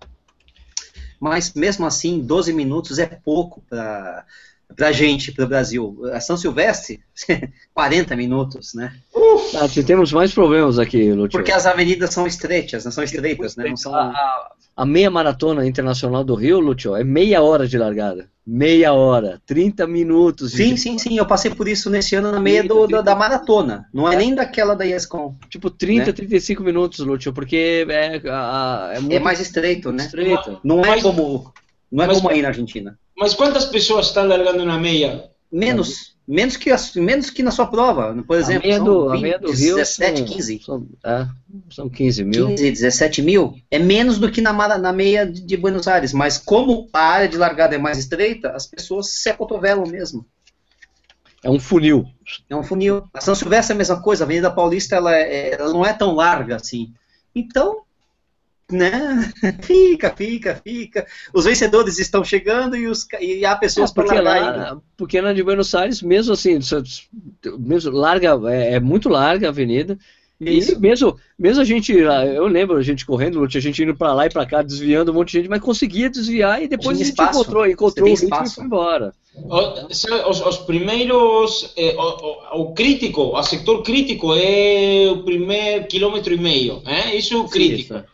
[1.19, 4.27] Mas mesmo assim, 12 minutos é pouco para
[4.77, 6.01] pra gente, pro Brasil.
[6.13, 7.01] A São Silvestre,
[7.75, 8.95] 40 minutos, né?
[9.55, 11.31] Ah, temos mais problemas aqui, Lúcio.
[11.31, 13.69] Porque as avenidas são estreitas, não são estreitas, né?
[13.69, 13.95] Não são...
[13.95, 18.29] A, a, meia maratona internacional do Rio, Lúcio, é meia hora de largada.
[18.47, 20.53] Meia hora, 30 minutos.
[20.53, 20.81] Sim, de...
[20.81, 21.19] sim, sim.
[21.19, 23.87] Eu passei por isso nesse ano na meia 30, do, 30, da, da, maratona.
[23.93, 25.35] Não é, é, nem daquela da ESCOM.
[25.51, 26.13] Tipo, 30, né?
[26.13, 30.05] 35 minutos, Lúcio, porque é, a, é, muito é mais estreito, né?
[30.05, 30.61] Estreito.
[30.65, 31.53] Não é como,
[31.93, 32.99] não é Mas, como aí na Argentina.
[33.19, 35.31] Mas quantas pessoas estão largando na meia?
[35.51, 36.17] Menos.
[36.27, 38.67] Menos que, menos que na sua prova, por exemplo.
[38.67, 40.63] A meia do, 20, a meia do 20, Rio 17, são, 15.
[40.63, 41.27] São, é,
[41.71, 42.47] são 15 mil.
[42.49, 43.55] 15, 17 mil.
[43.71, 46.13] É menos do que na, na meia de Buenos Aires.
[46.13, 50.27] Mas como a área de largada é mais estreita, as pessoas se acotovelam mesmo.
[51.43, 52.05] É um funil.
[52.49, 53.05] É um funil.
[53.15, 54.25] A São Silvestre é a mesma coisa.
[54.25, 56.93] A Avenida Paulista ela, é, ela não é tão larga assim.
[57.35, 57.85] Então,
[58.71, 59.33] né?
[59.63, 61.07] Fica, fica, fica.
[61.33, 64.81] Os vencedores estão chegando e, os, e há pessoas é, para lá.
[64.97, 66.59] Porque na de Buenos Aires, mesmo assim,
[67.59, 69.99] mesmo larga, é, é muito larga a avenida.
[70.41, 70.73] Isso.
[70.73, 74.27] E mesmo, mesmo a gente, eu lembro a gente correndo, a gente indo para lá
[74.27, 77.11] e para cá, desviando um monte de gente, mas conseguia desviar e depois a gente
[77.11, 77.41] espaço.
[77.41, 79.13] encontrou, encontrou o ritmo e foi embora.
[79.35, 86.39] Os, os primeiros, eh, o, o, crítico, o sector crítico é o primeiro quilômetro e
[86.39, 87.17] meio, é?
[87.17, 87.95] isso é o crítico.
[87.95, 88.05] Sim,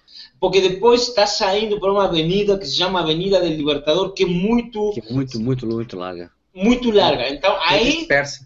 [0.44, 4.26] porque depois está saindo para uma avenida que se chama Avenida do Libertador, que é
[4.26, 4.90] muito.
[4.92, 6.30] Que é muito, muito, muito larga.
[6.54, 7.30] Muito larga.
[7.30, 7.96] Então aí.
[7.96, 8.44] Dispersa.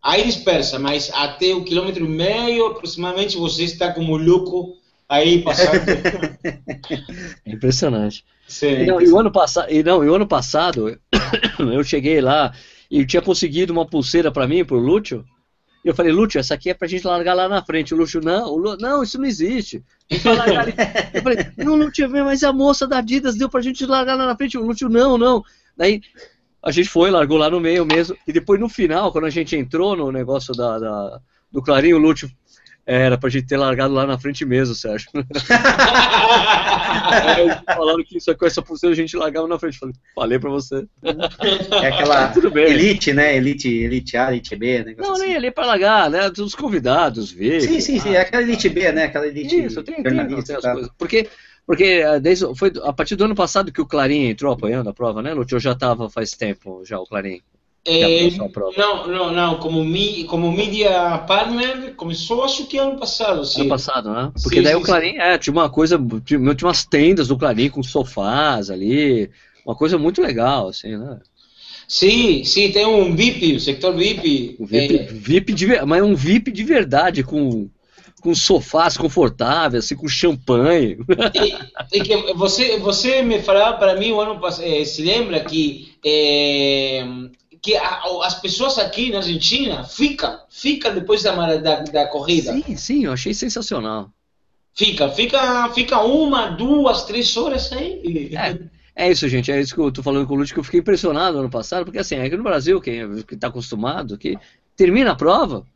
[0.00, 4.76] Aí dispersa, mas até um quilômetro e meio aproximadamente você está como louco
[5.08, 5.72] aí passando.
[7.44, 8.24] é impressionante.
[8.46, 8.82] Sim.
[8.82, 11.00] E, não, e o ano passado, e não, e o ano passado
[11.58, 12.54] eu cheguei lá
[12.88, 15.24] e tinha conseguido uma pulseira para mim, para o Lúcio.
[15.84, 17.94] Eu falei, Lúcio, essa aqui é pra gente largar lá na frente.
[17.94, 19.82] O Lúcio, não, o Lúcio, não, isso não existe.
[20.10, 24.36] eu falei, não, Lúcio, mas a moça da Adidas deu pra gente largar lá na
[24.36, 24.58] frente.
[24.58, 25.42] O Lúcio, não, não.
[25.76, 26.02] Daí
[26.62, 28.16] a gente foi, largou lá no meio mesmo.
[28.26, 31.20] E depois no final, quando a gente entrou no negócio da, da
[31.50, 32.30] do Clarinho, o Lúcio
[32.86, 35.08] era pra gente ter largado lá na frente mesmo, Sérgio.
[37.66, 39.78] Falaram que isso, com essa pulseira a gente largava na frente.
[39.78, 40.86] Falei, falei pra você.
[41.82, 42.32] É aquela
[42.68, 43.36] elite, né?
[43.36, 44.94] Elite, elite A, elite B, né?
[44.98, 45.26] Não, assim.
[45.26, 46.30] nem ali pra largar, né?
[46.38, 47.60] Os convidados, ver.
[47.60, 48.14] Sim, sim, sim.
[48.14, 49.04] É aquela elite B, né?
[49.04, 50.90] Aquela elite Isso, tem, tem, tem as coisas.
[50.98, 51.28] Porque,
[51.66, 54.94] porque eh, desde, foi a partir do ano passado que o Clarim entrou apoiando a
[54.94, 55.56] prova, né, Lúcio?
[55.56, 57.40] Eu já tava faz tempo já o Clarim.
[57.84, 58.28] É,
[58.76, 59.58] não, não, não.
[59.58, 63.44] Como, mi, como media partner, começou acho que ano passado.
[63.44, 63.62] Sim.
[63.62, 64.30] Ano passado, né?
[64.42, 67.38] Porque sim, daí sim, o Clarim, é, tinha uma coisa, tinha, tinha umas tendas do
[67.38, 69.30] Clarim com sofás ali,
[69.64, 71.20] uma coisa muito legal, assim, né?
[71.88, 74.56] Sim, sim, tem um VIP, o sector VIP.
[74.60, 75.02] Um VIP, é...
[75.06, 77.68] VIP de, mas um VIP de verdade, com,
[78.20, 80.98] com sofás confortáveis, assim, com champanhe.
[81.34, 85.40] E, e que você, você me falava para mim o ano passado, eh, se lembra
[85.40, 87.04] que eh,
[87.62, 92.52] que a, as pessoas aqui na Argentina ficam, ficam depois da, da, da corrida.
[92.52, 94.10] Sim, sim, eu achei sensacional.
[94.74, 98.30] Fica, fica, fica uma, duas, três horas aí.
[98.34, 99.50] É, é isso, gente.
[99.50, 101.84] É isso que eu tô falando com o Lúcio, que eu fiquei impressionado ano passado,
[101.84, 103.00] porque assim, aqui no Brasil, quem
[103.30, 104.38] está acostumado, que
[104.76, 105.66] termina a prova,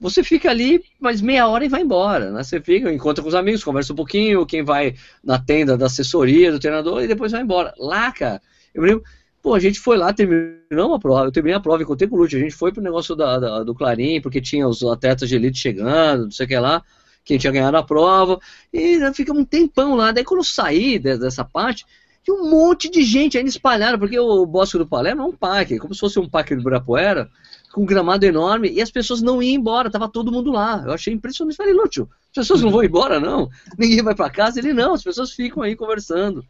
[0.00, 2.30] você fica ali mais meia hora e vai embora.
[2.30, 2.42] Né?
[2.42, 6.50] Você fica, encontra com os amigos, conversa um pouquinho, quem vai na tenda da assessoria
[6.50, 7.74] do treinador e depois vai embora.
[7.78, 8.40] Lá, cara,
[8.74, 9.04] eu me lembro
[9.44, 12.18] Pô, a gente foi lá, terminou a prova, eu terminei a prova, encontrei com o
[12.18, 15.34] Lúcio, a gente foi pro negócio da, da, do Clarim, porque tinha os atletas de
[15.34, 16.82] elite chegando, não sei o que lá,
[17.22, 18.40] quem tinha ganhado a prova,
[18.72, 20.12] e ficamos um tempão lá.
[20.12, 21.84] Daí quando eu saí dessa parte,
[22.22, 25.78] tinha um monte de gente ainda espalhada, porque o Bosque do Palermo é um parque,
[25.78, 27.28] como se fosse um parque do Ibirapuera,
[27.70, 30.82] com um gramado enorme, e as pessoas não iam embora, tava todo mundo lá.
[30.86, 31.58] Eu achei impressionante.
[31.58, 33.50] Falei, Lúcio, as pessoas não vão embora, não?
[33.78, 34.58] Ninguém vai para casa?
[34.58, 36.42] Ele, não, as pessoas ficam aí conversando.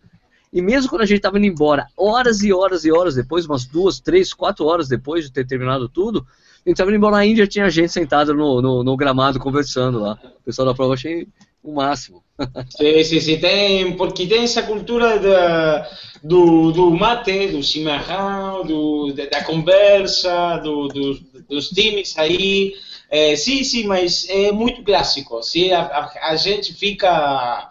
[0.54, 3.64] E mesmo quando a gente estava indo embora, horas e horas e horas depois, umas
[3.64, 6.24] duas, três, quatro horas depois de ter terminado tudo,
[6.64, 9.98] a gente estava indo embora na Índia, tinha gente sentada no, no, no, gramado conversando
[9.98, 10.16] lá.
[10.22, 11.26] O pessoal da prova achei
[11.60, 12.22] o máximo.
[12.70, 15.88] Sim, sim, sim, tem, porque tem essa cultura da,
[16.22, 21.14] do, do mate, do chimarrão, do, da, conversa, do, do,
[21.48, 22.74] dos times aí.
[23.10, 25.42] É, sim, sim, mas é muito clássico.
[25.42, 27.70] Se a, a, a gente fica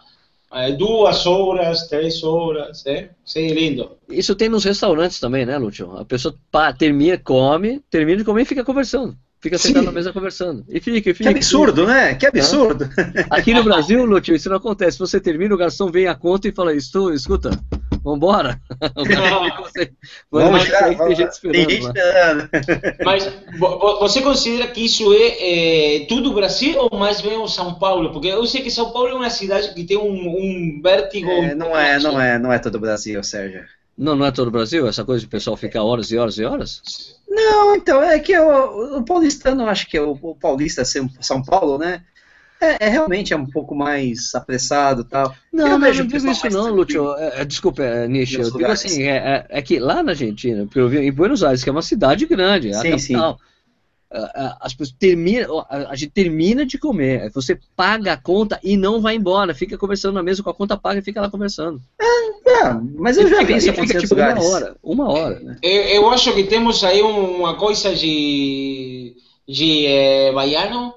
[0.54, 3.10] é, duas horas, três horas, é?
[3.24, 3.96] Sim, lindo.
[4.08, 5.96] Isso tem nos restaurantes também, né, Lúcio?
[5.96, 9.16] A pessoa pá, termina, come, termina de comer e fica conversando.
[9.40, 10.64] Fica sentado na mesa conversando.
[10.70, 11.30] E fica, e fica.
[11.30, 11.92] Que absurdo, fica.
[11.92, 12.14] né?
[12.14, 12.88] Que absurdo.
[13.28, 14.98] Aqui no Brasil, Lúcio, isso não acontece.
[14.98, 17.50] Você termina, o garçom vem a conta e fala, escuta,
[18.04, 18.60] Vambora!
[20.30, 20.68] vamos vamos,
[20.98, 21.66] tem gente esperando.
[21.66, 22.50] Tem gente esperando.
[23.02, 23.32] Mas
[23.98, 28.12] você considera que isso é, é, tudo Brasil ou mais bem o São Paulo?
[28.12, 31.30] Porque eu sei que São Paulo é uma cidade que tem um, um vértigo.
[31.30, 33.64] É, não é, não é, não é todo o Brasil, Sérgio.
[33.96, 34.86] Não, não é todo o Brasil?
[34.86, 36.82] Essa coisa de o pessoal ficar horas e horas e horas?
[37.26, 41.78] Não, então, é que o, o paulistano, acho que é o, o paulista São Paulo,
[41.78, 42.02] né?
[42.60, 45.34] É, é, realmente é um pouco mais apressado tal.
[45.52, 47.14] Não, eu não, não digo isso não, Lúcio.
[47.16, 48.40] É, é, desculpa, é, Nietzsche.
[48.40, 50.66] Eu digo assim, é, é, é, que lá na Argentina,
[51.02, 53.54] em Buenos Aires, que é uma cidade grande, é a sim, capital, sim.
[54.60, 59.16] As pessoas terminam, a gente termina de comer, você paga a conta e não vai
[59.16, 61.80] embora, fica conversando na mesa com a conta paga e fica lá conversando.
[62.46, 64.44] É, mas eu e já fica, vi isso fica tipo lugares.
[64.44, 65.40] uma hora, uma hora.
[65.40, 65.56] Né?
[65.60, 69.16] Eu, eu, acho que temos aí uma coisa de
[69.48, 70.94] de é, baiano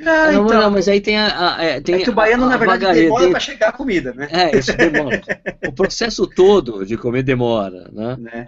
[0.00, 1.56] ah, não, então, não, mas aí tem a.
[1.56, 3.30] a é, tem é que o baiano, a, na verdade, vagareta, demora tem...
[3.32, 4.28] para chegar a comida, né?
[4.30, 5.20] É, isso demora.
[5.66, 8.16] o processo todo de comer demora, né?
[8.18, 8.46] né?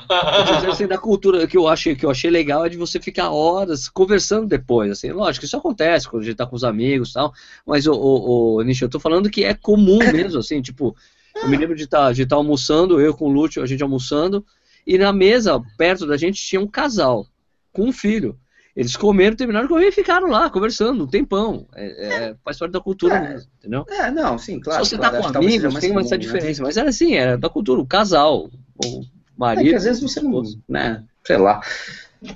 [0.69, 3.89] assim, da cultura que eu, achei, que eu achei legal é de você ficar horas
[3.89, 4.93] conversando depois.
[4.93, 7.33] Assim, lógico, isso acontece quando a gente tá com os amigos e tal,
[7.67, 10.95] mas, o, o, o Nish, eu tô falando que é comum mesmo, assim, tipo,
[11.35, 13.83] eu me lembro de estar tá, de tá almoçando, eu com o Lúcio, a gente
[13.83, 14.45] almoçando,
[14.87, 17.27] e na mesa, perto da gente, tinha um casal
[17.73, 18.39] com um filho.
[18.75, 21.67] Eles comeram, terminaram de comer e ficaram lá conversando um tempão.
[21.75, 23.85] É, é, faz parte da cultura é, mesmo, entendeu?
[23.89, 24.85] É, não, sim, claro.
[24.85, 26.19] Se você tá claro, tá com amigos, tem uma essa né?
[26.19, 26.63] diferença.
[26.63, 28.49] Mas era assim, era da cultura, o casal,
[28.85, 29.05] o
[29.37, 29.67] marido.
[29.67, 31.61] É que às vezes você não, né, sei lá.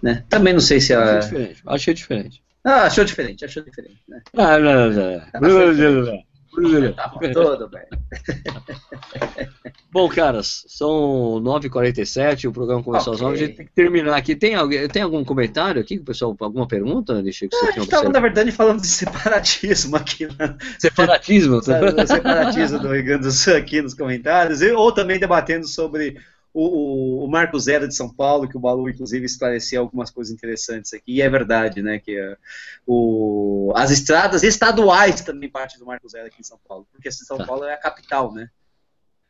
[0.02, 0.24] Né?
[0.28, 1.19] Também não sei se a.
[1.19, 1.62] Achei diferente.
[1.66, 2.43] Achei diferente.
[2.65, 4.23] Ah, achou diferente, achou diferente, né?
[4.35, 6.24] Ah, não, não,
[6.94, 7.82] Tá todo bem.
[9.90, 13.26] Bom, caras, são 9h47, o programa começou okay.
[13.26, 14.35] às 9 a gente tem que terminar aqui.
[14.35, 16.36] Tem, alguém, tem algum comentário aqui, pessoal?
[16.40, 17.22] Alguma pergunta?
[17.22, 20.26] Deixa que você é, a gente estava, na verdade, falando de separatismo aqui.
[20.26, 20.56] Né?
[20.78, 21.62] Separatismo?
[21.62, 26.16] separatismo do Rio Grande do Sul aqui nos comentários, ou também debatendo sobre
[26.55, 30.94] o, o, Marco Zero de São Paulo, que o Balu, inclusive, esclareceu algumas coisas interessantes
[30.94, 32.36] aqui, e é verdade, né, que uh,
[32.86, 33.34] o,
[33.74, 37.47] as estradas estaduais também parte do Marco Zero aqui em São Paulo, porque São tá.
[37.47, 38.49] Paulo é a capital, né,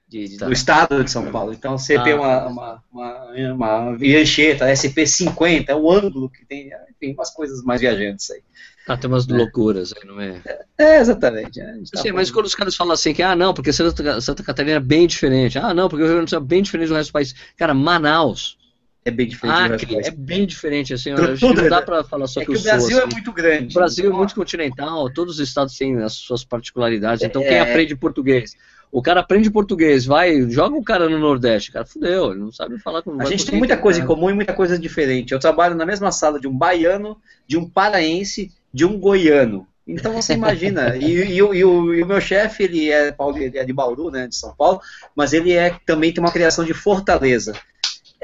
[0.08, 0.46] de, de, tá.
[0.46, 5.74] do estado de São Paulo, então CP ah, uma, uma, uma, uma Viancheta, SP50, é
[5.74, 8.42] o ângulo que tem, enfim, umas coisas mais viajantes aí.
[8.86, 9.32] Ah, tem umas é.
[9.32, 10.42] loucuras aí, não é?
[10.76, 11.58] É, exatamente.
[11.58, 14.42] É, tá Sim, mas quando os caras falam assim que, ah, não, porque Santa, Santa
[14.42, 16.88] Catarina é bem diferente, ah, não, porque o Rio Grande do Sul é bem diferente
[16.88, 17.34] do resto do país.
[17.56, 18.58] Cara, Manaus
[19.06, 19.86] É bem diferente.
[19.92, 21.68] Ah, é bem diferente, assim, acho que não né?
[21.68, 23.66] dá pra falar só É que que eu o Brasil é muito grande.
[23.70, 27.22] O Brasil é Então, muito continental, todos os estados têm as suas particularidades.
[27.22, 27.60] Então, quem É.
[27.60, 28.56] aprende português?
[28.90, 32.78] O cara aprende português, vai, joga o cara no Nordeste, cara, fudeu, ele não sabe
[32.78, 34.20] falar com A gente tem muita coisa em comum.
[34.20, 35.32] comum e muita coisa diferente.
[35.32, 39.66] Eu trabalho na mesma sala de um baiano, de um paraense, de um goiano.
[39.86, 40.96] Então você imagina.
[40.96, 43.72] E, e o- e o, e o meu chefe, ele é, Paulo- ele é de
[43.72, 44.80] Bauru, né, de São Paulo,
[45.14, 47.52] mas ele é também tem uma criação de Fortaleza.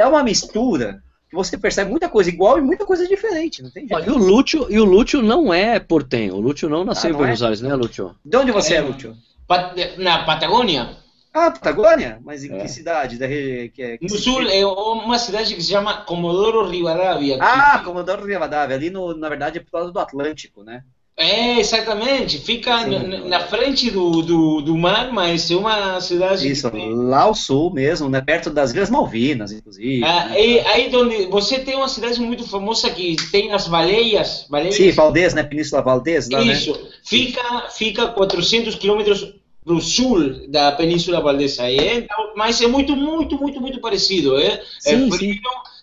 [0.01, 3.63] É uma mistura que você percebe muita coisa igual e muita coisa diferente.
[3.63, 4.09] Não tem jeito.
[4.09, 7.13] E o Lúcio, e o Lúcio não é portenho, o Lúcio não nasceu Ah, em
[7.13, 7.45] não Buenos é?
[7.45, 8.17] Aires, né, Lúcio?
[8.25, 8.81] De onde você é, É.
[8.81, 9.17] Lúcio?
[9.47, 10.97] Pa- na Patagônia,
[11.33, 12.19] Ah, Patagônia?
[12.25, 12.59] Mas em É.
[12.63, 13.17] que cidade?
[13.17, 17.37] Da, que é, que no sul, é uma cidade que se chama Comodoro Rivadavia.
[17.37, 20.83] que Ah, Comodoro Rivadavia, ali no, na verdade é pro lado do Atlântico, né?
[21.21, 22.39] É, exatamente.
[22.39, 23.29] Fica Sim.
[23.29, 26.51] na, frente do, do, do mar, mas é uma cidade.
[26.51, 28.23] Isso, tem- lá ao sul mesmo, né?
[28.23, 30.03] Perto das Ilhas Malvinas, inclusive.
[30.03, 30.41] Ah, né?
[30.41, 34.47] é aí onde você tem uma cidade muito famosa que tem as baleias.
[34.49, 35.43] baleias Sim, Valdez, né?
[35.43, 36.55] Península Valdez, lá, né?
[36.55, 36.75] Isso.
[37.05, 41.61] Fica, fica 400 quilômetros para o sul da Península Valdez.
[41.61, 44.39] Aí, é, então, mas é muito, muito, muito, muito parecido.
[44.39, 45.41] É, é Sim, frio, sim.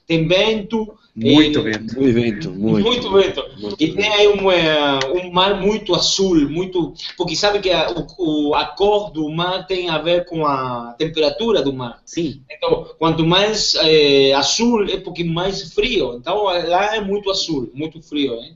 [0.08, 0.98] Tem vento.
[1.16, 1.96] Muito é, vento.
[2.00, 2.86] Muito vento, muito.
[2.88, 3.44] Muito vento.
[3.60, 6.94] Muito E tem aí um, eh, um mar muito azul, muito.
[7.18, 10.94] Porque sabe que a, o, o- a cor do mar tem a ver com a
[10.98, 12.02] temperatura do mar.
[12.06, 16.16] Sim, Então, quanto mais eh, azul é porque mais frio.
[16.18, 18.36] Então, lá é muito azul, muito frio.
[18.36, 18.56] Hein?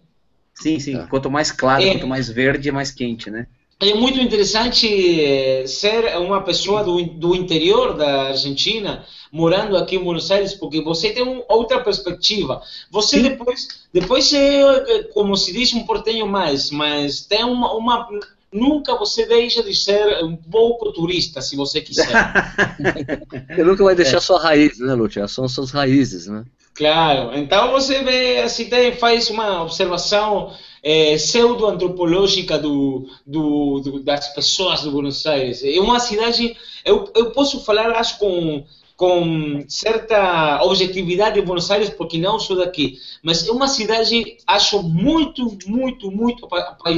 [0.53, 0.93] sim, sim.
[0.93, 1.07] Tá.
[1.07, 1.91] Quanto mais claro, É.
[1.93, 3.47] quanto mais verde, é mais quente, né?
[3.81, 10.03] É muito interessante eh, ser uma pessoa do, do interior da Argentina morando aqui em
[10.03, 12.61] Buenos Aires, porque você tem um, outra perspectiva.
[12.91, 13.23] Você Sim.
[13.23, 18.07] depois, depois é, como se diz, um portenho mais, mas tem uma, uma
[18.53, 22.07] nunca você deixa de ser um pouco turista, se você quiser.
[23.47, 25.25] Você nunca vai deixar sua raiz, né, Lúcio?
[25.27, 26.43] São suas raízes, né?
[26.73, 27.37] Claro.
[27.37, 34.81] Então você vê, assim, tem, faz uma observação eh, pseudo-antropológica do, do, do- das pessoas
[34.81, 35.63] do Buenos Aires.
[35.63, 38.63] É uma cidade, eu, eu posso falar, acho, com,
[38.95, 44.81] com certa objetividade de Buenos Aires, porque não sou daqui, mas é uma cidade, acho,
[44.81, 46.47] muito, muito, muito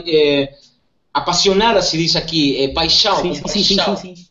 [0.07, 0.53] eh,
[1.13, 3.95] apaixonada, se diz aqui, é paixão, sim, sim, sim, sim, paixão.
[3.97, 4.25] sim, sim.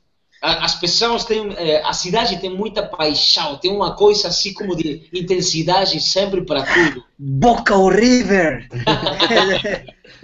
[0.44, 5.08] As pessoas têm, eh, a cidade tem muita paixão, tem uma coisa assim como de
[5.14, 7.04] intensidade sempre para tudo.
[7.16, 8.66] Boca o River!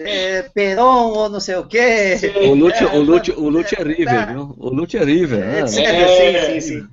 [0.00, 2.16] é, Perón ou não sei o quê.
[2.48, 4.54] O Lúcio, o Lúcio, o Lúcio é River, viu?
[4.58, 5.66] O Lúcio é River, né?
[5.68, 6.42] Sim, É.
[6.50, 6.86] sim, sim, sim.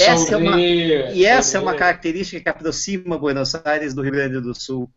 [0.00, 4.40] Essa é uma- E essa é uma característica que aproxima Buenos Aires do Rio Grande
[4.40, 4.90] do Sul.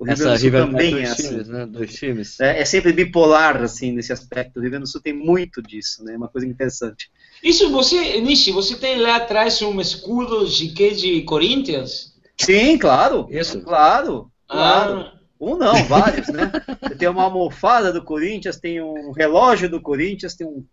[0.00, 1.28] O Rio Essa Grande do Sul River também dois é assim.
[1.28, 1.66] times, né?
[1.66, 2.40] Dois times.
[2.40, 4.58] É, é sempre bipolar, assim, nesse aspecto.
[4.58, 6.16] O Rio Grande do Sul tem muito disso, né?
[6.16, 7.10] Uma coisa interessante.
[7.42, 12.14] Isso você, Nishi, você tem lá atrás um escudo de que de Corinthians?
[12.38, 13.28] Sim, claro.
[13.30, 13.60] Isso.
[13.60, 14.30] Claro.
[14.48, 15.00] Claro.
[15.00, 16.50] Ah, Um não, vários, né?
[16.98, 20.64] Tem uma almofada do Corinthians, tem um relógio do Corinthians, tem um,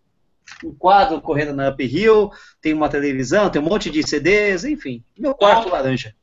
[0.64, 2.30] um quadro correndo na Up Hill,
[2.60, 5.02] tem uma televisão, tem um monte de CDs, enfim.
[5.18, 6.14] Meu quarto laranja.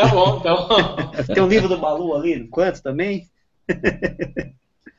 [0.00, 1.10] Tá bom, tá bom.
[1.34, 3.28] Tem um livro do Balu ali, no canto também.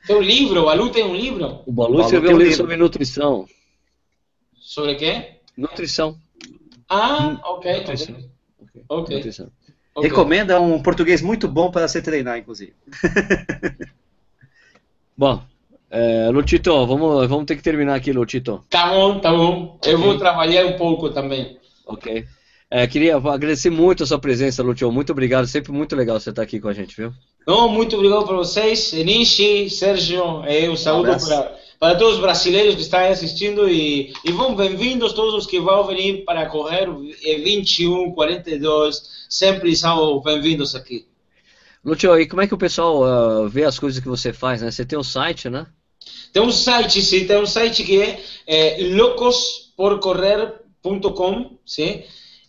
[0.06, 1.62] Tem um livro, a Lu tem um livro?
[1.66, 2.56] O Balu Balu escreveu um livro livro.
[2.56, 3.46] sobre nutrição.
[4.58, 5.36] Sobre quê?
[5.56, 6.16] Nutrição.
[6.88, 8.16] Ah, ok, Nutrição.
[8.60, 8.84] ok.
[8.88, 9.16] Ok.
[9.16, 9.50] Nutrição.
[9.94, 10.08] ok.
[10.08, 12.74] Recomenda um português muito bom para você treinar, inclusive.
[15.16, 15.42] Bom,
[15.90, 18.64] é, Lutito, vamos, vamos ter que terminar aqui, Lutito.
[18.70, 19.78] Tá bom, tá bom.
[19.84, 21.58] Eu vou trabalhar um pouco também.
[21.86, 22.26] Ok.
[22.74, 24.90] É, queria agradecer muito a sua presença, Lutio.
[24.90, 25.46] Muito obrigado.
[25.46, 27.12] Sempre muito legal você estar aqui com a gente, viu?
[27.46, 31.26] Não, muito obrigado para vocês, Nishi, Sérgio, eu saúdo abraço.
[31.26, 35.60] para, para todos os brasileiros que estão assistindo e, e vão bem-vindos todos os que
[35.60, 36.88] vão vir para correr
[37.26, 41.04] eh, 21, 42, sempre são bem-vindos aqui.
[41.84, 44.70] Lutio, e como é que o pessoal ah, vê as coisas que você faz, né?
[44.70, 45.66] Você tem um site, né?
[46.32, 52.02] Tem um site, sim, tem um site que é, é locosporcorrer.com, sim?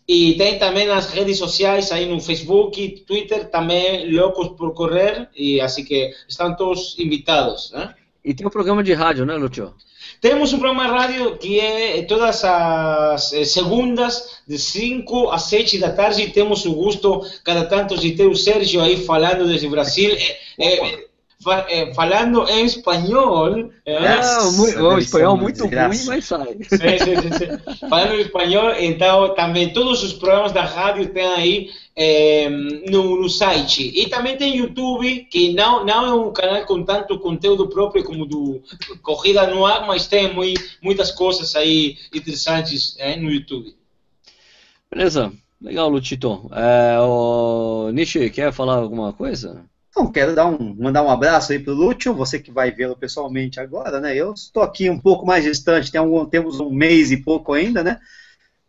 [0.08, 5.62] E tem também as redes sociais aí no Facebook, Twitter, também Loucos por Correr, e
[5.62, 7.96] assim que estão todos invitados, né?
[8.24, 9.74] E tem um programa de rádio, né, Lutio?
[10.20, 15.78] Temos um programa de rádio que é todas as eh, segundas, de 5 a 7
[15.80, 19.68] da tarde, e temos o gosto, cada tanto, de ter o Sérgio aí falando desde
[19.68, 21.08] o Brasil, eh, eh,
[21.44, 23.70] fa- eh, falando em espanhol.
[23.86, 25.88] Ah, deve o espanhol muito desgraça.
[25.88, 26.58] ruim, mas sai.
[26.70, 27.88] Sim, sim, sim, sim.
[27.90, 32.50] Falando em espanhol, então também todos os programas da rádio tem aí eh,
[32.90, 33.92] no, no site.
[33.96, 38.26] E também tem YouTube, que não, não é um canal com tanto conteúdo próprio como
[38.26, 38.62] do
[39.02, 43.76] Corrida no Ar, mas tem mui- muitas coisas aí interessantes eh, no YouTube.
[44.92, 45.32] Beleza.
[45.62, 46.50] Legal, Lutito.
[46.54, 49.64] É, o Nishi, quer falar alguma coisa?
[49.96, 53.60] Não, quero dar um, mandar um abraço aí pro Lúcio, você que vai vê-lo pessoalmente
[53.60, 54.16] agora, né?
[54.16, 57.84] Eu estou aqui um pouco mais distante, tem algum, temos um mês e pouco ainda,
[57.84, 58.00] né?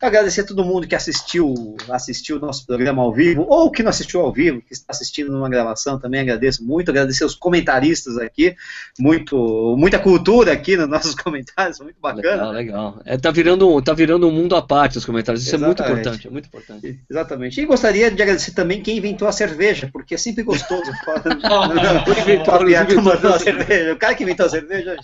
[0.05, 1.55] Agradecer a todo mundo que assistiu
[1.89, 5.32] assistiu o nosso programa ao vivo, ou que não assistiu ao vivo, que está assistindo
[5.32, 6.90] numa gravação também, agradeço muito.
[6.90, 8.55] Agradecer os comentaristas aqui,
[8.98, 12.51] muito, muita cultura aqui nos nossos comentários, muito bacana.
[12.51, 13.01] Legal, legal.
[13.05, 15.81] É, tá, virando, tá virando um mundo à parte os comentários, isso Exatamente.
[15.81, 17.01] é muito importante, é muito importante.
[17.10, 17.60] Exatamente.
[17.60, 20.85] E gostaria de agradecer também quem inventou a cerveja, porque é sempre gostoso.
[23.94, 24.97] O cara que inventou a cerveja,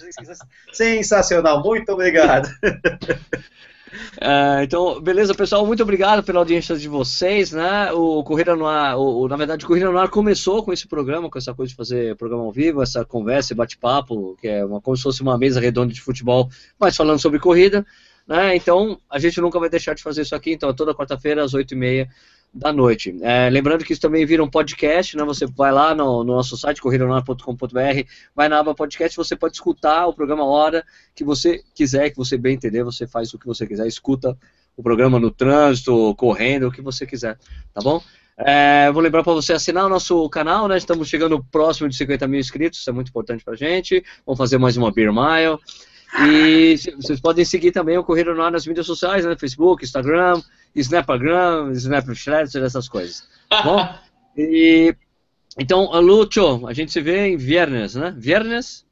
[0.73, 1.63] sensacional.
[1.63, 2.49] Muito obrigado.
[3.93, 7.93] Uh, então, beleza, pessoal, muito obrigado pela audiência de vocês, né?
[7.93, 11.29] O Corrida no Ar, o, na verdade, o Corrida no Ar começou com esse programa,
[11.29, 14.81] com essa coisa de fazer programa ao vivo, essa conversa e bate-papo, que é uma,
[14.81, 16.49] como se fosse uma mesa redonda de futebol,
[16.79, 17.85] mas falando sobre corrida,
[18.27, 18.55] né?
[18.55, 22.09] Então, a gente nunca vai deixar de fazer isso aqui, então, toda quarta-feira às 8h30
[22.53, 23.17] da noite.
[23.23, 25.25] É, lembrando que isso também vira um podcast, né?
[25.25, 28.03] Você vai lá no, no nosso site, corridonar.com.br,
[28.35, 32.17] vai na aba podcast, você pode escutar o programa a hora que você quiser, que
[32.17, 34.37] você bem entender, você faz o que você quiser, escuta
[34.77, 37.39] o programa no trânsito, correndo, o que você quiser,
[37.73, 38.03] tá bom?
[38.37, 40.77] É, vou lembrar para você assinar o nosso canal, né?
[40.77, 44.03] Estamos chegando próximo de 50 mil inscritos, isso é muito importante para gente.
[44.25, 45.59] Vamos fazer mais uma Beer Mile.
[46.27, 49.37] E vocês podem seguir também o Corrida no Ar nas mídias sociais, né?
[49.39, 50.41] Facebook, Instagram,
[50.75, 53.25] Snapagram, Snapchat, essas coisas.
[53.65, 53.89] Bom?
[54.37, 54.95] E,
[55.59, 58.15] então, Lúcio, a gente se vê em viernes, né?
[58.17, 58.85] Viernes?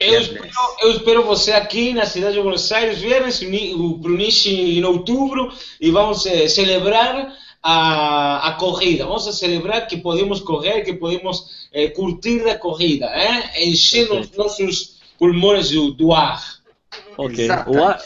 [0.00, 0.50] Eu espero,
[0.80, 3.40] eu espero você aqui na cidade de Buenos Aires, viernes,
[3.74, 7.32] o Pruniche em outubro, e vamos eh, celebrar
[7.62, 9.06] a, a, corrida.
[9.06, 13.64] Vamos a celebrar que podemos correr, que podemos eh, curtir a corrida, eh?
[13.64, 16.42] encher os nossos pulmões do, do ar.
[17.16, 17.48] Ok.
[17.68, 18.02] O ar,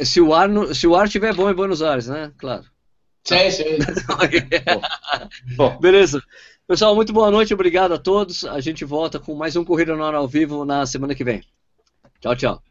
[0.00, 2.32] se, o ar, se o ar estiver bom em Buenos Aires, né?
[2.38, 2.64] Claro.
[3.24, 3.64] Sim, sim.
[5.56, 5.78] bom.
[5.78, 6.22] Beleza.
[6.66, 8.44] Pessoal, muito boa noite, obrigado a todos.
[8.44, 11.42] A gente volta com mais um Corrida no Ar ao vivo na semana que vem.
[12.20, 12.62] Tchau, tchau.